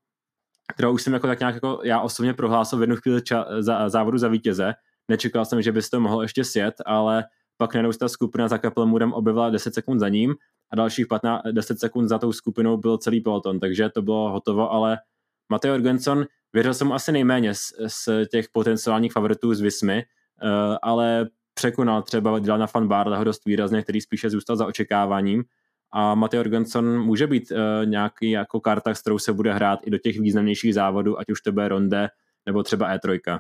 kterou 0.74 0.94
už 0.94 1.02
jsem 1.02 1.14
jako 1.14 1.28
tak 1.28 1.40
nějak 1.40 1.56
jako 1.56 1.82
já 1.84 2.00
osobně 2.02 2.34
prohlásil 2.34 2.80
v 2.80 2.82
jednu 2.82 2.96
chvíli 2.96 3.22
ča, 3.22 3.46
za, 3.60 3.90
závodu 3.90 4.18
za 4.18 4.28
vítěze. 4.28 4.74
Nečekal 5.08 5.46
jsem, 5.46 5.62
že 5.62 5.72
by 5.72 5.82
to 5.82 6.00
mohl 6.00 6.22
ještě 6.22 6.44
sjet, 6.44 6.74
ale 6.86 7.24
pak 7.58 7.74
najednou 7.74 7.92
ta 7.92 8.10
skupina 8.10 8.48
za 8.48 8.58
Kapelmurem 8.58 9.14
objevila 9.14 9.50
10 9.50 9.74
sekund 9.74 10.00
za 10.00 10.10
ním 10.10 10.36
a 10.72 10.76
dalších 10.76 11.08
15, 11.08 11.42
10 11.52 11.80
sekund 11.80 12.08
za 12.08 12.20
tou 12.20 12.32
skupinou 12.32 12.78
byl 12.78 12.98
celý 12.98 13.22
peloton, 13.22 13.60
takže 13.60 13.90
to 13.90 14.02
bylo 14.02 14.32
hotovo, 14.32 14.72
ale 14.72 14.98
Mateo 15.50 15.74
Jorgenson, 15.74 16.26
věřil 16.54 16.74
jsem 16.74 16.88
mu 16.88 16.94
asi 16.94 17.12
nejméně 17.12 17.54
z, 17.54 17.74
z 17.88 18.10
těch 18.32 18.46
potenciálních 18.52 19.14
favoritů 19.14 19.54
z 19.54 19.62
Vismy, 19.62 20.04
uh, 20.44 20.78
ale 20.82 21.28
překonal 21.54 22.02
třeba 22.02 22.40
Dylana 22.40 22.68
van 22.74 22.88
Barleho 22.88 23.24
dost 23.24 23.46
výrazně, 23.46 23.82
který 23.82 24.02
spíše 24.02 24.30
zůstal 24.30 24.56
za 24.56 24.66
očekáváním 24.66 25.44
a 25.92 26.16
Mateo 26.16 26.40
Jorgenson 26.40 27.00
může 27.00 27.28
být 27.28 27.52
uh, 27.52 27.58
nějaký 27.86 28.32
jako 28.32 28.60
karta, 28.60 28.94
s 28.94 29.02
kterou 29.02 29.20
se 29.20 29.34
bude 29.34 29.54
hrát 29.54 29.80
i 29.84 29.90
do 29.90 29.98
těch 29.98 30.20
významnějších 30.20 30.74
závodů, 30.74 31.20
ať 31.20 31.30
už 31.30 31.42
to 31.42 31.52
bude 31.52 31.68
Ronde 31.68 32.08
nebo 32.46 32.64
třeba 32.64 32.98
E3 32.98 33.40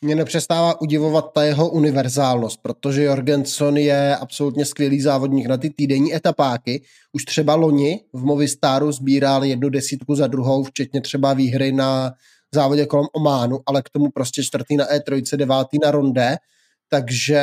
mě 0.00 0.14
nepřestává 0.14 0.80
udivovat 0.80 1.32
ta 1.32 1.44
jeho 1.44 1.70
univerzálnost, 1.70 2.62
protože 2.62 3.02
Jorgenson 3.02 3.76
je 3.76 4.16
absolutně 4.16 4.64
skvělý 4.64 5.00
závodník 5.00 5.46
na 5.46 5.56
ty 5.56 5.70
týdenní 5.70 6.14
etapáky. 6.14 6.82
Už 7.12 7.24
třeba 7.24 7.54
loni 7.54 8.00
v 8.12 8.24
Movistaru 8.24 8.92
sbíral 8.92 9.44
jednu 9.44 9.68
desítku 9.68 10.14
za 10.14 10.26
druhou, 10.26 10.64
včetně 10.64 11.00
třeba 11.00 11.32
výhry 11.32 11.72
na 11.72 12.12
závodě 12.54 12.86
kolem 12.86 13.06
Ománu, 13.12 13.60
ale 13.66 13.82
k 13.82 13.90
tomu 13.90 14.10
prostě 14.10 14.42
čtvrtý 14.42 14.76
na 14.76 14.86
E3, 14.86 15.36
devátý 15.36 15.78
na 15.84 15.90
Ronde, 15.90 16.36
takže 16.88 17.42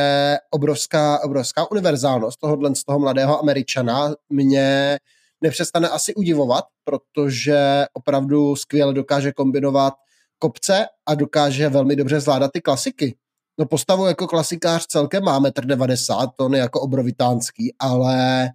obrovská, 0.52 1.24
obrovská 1.24 1.72
univerzálnost 1.72 2.40
tohohle 2.40 2.76
z 2.76 2.84
toho 2.84 3.00
mladého 3.00 3.40
Američana 3.40 4.14
mě 4.30 5.00
nepřestane 5.42 5.90
asi 5.90 6.16
udivovat, 6.16 6.66
protože 6.84 7.86
opravdu 7.94 8.56
skvěle 8.56 8.94
dokáže 8.94 9.32
kombinovat 9.32 9.94
kopce 10.40 10.86
a 11.06 11.16
dokáže 11.16 11.70
velmi 11.70 11.96
dobře 11.96 12.20
zvládat 12.20 12.52
ty 12.52 12.62
klasiky. 12.62 13.16
No 13.58 13.66
postavu 13.66 14.06
jako 14.06 14.28
klasikář 14.28 14.86
celkem 14.86 15.24
má 15.24 15.42
1,90 15.42 16.24
m, 16.24 16.30
to 16.36 16.56
je 16.56 16.60
jako 16.60 16.82
obrovitánský, 16.82 17.76
ale 17.80 18.50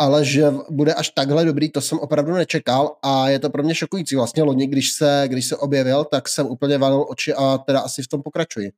ale 0.00 0.24
že 0.24 0.50
bude 0.70 0.94
až 0.94 1.10
takhle 1.10 1.44
dobrý, 1.44 1.70
to 1.70 1.80
jsem 1.80 1.98
opravdu 1.98 2.34
nečekal 2.34 2.96
a 3.02 3.28
je 3.28 3.38
to 3.38 3.50
pro 3.50 3.62
mě 3.62 3.74
šokující. 3.74 4.16
Vlastně 4.16 4.42
loni, 4.42 4.66
když 4.66 4.92
se, 4.92 5.24
když 5.26 5.46
se 5.46 5.56
objevil, 5.56 6.04
tak 6.04 6.28
jsem 6.28 6.46
úplně 6.46 6.78
valil 6.78 7.06
oči 7.08 7.34
a 7.34 7.58
teda 7.58 7.80
asi 7.80 8.02
v 8.02 8.08
tom 8.08 8.22
pokračuji. 8.22 8.72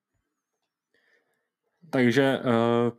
Takže 1.91 2.41
uh, 2.45 2.93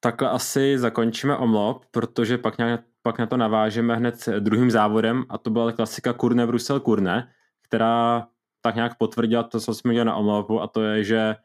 takhle 0.00 0.30
asi 0.30 0.78
zakončíme 0.78 1.36
omlop, 1.36 1.84
protože 1.90 2.38
pak, 2.38 2.58
nějak, 2.58 2.80
pak 3.02 3.18
na 3.18 3.26
to 3.26 3.36
navážeme 3.36 3.96
hned 3.96 4.28
druhým 4.38 4.70
závodem 4.70 5.24
a 5.28 5.38
to 5.38 5.50
byla 5.50 5.72
klasika 5.72 6.12
Kurne 6.12 6.46
Brusel 6.46 6.80
Kurne, 6.80 7.28
která 7.62 8.26
tak 8.60 8.74
nějak 8.74 8.98
potvrdila 8.98 9.42
to, 9.42 9.60
co 9.60 9.74
jsme 9.74 9.88
viděli 9.88 10.04
na 10.04 10.16
omlopu 10.16 10.60
a 10.60 10.66
to 10.66 10.82
je, 10.82 11.04
že 11.04 11.36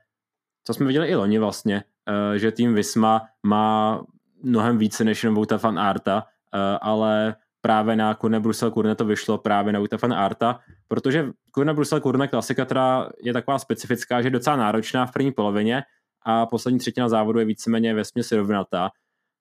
co 0.63 0.73
jsme 0.73 0.85
viděli 0.85 1.07
i 1.07 1.15
loni 1.15 1.39
vlastně, 1.39 1.83
eh, 2.09 2.39
že 2.39 2.51
tým 2.51 2.73
Visma 2.73 3.21
má 3.43 4.01
mnohem 4.43 4.77
více 4.77 5.03
než 5.03 5.23
jenom 5.23 5.35
Vouta 5.35 5.57
fan 5.57 5.79
Arta, 5.79 6.23
eh, 6.53 6.77
ale 6.81 7.35
právě 7.61 7.95
na 7.95 8.13
Kurne 8.13 8.39
Brusel 8.39 8.71
Kurne 8.71 8.95
to 8.95 9.05
vyšlo 9.05 9.37
právě 9.37 9.73
na 9.73 9.79
Vouta 9.79 9.97
fan 9.97 10.13
Arta, 10.13 10.59
protože 10.87 11.31
Kurne 11.51 11.73
Brusel 11.73 12.01
Kurne 12.01 12.27
klasika, 12.27 12.65
která 12.65 13.09
je 13.23 13.33
taková 13.33 13.59
specifická, 13.59 14.21
že 14.21 14.27
je 14.27 14.31
docela 14.31 14.55
náročná 14.55 15.05
v 15.05 15.11
první 15.11 15.31
polovině 15.31 15.83
a 16.21 16.45
poslední 16.45 16.79
třetina 16.79 17.09
závodu 17.09 17.39
je 17.39 17.45
víceméně 17.45 17.93
vesměs 17.93 18.31
rovnatá. 18.31 18.89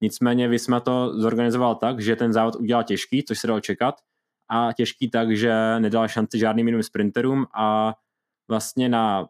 Nicméně 0.00 0.48
Visma 0.48 0.80
to 0.80 1.20
zorganizoval 1.20 1.74
tak, 1.74 2.00
že 2.00 2.16
ten 2.16 2.32
závod 2.32 2.56
udělal 2.56 2.84
těžký, 2.84 3.24
což 3.24 3.38
se 3.38 3.46
dalo 3.46 3.60
čekat, 3.60 3.94
a 4.50 4.72
těžký 4.72 5.10
tak, 5.10 5.36
že 5.36 5.80
nedal 5.80 6.08
šanci 6.08 6.38
žádným 6.38 6.68
jiným 6.68 6.82
sprinterům 6.82 7.46
a 7.54 7.94
vlastně 8.48 8.88
na 8.88 9.28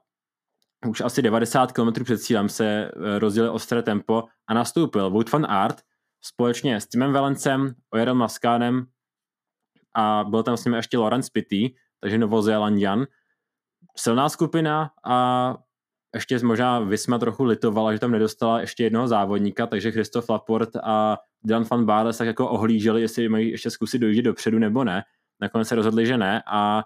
už 0.88 1.00
asi 1.00 1.22
90 1.22 1.72
km 1.72 2.04
před 2.04 2.18
cílem 2.18 2.48
se 2.48 2.66
eh, 2.66 3.18
rozdělil 3.18 3.54
ostré 3.54 3.82
tempo 3.82 4.24
a 4.46 4.54
nastoupil 4.54 5.10
Wout 5.10 5.32
van 5.32 5.46
Aert 5.46 5.82
společně 6.20 6.80
s 6.80 6.86
Timem 6.86 7.12
Valencem, 7.12 7.74
Ojerem 7.90 8.16
Maskánem 8.16 8.86
a 9.94 10.24
byl 10.28 10.42
tam 10.42 10.56
s 10.56 10.64
ním 10.64 10.74
ještě 10.74 10.98
Lorenz 10.98 11.30
Pitty, 11.30 11.74
takže 12.00 12.18
Novozélandian. 12.18 13.06
Silná 13.96 14.28
skupina 14.28 14.90
a 15.04 15.56
ještě 16.14 16.38
možná 16.38 16.80
Visma 16.80 17.18
trochu 17.18 17.44
litovala, 17.44 17.92
že 17.92 17.98
tam 17.98 18.10
nedostala 18.10 18.60
ještě 18.60 18.84
jednoho 18.84 19.08
závodníka, 19.08 19.66
takže 19.66 19.92
Christoph 19.92 20.28
Laporte 20.28 20.80
a 20.82 21.16
Dylan 21.44 21.64
van 21.70 21.84
Baarle 21.84 22.12
tak 22.12 22.26
jako 22.26 22.48
ohlíželi, 22.48 23.00
jestli 23.00 23.28
mají 23.28 23.50
ještě 23.50 23.70
zkusit 23.70 23.98
dojít 23.98 24.22
dopředu 24.22 24.58
nebo 24.58 24.84
ne. 24.84 25.02
Nakonec 25.40 25.68
se 25.68 25.74
rozhodli, 25.74 26.06
že 26.06 26.18
ne 26.18 26.42
a 26.46 26.82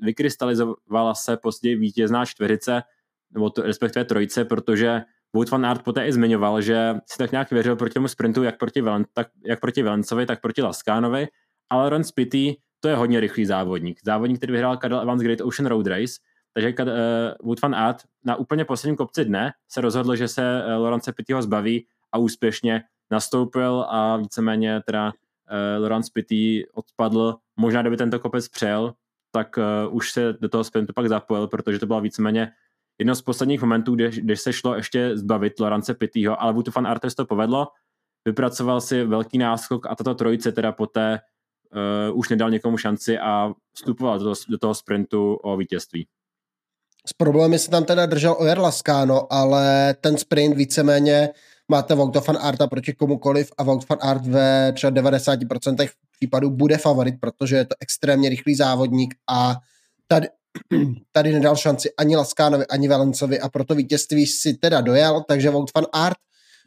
vykrystalizovala 0.00 1.14
se 1.14 1.36
později 1.36 1.76
vítězná 1.76 2.24
čtverice, 2.24 2.82
nebo 3.30 3.50
to, 3.50 3.62
respektive 3.62 4.04
trojice, 4.04 4.44
protože 4.44 5.02
Wout 5.34 5.50
van 5.50 5.66
Aert 5.66 5.82
poté 5.82 6.06
i 6.06 6.12
zmiňoval, 6.12 6.60
že 6.60 6.94
si 7.06 7.18
tak 7.18 7.32
nějak 7.32 7.50
věřil 7.50 7.76
proti 7.76 7.94
tomu 7.94 8.08
sprintu 8.08 8.42
jak 8.42 8.58
proti, 8.58 8.80
Velen, 8.80 9.04
tak, 9.12 9.28
jak 9.46 9.60
proti 9.60 9.82
Velencovi, 9.82 10.26
tak 10.26 10.40
proti 10.40 10.62
Laskánovi, 10.62 11.28
ale 11.70 11.90
Ron 11.90 12.04
Spitty 12.04 12.56
to 12.80 12.88
je 12.88 12.96
hodně 12.96 13.20
rychlý 13.20 13.44
závodník. 13.46 14.00
Závodník, 14.04 14.38
který 14.38 14.52
vyhrál 14.52 14.76
Cadel 14.76 15.00
Evans 15.00 15.22
Great 15.22 15.40
Ocean 15.40 15.66
Road 15.66 15.86
Race, 15.86 16.14
takže 16.54 16.74
uh, 16.80 16.88
Wout 17.42 17.62
van 17.62 17.74
Aert 17.74 18.02
na 18.24 18.36
úplně 18.36 18.64
posledním 18.64 18.96
kopci 18.96 19.24
dne 19.24 19.52
se 19.68 19.80
rozhodl, 19.80 20.16
že 20.16 20.28
se 20.28 20.64
uh, 20.64 20.82
Laurence 20.82 21.12
Pittyho 21.12 21.42
zbaví 21.42 21.86
a 22.12 22.18
úspěšně 22.18 22.82
nastoupil 23.10 23.86
a 23.88 24.16
víceméně 24.16 24.80
teda 24.86 25.06
uh, 25.06 25.82
Laurence 25.82 26.10
Pitty 26.14 26.66
odpadl. 26.74 27.34
Možná, 27.56 27.80
kdyby 27.80 27.96
tento 27.96 28.18
kopec 28.18 28.48
přejel, 28.48 28.94
tak 29.30 29.58
uh, 29.58 29.96
už 29.96 30.12
se 30.12 30.32
do 30.40 30.48
toho 30.48 30.64
sprintu 30.64 30.92
pak 30.92 31.08
zapojil, 31.08 31.46
protože 31.46 31.78
to 31.78 31.86
byla 31.86 32.00
víceméně 32.00 32.52
jedno 32.98 33.14
z 33.14 33.22
posledních 33.22 33.60
momentů, 33.60 33.94
kde, 33.94 34.10
kde 34.10 34.36
se 34.36 34.52
šlo 34.52 34.74
ještě 34.74 35.16
zbavit 35.16 35.60
Laurence 35.60 35.94
Pittyho, 35.94 36.42
ale 36.42 36.52
Wout 36.52 36.74
van 36.74 36.86
Aert 36.86 37.14
to 37.16 37.26
povedlo, 37.26 37.68
vypracoval 38.24 38.80
si 38.80 39.04
velký 39.04 39.38
náskok 39.38 39.86
a 39.86 39.94
tato 39.94 40.14
trojice 40.14 40.52
teda 40.52 40.72
poté 40.72 41.20
uh, 42.10 42.18
už 42.18 42.28
nedal 42.28 42.50
někomu 42.50 42.76
šanci 42.76 43.18
a 43.18 43.52
vstupoval 43.72 44.18
do, 44.18 44.34
do 44.48 44.58
toho 44.58 44.74
sprintu 44.74 45.34
o 45.34 45.56
vítězství. 45.56 46.06
S 47.08 47.12
problémy 47.12 47.58
se 47.58 47.70
tam 47.70 47.84
teda 47.84 48.06
držel 48.06 48.36
Ojer 48.38 48.58
Lascano, 48.58 49.32
ale 49.32 49.94
ten 50.00 50.18
sprint 50.18 50.56
víceméně 50.56 51.28
máte 51.68 51.94
Vouta 51.94 52.20
van 52.20 52.38
Arta 52.40 52.66
proti 52.66 52.92
komukoliv 52.92 53.52
a 53.58 53.62
Vout 53.62 53.88
van 53.88 53.98
Art 54.02 54.26
ve 54.26 54.72
třeba 54.72 54.90
90% 54.90 55.88
případů 56.10 56.50
bude 56.50 56.78
favorit, 56.78 57.14
protože 57.20 57.56
je 57.56 57.64
to 57.64 57.74
extrémně 57.80 58.28
rychlý 58.28 58.54
závodník 58.54 59.14
a 59.30 59.56
tady, 60.06 60.28
tady 61.12 61.32
nedal 61.32 61.56
šanci 61.56 61.90
ani 61.98 62.16
Laskánovi, 62.16 62.66
ani 62.66 62.88
Valencovi 62.88 63.40
a 63.40 63.48
proto 63.48 63.74
vítězství 63.74 64.26
si 64.26 64.54
teda 64.54 64.80
dojel, 64.80 65.24
takže 65.28 65.50
Vout 65.50 65.74
van 65.74 65.86
Art 65.92 66.16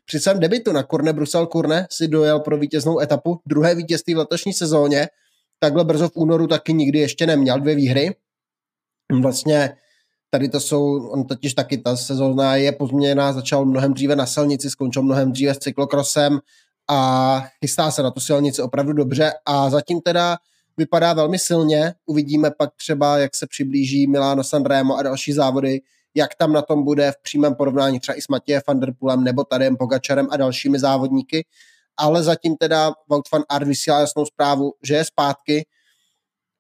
při 0.06 0.20
svém 0.20 0.40
debitu 0.40 0.72
na 0.72 0.84
Kurne 0.84 1.14
Brusel 1.14 1.48
Kurne 1.48 1.88
si 1.92 2.08
dojel 2.08 2.40
pro 2.40 2.58
vítěznou 2.58 3.00
etapu, 3.00 3.40
druhé 3.46 3.76
vítězství 3.76 4.14
v 4.14 4.18
letošní 4.18 4.54
sezóně, 4.54 5.08
takhle 5.60 5.86
brzo 5.86 6.10
v 6.10 6.16
únoru 6.16 6.48
taky 6.48 6.74
nikdy 6.74 7.00
ještě 7.00 7.26
neměl 7.28 7.60
dvě 7.60 7.76
výhry. 7.76 8.16
Vlastně 9.22 9.78
tady 10.36 10.50
to 10.50 10.60
jsou, 10.60 11.08
on 11.08 11.24
totiž 11.24 11.54
taky 11.54 11.78
ta 11.78 11.98
sezóna 11.98 12.56
je 12.56 12.72
pozměněná, 12.72 13.34
začal 13.34 13.66
mnohem 13.66 13.94
dříve 13.94 14.16
na 14.16 14.26
silnici, 14.26 14.70
skončil 14.70 15.04
mnohem 15.04 15.32
dříve 15.32 15.54
s 15.54 15.58
cyklokrosem 15.58 16.40
a 16.90 17.44
chystá 17.60 17.92
se 17.92 18.04
na 18.04 18.12
tu 18.12 18.20
silnici 18.20 18.62
opravdu 18.62 18.94
dobře 18.94 19.32
a 19.46 19.70
zatím 19.70 20.02
teda 20.02 20.38
vypadá 20.78 21.14
velmi 21.14 21.40
silně. 21.40 21.94
Uvidíme 22.06 22.52
pak 22.52 22.70
třeba, 22.76 23.18
jak 23.18 23.36
se 23.36 23.48
přiblíží 23.48 24.08
Milano 24.08 24.44
Sanremo 24.44 24.98
a 24.98 25.04
další 25.04 25.34
závody, 25.34 25.82
jak 26.16 26.36
tam 26.36 26.54
na 26.54 26.62
tom 26.62 26.84
bude 26.84 27.12
v 27.12 27.22
přímém 27.24 27.56
porovnání 27.56 28.00
třeba 28.00 28.18
i 28.18 28.22
s 28.22 28.28
Matějem 28.28 28.62
van 28.68 28.80
der 28.80 28.94
Poolem 29.00 29.24
nebo 29.24 29.44
Tadem 29.44 29.78
Pogačarem 29.78 30.28
a 30.32 30.38
dalšími 30.38 30.80
závodníky. 30.80 31.46
Ale 31.98 32.24
zatím 32.24 32.56
teda 32.56 32.92
Wout 33.10 33.32
van 33.32 33.44
Aert 33.50 33.68
vysílá 33.68 34.00
jasnou 34.00 34.26
zprávu, 34.26 34.74
že 34.84 34.96
je 34.96 35.06
zpátky, 35.06 35.66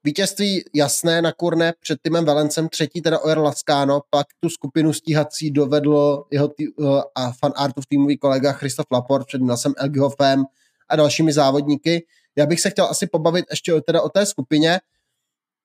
Vítězství 0.05 0.63
jasné 0.73 1.21
na 1.21 1.31
Kurne 1.31 1.73
před 1.79 1.99
týmem 2.01 2.25
Valencem, 2.25 2.69
třetí 2.69 3.01
teda 3.01 3.19
Oer 3.19 3.37
Lascano, 3.37 4.01
pak 4.09 4.27
tu 4.39 4.49
skupinu 4.49 4.93
stíhací 4.93 5.51
dovedlo 5.51 6.25
jeho 6.31 6.47
tý, 6.47 6.63
eh, 6.67 7.01
a 7.15 7.31
fan 7.31 7.51
Artův 7.55 7.85
týmový 7.85 8.17
kolega 8.17 8.51
Christoph 8.51 8.87
Laport 8.91 9.27
před 9.27 9.41
Nasem 9.41 9.73
Elgihofem 9.77 10.43
a 10.89 10.95
dalšími 10.95 11.33
závodníky. 11.33 12.05
Já 12.35 12.45
bych 12.45 12.61
se 12.61 12.69
chtěl 12.69 12.85
asi 12.85 13.07
pobavit 13.07 13.45
ještě 13.49 13.81
teda 13.81 14.01
o 14.01 14.09
té 14.09 14.25
skupině. 14.25 14.79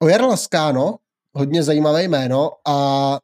Oer 0.03 0.23
Lascano, 0.23 0.97
hodně 1.33 1.63
zajímavé 1.63 2.03
jméno 2.03 2.51
a 2.67 3.19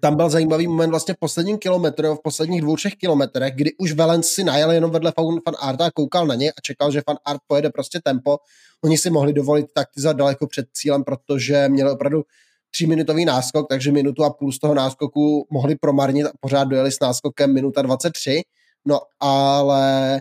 tam 0.00 0.16
byl 0.16 0.30
zajímavý 0.30 0.68
moment 0.68 0.90
vlastně 0.90 1.14
v 1.14 1.16
posledním 1.16 1.58
kilometru, 1.58 2.14
v 2.14 2.22
posledních 2.22 2.60
dvou, 2.60 2.76
třech 2.76 2.94
kilometrech, 2.94 3.54
kdy 3.54 3.70
už 3.78 3.92
Valens 3.92 4.26
si 4.26 4.44
najel 4.44 4.70
jenom 4.70 4.90
vedle 4.90 5.12
Fan 5.16 5.54
Arta 5.58 5.86
a 5.86 5.90
koukal 5.90 6.26
na 6.26 6.34
ně 6.34 6.52
a 6.52 6.60
čekal, 6.62 6.90
že 6.90 7.02
Fan 7.06 7.16
Art 7.24 7.40
pojede 7.46 7.70
prostě 7.70 8.00
tempo. 8.04 8.38
Oni 8.84 8.98
si 8.98 9.10
mohli 9.10 9.32
dovolit 9.32 9.66
taktizovat 9.74 10.16
daleko 10.16 10.46
před 10.46 10.66
cílem, 10.72 11.04
protože 11.04 11.68
měli 11.68 11.90
opravdu 11.90 12.22
tříminutový 12.70 13.24
náskok, 13.24 13.68
takže 13.68 13.92
minutu 13.92 14.24
a 14.24 14.30
půl 14.30 14.52
z 14.52 14.58
toho 14.58 14.74
náskoku 14.74 15.46
mohli 15.50 15.76
promarnit 15.76 16.26
a 16.26 16.30
pořád 16.40 16.64
dojeli 16.64 16.92
s 16.92 17.00
náskokem 17.00 17.54
minuta 17.54 17.82
23. 17.82 18.42
No 18.84 19.00
ale 19.20 20.20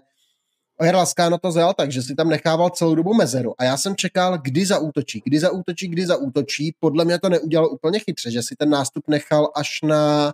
Ojer 0.79 0.95
Laskáno 0.95 1.37
to 1.37 1.51
zjel 1.51 1.73
tak, 1.73 1.91
že 1.91 2.01
si 2.01 2.15
tam 2.15 2.29
nechával 2.29 2.69
celou 2.69 2.95
dobu 2.95 3.13
mezeru 3.13 3.53
a 3.57 3.63
já 3.63 3.77
jsem 3.77 3.95
čekal, 3.95 4.37
kdy 4.37 4.65
zaútočí, 4.65 5.21
kdy 5.25 5.39
zaútočí, 5.39 5.87
kdy 5.87 6.05
zaútočí. 6.05 6.75
Podle 6.79 7.05
mě 7.05 7.19
to 7.19 7.29
neudělal 7.29 7.71
úplně 7.71 7.99
chytře, 7.99 8.31
že 8.31 8.43
si 8.43 8.55
ten 8.55 8.69
nástup 8.69 9.07
nechal 9.07 9.51
až 9.55 9.81
na 9.81 10.33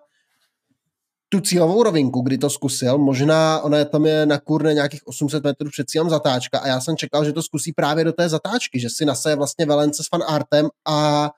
tu 1.29 1.41
cílovou 1.41 1.83
rovinku, 1.83 2.21
kdy 2.21 2.37
to 2.37 2.49
zkusil. 2.49 2.97
Možná 2.97 3.59
ona 3.59 3.77
je 3.77 3.85
tam 3.85 4.05
je 4.05 4.25
na 4.25 4.39
kurne 4.39 4.73
nějakých 4.73 5.07
800 5.07 5.43
metrů 5.43 5.69
před 5.69 5.89
cílem 5.89 6.09
zatáčka 6.09 6.59
a 6.59 6.67
já 6.67 6.81
jsem 6.81 6.97
čekal, 6.97 7.25
že 7.25 7.33
to 7.33 7.43
zkusí 7.43 7.73
právě 7.73 8.03
do 8.03 8.13
té 8.13 8.29
zatáčky, 8.29 8.79
že 8.79 8.89
si 8.89 9.05
nasaje 9.05 9.35
vlastně 9.35 9.65
Velence 9.65 10.03
s 10.03 10.07
Fan 10.09 10.23
Artem 10.27 10.69
a, 10.85 11.29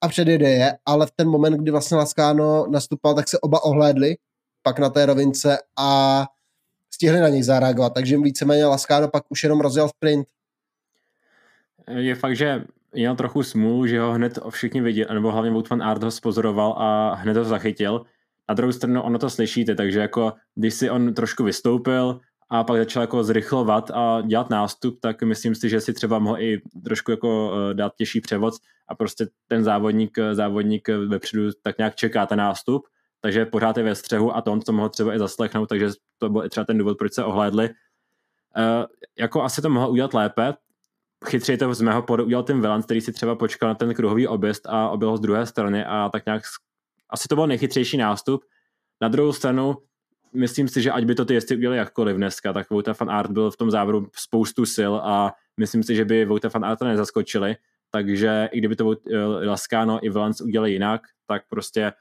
a 0.00 0.08
předjede 0.08 0.50
je, 0.50 0.78
ale 0.86 1.06
v 1.06 1.10
ten 1.16 1.28
moment, 1.28 1.56
kdy 1.56 1.70
vlastně 1.70 1.96
Laskáno 1.96 2.66
nastupal, 2.70 3.14
tak 3.14 3.28
se 3.28 3.38
oba 3.38 3.64
ohlédli 3.64 4.16
pak 4.62 4.78
na 4.78 4.90
té 4.90 5.06
rovince 5.06 5.58
a 5.78 6.26
stihli 6.94 7.20
na 7.20 7.28
něj 7.28 7.42
zareagovat, 7.42 7.94
takže 7.94 8.18
víceméně 8.18 8.66
Laskáno 8.66 9.08
pak 9.08 9.24
už 9.28 9.42
jenom 9.42 9.60
rozjel 9.60 9.88
sprint. 9.88 10.26
Je 11.88 12.14
fakt, 12.14 12.36
že 12.36 12.64
měl 12.92 13.16
trochu 13.16 13.42
smůlu, 13.42 13.86
že 13.86 14.00
ho 14.00 14.12
hned 14.12 14.38
všichni 14.50 14.80
viděli, 14.80 15.14
nebo 15.14 15.32
hlavně 15.32 15.50
Wout 15.50 15.70
van 15.70 15.82
Aert 15.82 16.02
ho 16.02 16.10
spozoroval 16.10 16.74
a 16.78 17.14
hned 17.14 17.36
ho 17.36 17.44
zachytil. 17.44 18.06
Na 18.48 18.54
druhou 18.54 18.72
stranu 18.72 19.02
ono 19.02 19.18
to 19.18 19.30
slyšíte, 19.30 19.74
takže 19.74 20.00
jako 20.00 20.32
když 20.54 20.74
si 20.74 20.90
on 20.90 21.14
trošku 21.14 21.44
vystoupil 21.44 22.20
a 22.50 22.64
pak 22.64 22.78
začal 22.78 23.02
jako 23.02 23.24
zrychlovat 23.24 23.90
a 23.90 24.20
dělat 24.20 24.50
nástup, 24.50 25.00
tak 25.00 25.22
myslím 25.22 25.54
si, 25.54 25.68
že 25.68 25.80
si 25.80 25.92
třeba 25.92 26.18
mohl 26.18 26.38
i 26.38 26.62
trošku 26.84 27.10
jako 27.10 27.52
eh, 27.54 27.74
dát 27.74 27.92
těžší 27.96 28.20
převod 28.20 28.54
a 28.88 28.94
prostě 28.94 29.26
ten 29.48 29.64
závodník, 29.64 30.18
závodník 30.32 30.88
vepředu 30.88 31.50
tak 31.62 31.78
nějak 31.78 31.94
čeká 31.94 32.26
ten 32.26 32.38
nástup 32.38 32.82
takže 33.24 33.46
pořád 33.46 33.76
je 33.76 33.84
ve 33.84 33.94
střehu 33.94 34.36
a 34.36 34.40
to 34.40 34.52
on 34.52 34.60
to 34.60 34.72
mohl 34.72 34.88
třeba 34.88 35.14
i 35.14 35.18
zaslechnout, 35.18 35.68
takže 35.68 35.88
to 36.18 36.28
byl 36.28 36.48
třeba 36.48 36.64
ten 36.64 36.78
důvod, 36.78 36.98
proč 36.98 37.12
se 37.12 37.24
ohlédli. 37.24 37.68
Uh, 37.68 38.84
jako 39.18 39.42
asi 39.42 39.62
to 39.62 39.70
mohl 39.70 39.90
udělat 39.90 40.14
lépe, 40.14 40.54
chytřeji 41.26 41.58
to 41.58 41.74
z 41.74 41.80
mého 41.80 42.02
podu 42.02 42.24
udělal 42.24 42.42
ten 42.42 42.60
Velant, 42.60 42.84
který 42.84 43.00
si 43.00 43.12
třeba 43.12 43.34
počkal 43.36 43.68
na 43.68 43.74
ten 43.74 43.94
kruhový 43.94 44.26
objezd 44.26 44.66
a 44.66 44.88
objel 44.88 45.10
ho 45.10 45.16
z 45.16 45.20
druhé 45.20 45.46
strany 45.46 45.84
a 45.84 46.08
tak 46.12 46.26
nějak 46.26 46.42
asi 47.10 47.28
to 47.28 47.34
byl 47.34 47.46
nejchytřejší 47.46 47.96
nástup. 47.96 48.44
Na 49.00 49.08
druhou 49.08 49.32
stranu, 49.32 49.76
myslím 50.34 50.68
si, 50.68 50.82
že 50.82 50.92
ať 50.92 51.04
by 51.04 51.14
to 51.14 51.24
ty 51.24 51.34
jezdci 51.34 51.56
udělali 51.56 51.78
jakkoliv 51.78 52.16
dneska, 52.16 52.52
tak 52.52 52.70
Vouta 52.70 52.92
van 53.00 53.10
Art 53.10 53.30
byl 53.30 53.50
v 53.50 53.56
tom 53.56 53.70
závodu 53.70 54.06
spoustu 54.16 54.66
sil 54.76 54.92
a 55.04 55.32
myslím 55.60 55.82
si, 55.82 55.94
že 55.94 56.04
by 56.04 56.24
Vouta 56.24 56.48
van 56.54 56.64
Arta 56.64 56.84
nezaskočili, 56.84 57.56
takže 57.90 58.48
i 58.52 58.58
kdyby 58.58 58.76
to 58.76 58.92
eh, 58.92 59.46
Lascano 59.46 60.04
i 60.06 60.10
Valance 60.10 60.44
udělali 60.44 60.72
jinak, 60.72 61.00
tak 61.26 61.42
prostě 61.48 61.92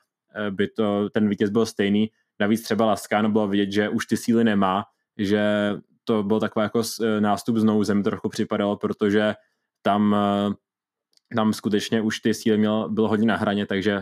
by 0.49 0.67
to, 0.67 1.09
ten 1.09 1.29
vítěz 1.29 1.49
byl 1.49 1.65
stejný. 1.65 2.11
Navíc 2.39 2.63
třeba 2.63 2.85
Laskáno 2.85 3.29
bylo 3.29 3.47
vidět, 3.47 3.71
že 3.71 3.89
už 3.89 4.05
ty 4.05 4.17
síly 4.17 4.43
nemá, 4.43 4.85
že 5.17 5.73
to 6.03 6.23
byl 6.23 6.39
takový 6.39 6.63
jako 6.63 6.81
eh, 7.01 7.21
nástup 7.21 7.57
znovu 7.57 7.83
zem 7.83 8.03
trochu 8.03 8.29
připadalo, 8.29 8.77
protože 8.77 9.35
tam, 9.81 10.15
eh, 10.15 11.35
tam 11.35 11.53
skutečně 11.53 12.01
už 12.01 12.19
ty 12.19 12.33
síly 12.33 12.57
měl, 12.57 12.89
bylo 12.89 13.07
hodně 13.07 13.27
na 13.27 13.35
hraně, 13.35 13.65
takže 13.65 14.01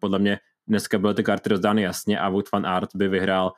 podle 0.00 0.18
mě 0.18 0.38
dneska 0.66 0.98
byly 0.98 1.14
ty 1.14 1.22
karty 1.22 1.48
rozdány 1.48 1.82
jasně 1.82 2.18
a 2.18 2.28
Wout 2.28 2.52
van 2.52 2.66
Art 2.66 2.90
by 2.94 3.08
vyhrál 3.08 3.52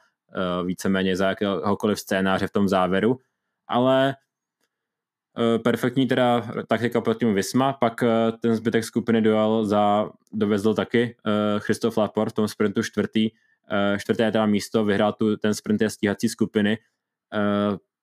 víceméně 0.64 1.16
za 1.16 1.29
jakéhokoliv 1.29 1.99
scénáře 1.99 2.47
v 2.47 2.53
tom 2.53 2.69
závěru, 2.69 3.19
ale 3.69 4.09
Eh, 4.11 4.28
perfektní 5.62 6.07
teda 6.07 6.51
taktika 6.68 7.01
proti 7.01 7.24
Visma, 7.24 7.72
pak 7.72 8.03
eh, 8.03 8.32
ten 8.41 8.57
zbytek 8.57 8.84
skupiny 8.84 9.22
dojel 9.22 9.64
za, 9.64 10.11
dovezl 10.32 10.74
taky 10.74 11.16
eh, 11.26 11.61
Christoph 11.61 11.97
Laport 11.97 12.32
v 12.32 12.34
tom 12.34 12.49
sprintu 12.49 12.82
čtvrtý, 12.82 13.30
čtvrté 13.99 14.32
teda 14.32 14.47
místo, 14.47 14.84
vyhrál 14.84 15.12
tu 15.12 15.36
ten 15.36 15.55
sprint 15.55 15.78
té 15.78 15.91
stíhací 15.91 16.28
skupiny, 16.28 16.78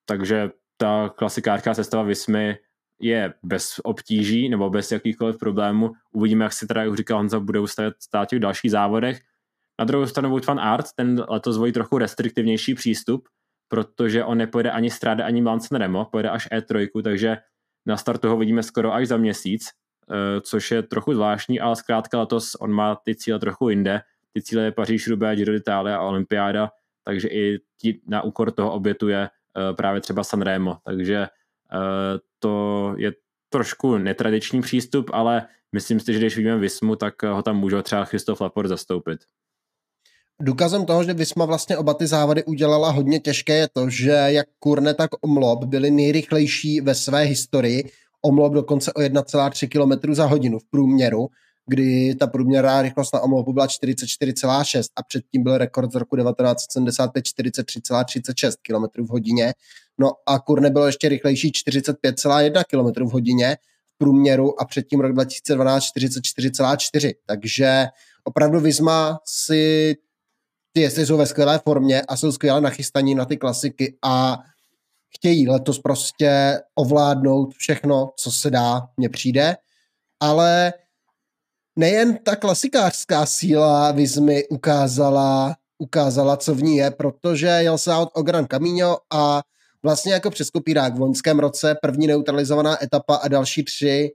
takže 0.06 0.50
ta 0.78 1.10
klasikářská 1.16 1.74
sestava 1.74 2.04
Vismy 2.04 2.58
je 3.00 3.34
bez 3.44 3.80
obtíží 3.84 4.50
nebo 4.50 4.70
bez 4.70 4.92
jakýchkoliv 4.92 5.38
problémů. 5.38 5.92
Uvidíme, 6.12 6.46
jak 6.46 6.54
si 6.54 6.68
teda, 6.68 6.84
jak 6.84 6.96
říkal 6.96 7.18
Honza, 7.18 7.40
budou 7.40 7.68
stavět 7.68 7.94
stát 8.00 8.32
v 8.32 8.40
dalších 8.40 8.72
závodech. 8.72 9.22
Na 9.80 9.86
druhou 9.86 10.06
stranu 10.06 10.30
Wout 10.30 10.46
van 10.46 10.60
Art, 10.60 10.86
ten 10.96 11.26
letos 11.30 11.56
zvolí 11.56 11.72
trochu 11.72 11.98
restriktivnější 11.98 12.76
přístup, 12.76 13.28
protože 13.76 14.24
on 14.24 14.38
nepojede 14.38 14.72
ani 14.72 14.90
Strade, 14.90 15.24
ani 15.24 15.42
Milan 15.42 15.60
Remo, 15.72 16.06
pojede 16.06 16.30
až 16.30 16.48
E3, 16.48 17.02
takže 17.04 17.38
na 17.86 17.98
startu 17.98 18.30
ho 18.30 18.38
vidíme 18.38 18.64
skoro 18.64 18.94
až 18.94 19.08
za 19.08 19.18
měsíc, 19.18 19.68
eh, 19.68 20.42
což 20.42 20.72
je 20.72 20.84
trochu 20.84 21.14
zvláštní, 21.14 21.60
ale 21.60 21.76
zkrátka 21.76 22.20
letos 22.20 22.56
on 22.56 22.72
má 22.72 22.96
ty 22.96 23.16
cíle 23.16 23.40
trochu 23.40 23.70
jinde. 23.70 24.02
Ty 24.34 24.42
cíle 24.42 24.64
je 24.64 24.72
Paříž, 24.72 25.08
Roubaix, 25.08 25.38
Giro 25.38 25.54
d'Italia 25.54 25.98
a 25.98 26.02
Olympiáda, 26.02 26.70
takže 27.04 27.28
i 27.28 27.60
tí, 27.82 28.02
na 28.08 28.22
úkor 28.22 28.52
toho 28.52 28.72
obětuje 28.72 29.30
eh, 29.30 29.74
právě 29.74 30.02
třeba 30.02 30.24
Sanremo, 30.24 30.78
takže 30.86 31.16
eh, 31.18 32.20
to 32.40 32.94
je 32.98 33.14
trošku 33.50 33.98
netradiční 33.98 34.62
přístup, 34.62 35.10
ale 35.14 35.48
myslím 35.72 36.00
si, 36.00 36.14
že 36.14 36.20
když 36.20 36.38
vidíme 36.38 36.58
Vismu, 36.58 36.96
tak 36.96 37.24
ho 37.24 37.44
tam 37.44 37.58
může 37.58 37.82
třeba 37.82 38.06
Christoph 38.06 38.42
Laport 38.42 38.70
zastoupit. 38.70 39.20
Důkazem 40.42 40.86
toho, 40.86 41.04
že 41.04 41.14
Visma 41.14 41.46
vlastně 41.46 41.78
oba 41.78 41.94
ty 41.94 42.08
závody 42.08 42.44
udělala 42.44 42.92
hodně 42.92 43.20
těžké 43.20 43.58
je 43.58 43.68
to, 43.74 43.90
že 43.90 44.12
jak 44.12 44.48
Kurne, 44.60 44.94
tak 44.94 45.10
Omlop 45.22 45.64
byli 45.64 45.92
nejrychlejší 45.92 46.82
ve 46.82 46.96
své 46.96 47.22
historii. 47.22 47.92
Omlop 48.22 48.54
dokonce 48.54 48.94
o 48.94 49.00
1,3 49.00 49.70
km 49.70 50.14
za 50.14 50.26
hodinu 50.26 50.60
v 50.60 50.66
průměru, 50.70 51.28
kdy 51.68 52.16
ta 52.16 52.28
průměrná 52.28 52.82
rychlost 52.82 53.14
na 53.14 53.20
Omlopu 53.20 53.54
byla 53.54 53.68
44,6 53.68 54.84
a 54.96 55.04
předtím 55.04 55.44
byl 55.44 55.58
rekord 55.58 55.92
z 55.92 55.96
roku 55.96 56.16
1975 56.16 57.26
43,36 57.26 58.52
km 58.62 59.06
v 59.06 59.10
hodině. 59.10 59.54
No 59.98 60.12
a 60.26 60.40
Kurne 60.40 60.70
bylo 60.70 60.86
ještě 60.86 61.10
rychlejší 61.10 61.52
45,1 61.52 62.64
km 62.70 63.10
v 63.10 63.12
hodině 63.12 63.58
v 63.96 63.98
průměru 63.98 64.62
a 64.62 64.66
předtím 64.66 65.00
rok 65.00 65.14
2012 65.14 65.84
44,4. 65.98 67.14
Takže 67.26 67.86
opravdu 68.24 68.60
Vizma 68.60 69.20
si 69.26 69.96
ty 70.76 70.82
jestli 70.82 71.06
jsou 71.06 71.18
ve 71.18 71.26
skvělé 71.26 71.60
formě 71.60 72.02
a 72.02 72.18
jsou 72.18 72.32
skvěle 72.32 72.62
nachystaní 72.62 73.16
na 73.16 73.26
ty 73.26 73.38
klasiky 73.38 73.98
a 74.02 74.40
chtějí 75.16 75.50
letos 75.50 75.80
prostě 75.80 76.62
ovládnout 76.76 77.54
všechno, 77.54 78.12
co 78.18 78.32
se 78.32 78.50
dá, 78.50 78.88
mně 78.98 79.10
přijde, 79.10 79.58
ale 80.20 80.74
nejen 81.76 82.18
ta 82.24 82.36
klasikářská 82.36 83.26
síla 83.26 83.92
Vizmy 83.92 84.48
ukázala, 84.48 85.56
ukázala, 85.78 86.38
co 86.38 86.56
v 86.56 86.64
ní 86.64 86.78
je, 86.78 86.92
protože 86.92 87.48
jel 87.48 87.78
se 87.78 87.96
od 87.96 88.10
Ogran 88.14 88.46
Camino 88.46 88.98
a 89.14 89.42
vlastně 89.84 90.14
jako 90.14 90.30
přes 90.30 90.50
kopírák 90.50 90.96
v 90.96 91.00
loňském 91.00 91.40
roce 91.40 91.76
první 91.82 92.08
neutralizovaná 92.08 92.84
etapa 92.84 93.16
a 93.16 93.28
další 93.28 93.64
tři 93.64 94.12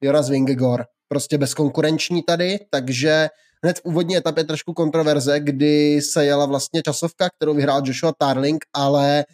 Jonas 0.00 0.28
Vingegor. 0.28 0.86
Prostě 1.08 1.38
bezkonkurenční 1.38 2.22
tady, 2.22 2.58
takže 2.70 3.28
hned 3.64 3.78
v 3.78 3.84
úvodní 3.84 4.16
etapě 4.16 4.44
trošku 4.44 4.72
kontroverze, 4.72 5.40
kdy 5.40 6.02
se 6.02 6.24
jela 6.24 6.46
vlastně 6.46 6.82
časovka, 6.82 7.30
kterou 7.36 7.54
vyhrál 7.54 7.82
Joshua 7.84 8.12
Tarling, 8.18 8.64
ale 8.72 9.24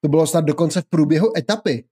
to 0.00 0.08
bylo 0.08 0.26
snad 0.26 0.44
dokonce 0.44 0.80
v 0.80 0.84
průběhu 0.84 1.38
etapy. 1.38 1.84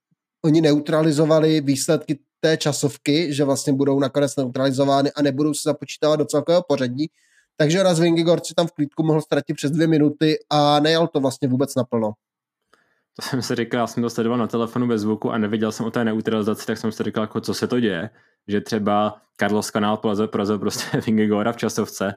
Oni 0.45 0.61
neutralizovali 0.61 1.61
výsledky 1.61 2.18
té 2.40 2.57
časovky, 2.57 3.34
že 3.34 3.45
vlastně 3.45 3.72
budou 3.72 4.01
nakonec 4.01 4.36
neutralizovány 4.36 5.12
a 5.12 5.22
nebudou 5.22 5.55
se 5.55 5.61
započítávat 5.64 6.18
do 6.18 6.24
celkového 6.24 6.62
pořadí. 6.68 7.11
Takže 7.57 7.82
raz 7.82 8.01
Vingigord 8.01 8.47
si 8.47 8.55
tam 8.55 8.66
v 8.66 8.72
klídku 8.72 9.03
mohl 9.03 9.20
ztratit 9.20 9.57
přes 9.57 9.70
dvě 9.70 9.86
minuty 9.86 10.38
a 10.51 10.80
nejel 10.80 11.07
to 11.07 11.20
vlastně 11.20 11.49
vůbec 11.49 11.74
naplno. 11.74 12.12
To 13.16 13.22
jsem 13.22 13.42
si 13.42 13.54
říkal, 13.54 13.80
já 13.80 13.86
jsem 13.86 14.02
to 14.02 14.10
sledoval 14.10 14.38
na 14.38 14.46
telefonu 14.46 14.86
bez 14.86 15.00
zvuku 15.00 15.30
a 15.30 15.38
neviděl 15.38 15.72
jsem 15.72 15.86
o 15.86 15.90
té 15.90 16.04
neutralizaci, 16.04 16.66
tak 16.66 16.78
jsem 16.78 16.92
si 16.92 17.02
říkal, 17.02 17.22
jako, 17.22 17.40
co 17.40 17.54
se 17.54 17.66
to 17.66 17.80
děje 17.80 18.10
že 18.48 18.60
třeba 18.60 19.20
Carlos 19.40 19.70
Canal 19.70 19.96
porazil, 19.96 20.28
porazil 20.28 20.58
prostě 20.58 21.00
Vingegora 21.06 21.52
v 21.52 21.56
časovce, 21.56 22.14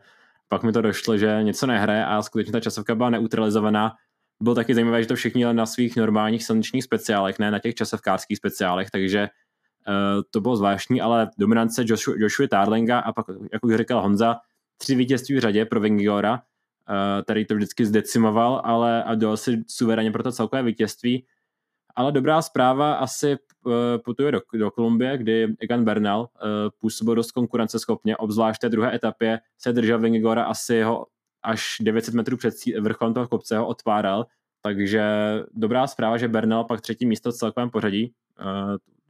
pak 0.47 0.63
mi 0.63 0.71
to 0.71 0.81
došlo, 0.81 1.17
že 1.17 1.39
něco 1.41 1.67
nehraje 1.67 2.05
a 2.05 2.21
skutečně 2.21 2.51
ta 2.51 2.59
časovka 2.59 2.95
byla 2.95 3.09
neutralizovaná. 3.09 3.93
Bylo 4.41 4.55
taky 4.55 4.73
zajímavé, 4.73 5.01
že 5.01 5.07
to 5.07 5.15
všichni 5.15 5.53
na 5.53 5.65
svých 5.65 5.95
normálních 5.95 6.43
silničních 6.43 6.83
speciálech, 6.83 7.39
ne 7.39 7.51
na 7.51 7.59
těch 7.59 7.75
časovkářských 7.75 8.37
speciálech, 8.37 8.91
takže 8.91 9.29
uh, 9.87 10.21
to 10.31 10.41
bylo 10.41 10.55
zvláštní, 10.55 11.01
ale 11.01 11.29
dominance 11.37 11.83
Joshua, 11.85 12.15
Joshua 12.17 12.47
Tarlinga 12.47 12.99
a 12.99 13.13
pak, 13.13 13.25
jak 13.53 13.65
už 13.65 13.75
říkal 13.75 14.01
Honza, 14.01 14.35
tři 14.77 14.95
vítězství 14.95 15.35
v 15.35 15.39
řadě 15.39 15.65
pro 15.65 15.79
Vingegora, 15.79 16.41
který 17.23 17.45
to 17.45 17.55
vždycky 17.55 17.85
zdecimoval, 17.85 18.61
ale 18.63 19.03
a 19.03 19.15
dal 19.15 19.37
si 19.37 19.63
suverénně 19.67 20.11
pro 20.11 20.23
to 20.23 20.31
celkové 20.31 20.63
vítězství. 20.63 21.25
Ale 21.95 22.11
dobrá 22.11 22.41
zpráva 22.41 22.93
asi 22.93 23.37
Eh, 23.67 23.97
putuje 23.97 24.31
do, 24.31 24.41
do 24.53 24.71
Kolumbie, 24.71 25.17
kdy 25.17 25.55
Egan 25.59 25.83
Bernal 25.83 26.21
uh, 26.21 26.27
působil 26.79 27.15
dost 27.15 27.31
konkurenceschopně, 27.31 28.17
obzvlášť 28.17 28.61
té 28.61 28.69
druhé 28.69 28.95
etapě 28.95 29.39
se 29.57 29.73
držel 29.73 29.99
Vingegora 29.99 30.43
asi 30.43 30.81
ho 30.81 31.05
až 31.43 31.77
900 31.81 32.13
metrů 32.13 32.37
před 32.37 32.53
vrcholem 32.79 33.13
toho 33.13 33.27
kopce 33.27 33.57
ho 33.57 33.67
otváral, 33.67 34.25
takže 34.61 35.03
dobrá 35.53 35.87
zpráva, 35.87 36.17
že 36.17 36.27
Bernal 36.27 36.63
pak 36.63 36.81
třetí 36.81 37.05
místo 37.05 37.31
v 37.31 37.35
celkovém 37.35 37.69
pořadí 37.69 38.13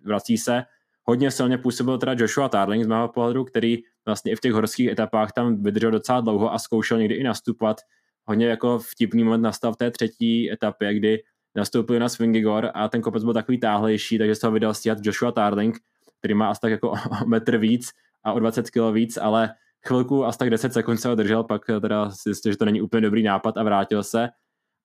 vrací 0.03 0.37
se. 0.37 0.63
hodně 1.03 1.31
silně 1.31 1.57
působil 1.57 1.97
teda 1.97 2.15
Joshua 2.17 2.49
Tarling 2.49 2.83
z 2.83 2.87
mého 2.87 3.07
pohledu, 3.07 3.43
který 3.43 3.77
vlastně 4.05 4.31
i 4.31 4.35
v 4.35 4.39
těch 4.39 4.53
horských 4.53 4.87
etapách 4.87 5.31
tam 5.31 5.63
vydržel 5.63 5.91
docela 5.91 6.21
dlouho 6.21 6.53
a 6.53 6.59
zkoušel 6.59 6.97
někdy 6.97 7.15
i 7.15 7.23
nastupovat. 7.23 7.77
Hodně 8.25 8.47
jako 8.47 8.79
vtipný 8.79 9.23
moment 9.23 9.41
nastal 9.41 9.73
v 9.73 9.77
té 9.77 9.91
třetí 9.91 10.51
etapě, 10.51 10.93
kdy 10.93 11.23
nastoupil 11.55 11.99
na 11.99 12.09
Swingigor 12.09 12.71
a 12.73 12.87
ten 12.89 13.01
kopec 13.01 13.23
byl 13.23 13.33
takový 13.33 13.59
táhlejší, 13.59 14.17
takže 14.17 14.35
se 14.35 14.47
ho 14.47 14.53
vydal 14.53 14.73
stíhat 14.73 14.97
Joshua 15.01 15.31
Tarling, 15.31 15.77
který 16.19 16.33
má 16.33 16.49
asi 16.49 16.61
tak 16.61 16.71
jako 16.71 16.91
o 17.21 17.25
metr 17.25 17.57
víc 17.57 17.91
a 18.23 18.33
o 18.33 18.39
20 18.39 18.69
kg 18.69 18.93
víc, 18.93 19.17
ale 19.17 19.53
chvilku, 19.87 20.25
asi 20.25 20.37
tak 20.37 20.49
10 20.49 20.73
sekund 20.73 20.97
se 20.97 21.07
ho 21.07 21.15
držel, 21.15 21.43
pak 21.43 21.65
teda 21.81 22.09
si 22.09 22.21
zjistil, 22.25 22.51
že 22.51 22.57
to 22.57 22.65
není 22.65 22.81
úplně 22.81 23.01
dobrý 23.01 23.23
nápad 23.23 23.57
a 23.57 23.63
vrátil 23.63 24.03
se. 24.03 24.29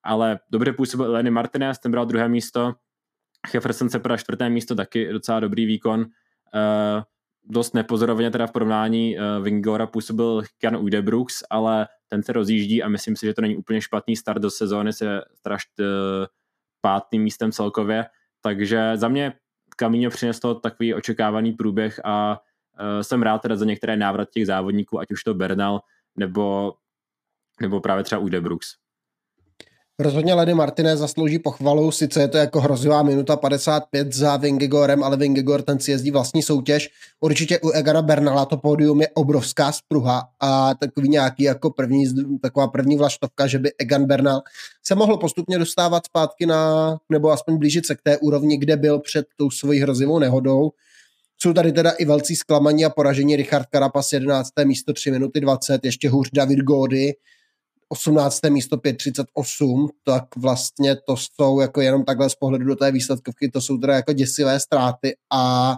Ale 0.02 0.38
dobře 0.50 0.72
působil 0.72 1.12
Lenny 1.12 1.30
Martinez, 1.30 1.78
ten 1.78 1.92
bral 1.92 2.06
druhé 2.06 2.28
místo, 2.28 2.74
Jefferson 3.54 3.88
se 3.88 3.98
prodal 3.98 4.18
čtvrté 4.18 4.50
místo, 4.50 4.74
taky 4.74 5.12
docela 5.12 5.40
dobrý 5.40 5.66
výkon. 5.66 6.00
Uh, 6.00 7.02
dost 7.50 7.74
nepozorovaně 7.74 8.30
teda 8.30 8.46
v 8.46 8.52
porovnání 8.52 9.16
uh, 9.16 9.44
Vingora 9.44 9.86
působil 9.86 10.42
Jan 10.62 10.76
Udebrooks, 10.76 11.42
ale 11.50 11.88
ten 12.08 12.22
se 12.22 12.32
rozjíždí 12.32 12.82
a 12.82 12.88
myslím 12.88 13.16
si, 13.16 13.26
že 13.26 13.34
to 13.34 13.42
není 13.42 13.56
úplně 13.56 13.80
špatný 13.80 14.16
start 14.16 14.42
do 14.42 14.50
sezóny, 14.50 14.92
se 14.92 15.20
straš 15.34 15.62
uh, 15.78 15.86
pátým 16.80 17.22
místem 17.22 17.52
celkově, 17.52 18.06
takže 18.40 18.92
za 18.94 19.08
mě 19.08 19.32
Camino 19.76 20.10
přineslo 20.10 20.54
takový 20.54 20.94
očekávaný 20.94 21.52
průběh 21.52 22.00
a 22.04 22.40
uh, 22.80 23.00
jsem 23.02 23.22
rád 23.22 23.38
teda 23.42 23.56
za 23.56 23.64
některé 23.64 23.96
návrat 23.96 24.30
těch 24.30 24.46
závodníků, 24.46 25.00
ať 25.00 25.10
už 25.12 25.24
to 25.24 25.34
Bernal 25.34 25.80
nebo, 26.16 26.74
nebo 27.60 27.80
právě 27.80 28.04
třeba 28.04 28.20
Ude 28.20 28.40
Brooks. 28.40 28.68
Rozhodně 30.00 30.34
Ledy 30.34 30.54
Martinez 30.54 30.98
zaslouží 30.98 31.38
pochvalu, 31.38 31.90
sice 31.90 32.20
je 32.20 32.28
to 32.28 32.38
jako 32.38 32.60
hrozivá 32.60 33.02
minuta 33.02 33.36
55 33.36 34.12
za 34.12 34.36
Vingegorem, 34.36 35.04
ale 35.04 35.16
Vingegor 35.16 35.62
ten 35.62 35.80
si 35.80 35.90
jezdí 35.90 36.10
vlastní 36.10 36.42
soutěž. 36.42 36.90
Určitě 37.20 37.58
u 37.58 37.70
Egara 37.70 38.02
Bernala 38.02 38.44
to 38.44 38.56
pódium 38.56 39.00
je 39.00 39.08
obrovská 39.08 39.72
spruha 39.72 40.28
a 40.40 40.74
takový 40.74 41.08
nějaký 41.08 41.42
jako 41.42 41.70
první, 41.70 42.04
taková 42.42 42.68
první 42.68 42.96
vlaštovka, 42.96 43.46
že 43.46 43.58
by 43.58 43.72
Egan 43.78 44.04
Bernal 44.04 44.42
se 44.82 44.94
mohl 44.94 45.16
postupně 45.16 45.58
dostávat 45.58 46.06
zpátky 46.06 46.46
na, 46.46 46.96
nebo 47.10 47.30
aspoň 47.30 47.56
blížit 47.56 47.86
se 47.86 47.94
k 47.94 48.02
té 48.02 48.18
úrovni, 48.18 48.58
kde 48.58 48.76
byl 48.76 48.98
před 48.98 49.26
tou 49.36 49.50
svojí 49.50 49.80
hrozivou 49.80 50.18
nehodou. 50.18 50.70
Jsou 51.38 51.52
tady 51.52 51.72
teda 51.72 51.90
i 51.90 52.04
velcí 52.04 52.36
zklamaní 52.36 52.84
a 52.84 52.90
poražení 52.90 53.36
Richard 53.36 53.66
Carapaz 53.72 54.12
11. 54.12 54.48
místo 54.64 54.92
3 54.92 55.10
minuty 55.10 55.40
20, 55.40 55.84
ještě 55.84 56.08
hůř 56.08 56.30
David 56.32 56.58
Gody 56.58 57.14
18. 57.92 58.40
místo 58.48 58.76
5.38, 58.76 59.88
tak 60.04 60.24
vlastně 60.36 60.96
to 60.96 61.16
jsou 61.16 61.60
jako 61.60 61.80
jenom 61.80 62.04
takhle 62.04 62.30
z 62.30 62.34
pohledu 62.34 62.64
do 62.64 62.76
té 62.76 62.92
výsledkovky, 62.92 63.48
to 63.48 63.60
jsou 63.60 63.78
teda 63.78 63.94
jako 63.94 64.12
děsivé 64.12 64.60
ztráty 64.60 65.16
a 65.32 65.76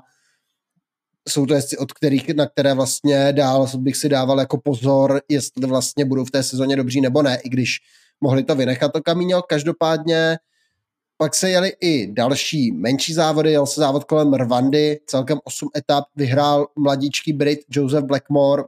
jsou 1.28 1.46
to 1.46 1.54
jezdci, 1.54 1.78
od 1.78 1.92
kterých, 1.92 2.28
na 2.28 2.46
které 2.46 2.74
vlastně 2.74 3.32
dál 3.32 3.68
bych 3.76 3.96
si 3.96 4.08
dával 4.08 4.40
jako 4.40 4.58
pozor, 4.58 5.20
jestli 5.28 5.66
vlastně 5.66 6.04
budou 6.04 6.24
v 6.24 6.30
té 6.30 6.42
sezóně 6.42 6.76
dobří 6.76 7.00
nebo 7.00 7.22
ne, 7.22 7.40
i 7.44 7.48
když 7.48 7.80
mohli 8.20 8.44
to 8.44 8.54
vynechat 8.54 8.92
to 8.92 9.02
Kamíňo. 9.02 9.42
Každopádně 9.42 10.38
pak 11.16 11.34
se 11.34 11.50
jeli 11.50 11.72
i 11.80 12.12
další 12.12 12.72
menší 12.72 13.14
závody, 13.14 13.52
jel 13.52 13.66
se 13.66 13.80
závod 13.80 14.04
kolem 14.04 14.34
Rwandy, 14.34 15.00
celkem 15.06 15.38
8 15.44 15.68
etap, 15.76 16.04
vyhrál 16.16 16.66
mladíčký 16.78 17.32
Brit 17.32 17.60
Joseph 17.70 18.04
Blackmore, 18.04 18.62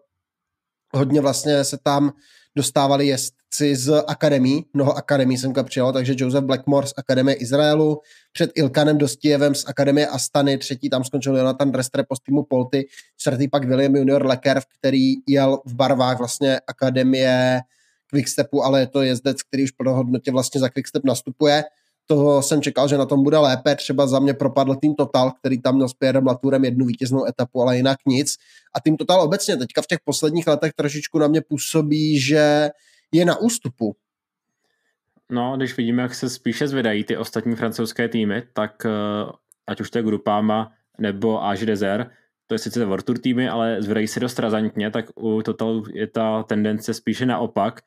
hodně 0.95 1.21
vlastně 1.21 1.65
se 1.65 1.79
tam 1.83 2.13
dostávali 2.57 3.07
jezdci 3.07 3.77
z 3.77 4.03
akademí, 4.07 4.67
mnoho 4.75 4.97
akademí 4.97 5.39
semka 5.39 5.63
přijalo, 5.63 5.93
takže 5.93 6.15
Joseph 6.17 6.45
Blackmore 6.45 6.87
z 6.87 6.95
Akademie 6.97 7.37
Izraelu, 7.37 8.01
před 8.33 8.51
Ilkanem 8.55 8.99
Dostijevem 8.99 9.55
z 9.55 9.65
Akademie 9.67 10.07
Astany, 10.07 10.59
třetí 10.59 10.91
tam 10.91 11.05
skončil 11.05 11.37
Jonathan 11.37 11.73
Restrepo 11.73 12.17
z 12.17 12.21
týmu 12.21 12.43
Polty, 12.43 12.87
čtvrtý 13.17 13.49
pak 13.49 13.65
William 13.65 13.97
Junior 13.97 14.27
Lecker, 14.27 14.63
který 14.79 15.15
jel 15.27 15.61
v 15.65 15.75
barvách 15.75 16.19
vlastně 16.19 16.61
Akademie 16.67 17.61
Quickstepu, 18.07 18.65
ale 18.65 18.81
je 18.81 18.87
to 18.87 19.03
jezdec, 19.03 19.43
který 19.43 19.65
už 19.65 19.71
plnohodnotně 19.71 20.33
vlastně 20.33 20.61
za 20.61 20.69
Quickstep 20.69 21.05
nastupuje 21.05 21.65
to 22.07 22.43
jsem 22.43 22.63
čekal, 22.63 22.89
že 22.89 22.99
na 22.99 23.07
tom 23.07 23.23
bude 23.23 23.39
lépe. 23.39 23.77
Třeba 23.77 24.07
za 24.07 24.19
mě 24.19 24.35
propadl 24.35 24.75
tým 24.75 24.95
Total, 24.95 25.31
který 25.31 25.63
tam 25.63 25.75
měl 25.75 25.89
s 25.89 25.95
Pierrem 25.95 26.27
Laturem 26.27 26.65
jednu 26.65 26.87
vítěznou 26.87 27.27
etapu, 27.27 27.63
ale 27.63 27.77
jinak 27.77 27.99
nic. 28.07 28.37
A 28.77 28.81
tým 28.81 28.97
Total 28.97 29.21
obecně 29.21 29.57
teďka 29.57 29.83
v 29.83 29.87
těch 29.87 29.99
posledních 30.05 30.47
letech 30.47 30.73
trošičku 30.73 31.19
na 31.19 31.29
mě 31.29 31.41
působí, 31.41 32.21
že 32.21 32.71
je 33.13 33.25
na 33.25 33.37
ústupu. 33.37 33.97
No, 35.31 35.57
když 35.57 35.77
vidíme, 35.77 36.03
jak 36.03 36.15
se 36.15 36.31
spíše 36.31 36.69
zvedají 36.69 37.05
ty 37.05 37.17
ostatní 37.17 37.57
francouzské 37.57 38.09
týmy, 38.09 38.43
tak 38.53 38.73
uh, 38.85 39.31
ať 39.67 39.81
už 39.81 39.91
to 39.91 39.99
je 39.99 40.03
Grupama 40.03 40.73
nebo 40.99 41.45
Age 41.45 41.67
Desert, 41.67 42.09
to 42.47 42.55
je 42.55 42.59
sice 42.59 42.85
World 42.85 43.05
Tour 43.05 43.19
týmy, 43.19 43.49
ale 43.49 43.83
zvedají 43.83 44.09
se 44.09 44.21
dost 44.21 44.39
razantně, 44.39 44.91
tak 44.91 45.07
u 45.17 45.43
Total 45.43 45.83
je 45.93 46.07
ta 46.07 46.43
tendence 46.43 46.95
spíše 46.95 47.27
naopak 47.27 47.81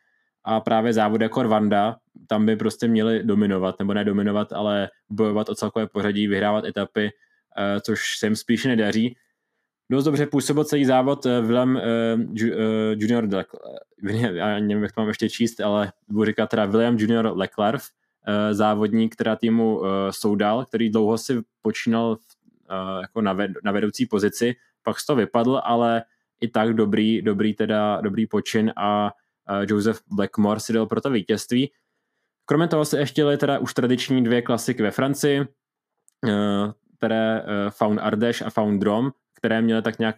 a 0.44 0.60
právě 0.60 0.94
závody 0.94 1.26
jako 1.26 1.44
Rwanda, 1.44 1.96
tam 2.28 2.46
by 2.46 2.56
prostě 2.56 2.88
měli 2.88 3.24
dominovat, 3.24 3.80
nebo 3.80 3.94
ne 3.94 4.06
dominovat, 4.06 4.54
ale 4.54 4.90
bojovat 5.10 5.50
o 5.50 5.56
celkové 5.56 5.88
pořadí, 5.88 6.28
vyhrávat 6.28 6.66
etapy, 6.66 7.10
eh, 7.58 7.82
což 7.82 8.18
se 8.18 8.26
jim 8.26 8.36
spíše 8.36 8.68
nedaří. 8.68 9.16
Dost 9.92 10.06
dobře 10.06 10.26
působil 10.26 10.64
celý 10.64 10.86
závod 10.86 11.26
eh, 11.26 11.42
Willem 11.42 11.78
eh, 11.78 11.84
Junior 12.98 13.30
já 14.34 14.60
nevím, 14.60 14.84
jak 14.84 14.92
to 14.92 15.02
mám 15.02 15.08
ještě 15.08 15.30
číst, 15.30 15.60
ale 15.60 15.92
budu 16.08 16.26
říkat 16.26 16.50
teda 16.50 16.66
William 16.66 16.98
Junior 16.98 17.32
Leclerc, 17.36 17.84
závodník, 18.52 19.14
která 19.14 19.36
týmu 19.36 19.82
Soudal, 20.10 20.66
který 20.66 20.90
dlouho 20.90 21.18
si 21.18 21.42
počínal 21.62 22.18
jako 23.02 23.22
na, 23.22 23.34
ved, 23.34 23.52
na 23.64 23.72
vedoucí 23.72 24.06
pozici, 24.06 24.56
pak 24.84 24.98
toho 25.08 25.18
vypadl, 25.18 25.62
ale 25.64 26.04
i 26.42 26.48
tak 26.48 26.74
dobrý, 26.74 27.22
dobrý 27.22 27.54
teda, 27.54 28.02
dobrý 28.02 28.28
počin 28.28 28.74
a 28.78 29.12
Joseph 29.68 30.00
Blackmore 30.12 30.60
si 30.60 30.74
dal 30.74 30.86
pro 30.86 31.02
to 31.02 31.10
vítězství. 31.10 31.72
Kromě 32.50 32.68
toho 32.68 32.86
se 32.86 33.00
ještě 33.00 33.38
teda 33.38 33.60
už 33.60 33.74
tradiční 33.74 34.24
dvě 34.24 34.42
klasiky 34.42 34.84
ve 34.84 34.92
Francii, 34.92 35.42
eh, 35.42 36.74
které 36.98 37.42
eh, 37.42 37.70
Faun 37.70 38.00
Ardèche 38.00 38.46
a 38.46 38.50
Faun 38.50 38.80
Drom, 38.80 39.12
které 39.38 39.62
měly 39.62 39.82
tak 39.82 40.00
nějak 40.00 40.16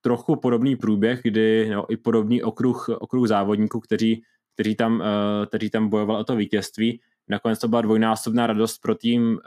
trochu 0.00 0.36
podobný 0.36 0.76
průběh, 0.76 1.20
kdy 1.22 1.70
no, 1.74 1.92
i 1.92 1.96
podobný 1.96 2.42
okruh, 2.42 2.88
okruh 2.88 3.28
závodníků, 3.28 3.80
kteří, 3.80 4.22
kteří, 4.54 4.74
tam, 4.74 5.02
eh, 5.02 5.46
kteří 5.46 5.70
tam 5.70 5.88
bojovali 5.88 6.20
o 6.20 6.24
to 6.24 6.36
vítězství. 6.36 7.00
Nakonec 7.28 7.58
to 7.58 7.68
byla 7.68 7.82
dvojnásobná 7.82 8.46
radost 8.46 8.78
pro 8.78 8.94
tým 8.94 9.38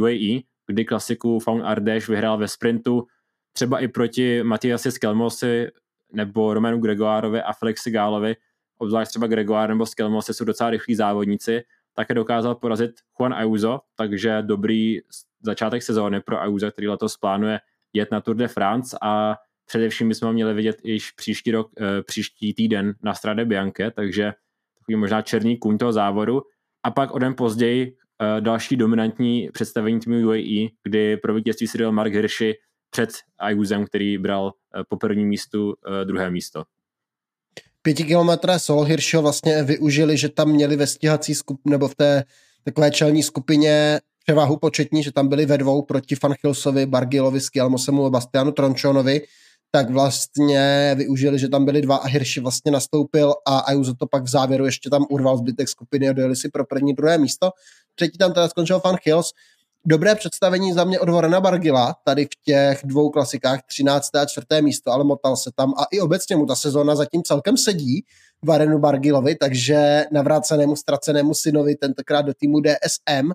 UAE, 0.00 0.40
kdy 0.66 0.84
klasiku 0.84 1.38
Faun 1.38 1.62
Ardèche 1.62 2.12
vyhrál 2.12 2.38
ve 2.38 2.48
sprintu, 2.48 3.06
třeba 3.52 3.78
i 3.80 3.88
proti 3.88 4.42
Matiasi 4.42 4.92
Skelmosi 4.92 5.68
nebo 6.12 6.54
Romanu 6.54 6.78
Gregoárovi 6.78 7.42
a 7.42 7.52
Felixi 7.52 7.90
Gálovi, 7.90 8.36
obzvlášť 8.80 9.10
třeba 9.10 9.26
Gregoire 9.26 9.74
nebo 9.74 9.86
Skelmos 9.86 10.26
jsou 10.26 10.44
docela 10.44 10.70
rychlí 10.70 10.94
závodníci, 10.94 11.62
také 11.94 12.14
dokázal 12.14 12.54
porazit 12.54 12.90
Juan 13.18 13.34
Ayuso, 13.34 13.80
takže 13.96 14.42
dobrý 14.42 14.98
začátek 15.42 15.82
sezóny 15.82 16.20
pro 16.20 16.40
Ayuso, 16.40 16.70
který 16.70 16.88
letos 16.88 17.16
plánuje 17.16 17.60
jet 17.92 18.10
na 18.10 18.20
Tour 18.20 18.36
de 18.36 18.48
France 18.48 18.98
a 19.02 19.36
především 19.66 20.08
bychom 20.08 20.26
ho 20.26 20.32
měli 20.32 20.54
vidět 20.54 20.76
již 20.84 21.10
příští 21.10 21.50
rok, 21.50 21.70
eh, 21.80 22.02
příští 22.02 22.54
týden 22.54 22.94
na 23.02 23.14
Strade 23.14 23.44
Bianche, 23.44 23.90
takže 23.90 24.32
takový 24.78 24.96
možná 24.96 25.22
černý 25.22 25.58
kůň 25.58 25.78
toho 25.78 25.92
závodu. 25.92 26.42
A 26.82 26.90
pak 26.90 27.10
o 27.10 27.18
den 27.18 27.34
později 27.34 27.96
eh, 28.22 28.40
další 28.40 28.76
dominantní 28.76 29.48
představení 29.52 30.00
týmu 30.00 30.28
UAE, 30.28 30.68
kdy 30.82 31.16
pro 31.16 31.34
vítězství 31.34 31.66
si 31.66 31.78
dal 31.78 31.92
Mark 31.92 32.12
Hirschi 32.12 32.54
před 32.90 33.10
Ayusem, 33.38 33.86
který 33.86 34.18
bral 34.18 34.52
eh, 34.52 34.84
po 34.88 34.96
prvním 34.96 35.28
místu 35.28 35.74
druhé 36.04 36.30
místo 36.30 36.64
pětikilometré 37.82 38.58
solo 38.58 38.84
Hirschho 38.84 39.22
vlastně 39.22 39.62
využili, 39.62 40.16
že 40.16 40.28
tam 40.28 40.48
měli 40.48 40.76
ve 40.76 40.86
stíhací 40.86 41.34
skup, 41.34 41.60
nebo 41.64 41.88
v 41.88 41.94
té 41.94 42.24
takové 42.64 42.90
čelní 42.90 43.22
skupině 43.22 44.00
převahu 44.24 44.56
početní, 44.56 45.02
že 45.02 45.12
tam 45.12 45.28
byli 45.28 45.46
ve 45.46 45.58
dvou 45.58 45.82
proti 45.82 46.16
Fanchilsovi, 46.16 46.86
Bargilovi, 46.86 47.40
Skialmosemu 47.40 48.06
a 48.06 48.10
Bastianu 48.10 48.52
Trončonovi, 48.52 49.20
tak 49.70 49.90
vlastně 49.90 50.94
využili, 50.98 51.38
že 51.38 51.48
tam 51.48 51.64
byli 51.64 51.82
dva 51.82 51.96
a 51.96 52.06
Hirschi 52.06 52.40
vlastně 52.40 52.72
nastoupil 52.72 53.34
a 53.46 53.58
Ayuso 53.58 53.94
to 53.94 54.06
pak 54.06 54.24
v 54.24 54.28
závěru 54.28 54.64
ještě 54.64 54.90
tam 54.90 55.06
urval 55.10 55.36
zbytek 55.36 55.68
skupiny 55.68 56.08
a 56.08 56.12
dojeli 56.12 56.36
si 56.36 56.48
pro 56.48 56.64
první, 56.64 56.94
druhé 56.94 57.18
místo. 57.18 57.50
Třetí 57.94 58.18
tam 58.18 58.32
teda 58.32 58.48
skončil 58.48 58.80
Fan 58.80 58.96
Hills, 59.04 59.30
dobré 59.86 60.14
představení 60.14 60.72
za 60.72 60.84
mě 60.84 61.00
od 61.00 61.08
Warrena 61.08 61.40
Bargila, 61.40 61.96
tady 62.04 62.24
v 62.24 62.42
těch 62.44 62.80
dvou 62.84 63.10
klasikách, 63.10 63.60
13. 63.66 64.14
a 64.16 64.26
4. 64.26 64.46
místo, 64.60 64.92
ale 64.92 65.04
motal 65.04 65.36
se 65.36 65.50
tam 65.54 65.74
a 65.78 65.84
i 65.92 66.00
obecně 66.00 66.36
mu 66.36 66.46
ta 66.46 66.54
sezóna 66.54 66.96
zatím 66.96 67.22
celkem 67.22 67.56
sedí 67.56 68.04
Warrenu 68.44 68.78
Bargilovi, 68.78 69.34
takže 69.34 70.04
navrácenému 70.12 70.76
ztracenému 70.76 71.34
synovi 71.34 71.74
tentokrát 71.74 72.22
do 72.22 72.34
týmu 72.34 72.60
DSM, 72.60 73.30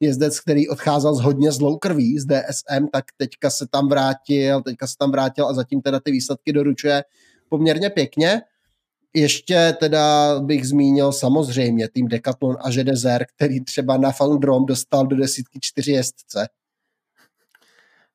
jezdec, 0.00 0.40
který 0.40 0.68
odcházel 0.68 1.14
z 1.14 1.20
hodně 1.20 1.52
zlou 1.52 1.76
krví 1.76 2.18
z 2.18 2.24
DSM, 2.24 2.86
tak 2.92 3.04
teďka 3.16 3.50
se 3.50 3.66
tam 3.70 3.88
vrátil, 3.88 4.62
teďka 4.62 4.86
se 4.86 4.94
tam 4.98 5.10
vrátil 5.10 5.46
a 5.46 5.54
zatím 5.54 5.82
teda 5.82 6.00
ty 6.00 6.10
výsledky 6.10 6.52
doručuje 6.52 7.04
poměrně 7.48 7.90
pěkně. 7.90 8.42
Ještě 9.14 9.76
teda 9.80 10.34
bych 10.40 10.68
zmínil 10.68 11.12
samozřejmě 11.12 11.88
tým 11.88 12.08
Decathlon 12.08 12.56
a 12.60 12.70
Žedezer, 12.70 13.26
který 13.36 13.64
třeba 13.64 13.96
na 13.96 14.12
Foundrom 14.12 14.66
dostal 14.66 15.06
do 15.06 15.16
desítky 15.16 15.58
čtyři 15.62 15.92
jezdce. 15.92 16.48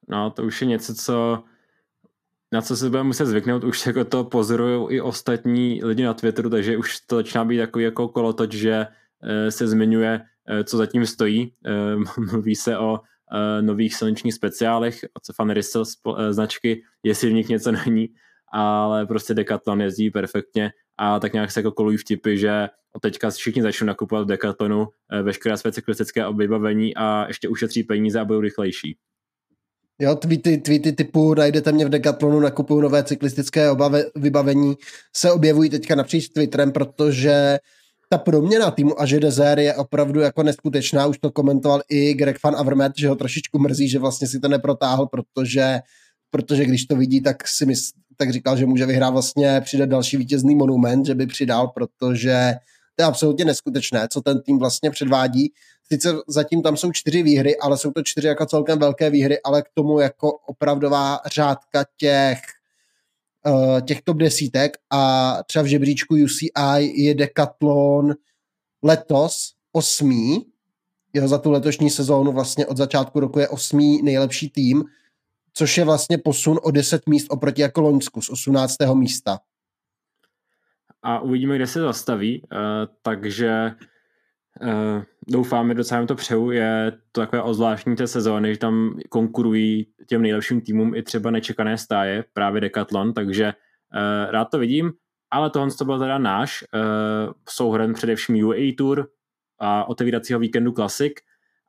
No, 0.07 0.31
to 0.31 0.43
už 0.43 0.61
je 0.61 0.67
něco, 0.67 0.95
co 0.95 1.43
na 2.55 2.61
co 2.61 2.77
se 2.77 2.89
budeme 2.89 3.07
muset 3.07 3.25
zvyknout, 3.25 3.63
už 3.63 3.85
jako 3.85 4.05
to 4.05 4.23
pozorují 4.23 4.95
i 4.95 5.01
ostatní 5.01 5.83
lidi 5.83 6.03
na 6.03 6.13
Twitteru, 6.13 6.49
takže 6.49 6.77
už 6.77 6.99
to 6.99 7.15
začíná 7.15 7.45
být 7.45 7.57
takový 7.57 7.85
jako 7.85 8.07
kolotoč, 8.07 8.51
že 8.51 8.87
eh, 9.23 9.51
se 9.51 9.67
zmiňuje, 9.67 10.21
eh, 10.47 10.63
co 10.63 10.77
zatím 10.77 11.05
stojí. 11.05 11.53
Eh, 11.65 12.21
mluví 12.31 12.55
se 12.55 12.77
o 12.77 12.99
nových 13.61 13.95
silničních 13.95 14.33
speciálech, 14.33 15.05
co 15.21 15.33
Fan 15.33 15.49
Rissel 15.49 15.83
značky, 16.29 16.83
jestli 17.03 17.29
v 17.29 17.33
nich 17.33 17.49
něco 17.49 17.71
není, 17.71 18.09
ale 18.55 19.05
prostě 19.05 19.33
Decathlon 19.33 19.81
jezdí 19.81 20.11
perfektně 20.11 20.71
a 20.97 21.19
tak 21.19 21.33
nějak 21.33 21.51
se 21.51 21.59
jako 21.59 21.71
kolují 21.71 21.97
vtipy, 21.97 22.37
že 22.37 22.67
teďka 23.01 23.29
všichni 23.29 23.61
začnou 23.61 23.87
nakupovat 23.87 24.23
v 24.23 24.27
Decathlonu 24.27 24.87
veškeré 25.23 25.57
své 25.57 25.71
cyklistické 25.71 26.23
vybavení 26.37 26.95
a 26.95 27.27
ještě 27.27 27.49
ušetří 27.49 27.83
peníze 27.83 28.19
a 28.19 28.25
budou 28.25 28.41
rychlejší. 28.41 28.97
Jo, 30.01 30.15
tweety, 30.15 30.57
tweety 30.57 30.91
typu 30.91 31.33
najdete 31.33 31.71
mě 31.71 31.85
v 31.85 31.89
Decathlonu, 31.89 32.39
nakupuju 32.39 32.81
nové 32.81 33.03
cyklistické 33.03 33.71
obave, 33.71 34.03
vybavení, 34.15 34.75
se 35.15 35.31
objevují 35.31 35.69
teďka 35.69 35.95
napříč 35.95 36.29
Twitterem, 36.29 36.71
protože 36.71 37.57
ta 38.09 38.17
proměna 38.17 38.71
týmu 38.71 39.01
a 39.01 39.05
že 39.05 39.19
Dezer 39.19 39.59
je 39.59 39.75
opravdu 39.75 40.19
jako 40.19 40.43
neskutečná. 40.43 41.07
Už 41.07 41.17
to 41.17 41.31
komentoval 41.31 41.81
i 41.89 42.13
Greg 42.13 42.37
Van 42.43 42.55
Avermaet, 42.55 42.91
že 42.97 43.07
ho 43.07 43.15
trošičku 43.15 43.59
mrzí, 43.59 43.89
že 43.89 43.99
vlastně 43.99 44.27
si 44.27 44.39
to 44.39 44.47
neprotáhl, 44.47 45.07
protože, 45.07 45.79
protože 46.29 46.65
když 46.65 46.85
to 46.85 46.95
vidí, 46.95 47.21
tak 47.21 47.47
si 47.47 47.65
mysl, 47.65 47.91
tak 48.17 48.31
říkal, 48.31 48.57
že 48.57 48.65
může 48.65 48.85
vyhrát 48.85 49.13
vlastně 49.13 49.61
přidat 49.61 49.89
další 49.89 50.17
vítězný 50.17 50.55
monument, 50.55 51.05
že 51.05 51.15
by 51.15 51.27
přidal, 51.27 51.67
protože 51.67 52.55
to 52.95 53.01
je 53.01 53.05
absolutně 53.05 53.45
neskutečné, 53.45 54.07
co 54.11 54.21
ten 54.21 54.41
tým 54.41 54.59
vlastně 54.59 54.91
předvádí. 54.91 55.51
Sice 55.91 56.13
zatím 56.27 56.61
tam 56.61 56.77
jsou 56.77 56.91
čtyři 56.91 57.23
výhry, 57.23 57.57
ale 57.57 57.77
jsou 57.77 57.91
to 57.91 58.03
čtyři 58.03 58.27
jako 58.27 58.45
celkem 58.45 58.79
velké 58.79 59.09
výhry, 59.09 59.41
ale 59.41 59.61
k 59.61 59.65
tomu 59.73 59.99
jako 59.99 60.31
opravdová 60.31 61.19
řádka 61.25 61.85
těch 61.97 62.39
uh, 63.45 63.81
těch 63.81 64.01
top 64.01 64.17
desítek. 64.17 64.77
A 64.89 65.37
třeba 65.47 65.63
v 65.63 65.67
žebříčku 65.67 66.15
UCI 66.15 66.93
je 66.93 67.15
Decathlon 67.15 68.13
letos 68.83 69.53
osmý, 69.71 70.45
jeho 71.13 71.27
za 71.27 71.37
tu 71.37 71.51
letošní 71.51 71.89
sezónu 71.89 72.31
vlastně 72.31 72.65
od 72.65 72.77
začátku 72.77 73.19
roku 73.19 73.39
je 73.39 73.47
osmý 73.47 74.01
nejlepší 74.01 74.49
tým, 74.49 74.83
což 75.57 75.77
je 75.77 75.85
vlastně 75.85 76.17
posun 76.17 76.59
o 76.63 76.71
10 76.71 77.07
míst 77.07 77.27
oproti 77.29 77.61
jako 77.61 77.81
Loňsku 77.81 78.21
z 78.21 78.29
18. 78.29 78.75
místa. 78.93 79.39
A 81.03 81.19
uvidíme, 81.19 81.55
kde 81.55 81.67
se 81.67 81.81
zastaví, 81.81 82.41
uh, 82.41 82.57
takže 83.01 83.71
Uh, 84.61 85.03
doufáme, 85.27 85.73
docela 85.73 86.05
to 86.05 86.15
přeju, 86.15 86.51
je 86.51 86.91
to 87.11 87.21
takové 87.21 87.41
ozvláštní 87.41 87.95
té 87.95 88.07
sezóny, 88.07 88.53
že 88.53 88.59
tam 88.59 88.99
konkurují 89.09 89.87
těm 90.07 90.21
nejlepším 90.21 90.61
týmům 90.61 90.95
i 90.95 91.03
třeba 91.03 91.31
nečekané 91.31 91.77
stáje, 91.77 92.25
právě 92.33 92.61
Decathlon, 92.61 93.13
takže 93.13 93.45
uh, 93.45 94.31
rád 94.31 94.45
to 94.45 94.59
vidím, 94.59 94.91
ale 95.31 95.49
tohle 95.49 95.71
to 95.71 95.85
byl 95.85 95.99
teda 95.99 96.17
náš 96.17 96.63
uh, 96.63 97.33
souhrn 97.49 97.93
především 97.93 98.45
UAE 98.45 98.73
Tour 98.77 99.09
a 99.59 99.89
otevíracího 99.89 100.39
víkendu 100.39 100.71
Classic 100.71 101.13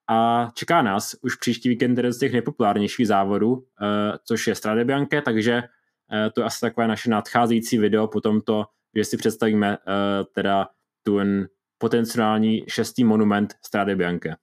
a 0.08 0.50
čeká 0.54 0.82
nás 0.82 1.16
už 1.22 1.36
příští 1.36 1.68
víkend 1.68 1.96
jeden 1.96 2.12
z 2.12 2.18
těch 2.18 2.32
nejpopulárnějších 2.32 3.08
závodů, 3.08 3.52
uh, 3.52 3.62
což 4.24 4.46
je 4.46 4.54
Strade 4.54 4.84
Bianche, 4.84 5.22
takže 5.22 5.62
uh, 5.62 6.32
to 6.34 6.40
je 6.40 6.44
asi 6.44 6.60
takové 6.60 6.88
naše 6.88 7.10
nadcházející 7.10 7.78
video 7.78 8.08
po 8.08 8.20
tomto, 8.20 8.64
že 8.96 9.04
si 9.04 9.16
představíme 9.16 9.78
uh, 9.78 9.84
teda 10.34 10.68
ten 11.02 11.48
potenciální 11.78 12.64
šestý 12.68 13.04
monument 13.04 13.54
Strade 13.62 13.96
Bianche. 13.96 14.36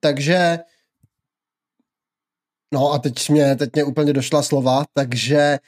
Takže 0.00 0.58
no 2.74 2.92
a 2.92 2.98
teď 2.98 3.30
mě, 3.30 3.56
teď 3.56 3.70
mě 3.72 3.84
úplně 3.84 4.12
došla 4.12 4.42
slova, 4.42 4.84
takže 4.94 5.58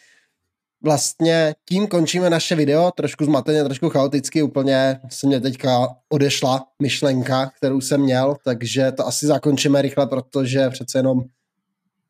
vlastně 0.82 1.54
tím 1.68 1.86
končíme 1.86 2.30
naše 2.30 2.54
video, 2.54 2.90
trošku 2.90 3.24
zmateně, 3.24 3.64
trošku 3.64 3.88
chaoticky, 3.88 4.42
úplně 4.42 5.00
se 5.10 5.26
mě 5.26 5.40
teďka 5.40 5.88
odešla 6.08 6.66
myšlenka, 6.82 7.50
kterou 7.56 7.80
jsem 7.80 8.00
měl, 8.00 8.36
takže 8.44 8.92
to 8.92 9.06
asi 9.06 9.26
zakončíme 9.26 9.82
rychle, 9.82 10.06
protože 10.06 10.70
přece 10.70 10.98
jenom 10.98 11.24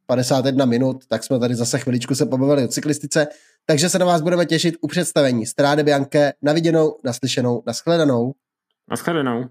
51 0.07 0.64
minut, 0.64 1.07
tak 1.07 1.25
jsme 1.25 1.39
tady 1.39 1.55
zase 1.55 1.79
chviličku 1.79 2.14
se 2.14 2.27
pobavili 2.27 2.64
o 2.64 2.69
cyklistice, 2.69 3.27
takže 3.66 3.89
se 3.89 3.99
na 3.99 4.07
vás 4.07 4.23
budeme 4.23 4.47
těšit 4.47 4.75
u 4.81 4.89
představení 4.89 5.47
Stráde 5.47 5.85
Bianche. 5.85 6.33
Na 6.43 6.53
viděnou, 6.53 6.97
naslyšenou, 7.05 7.62
naschledanou. 7.66 8.35
Naschledanou. 8.91 9.45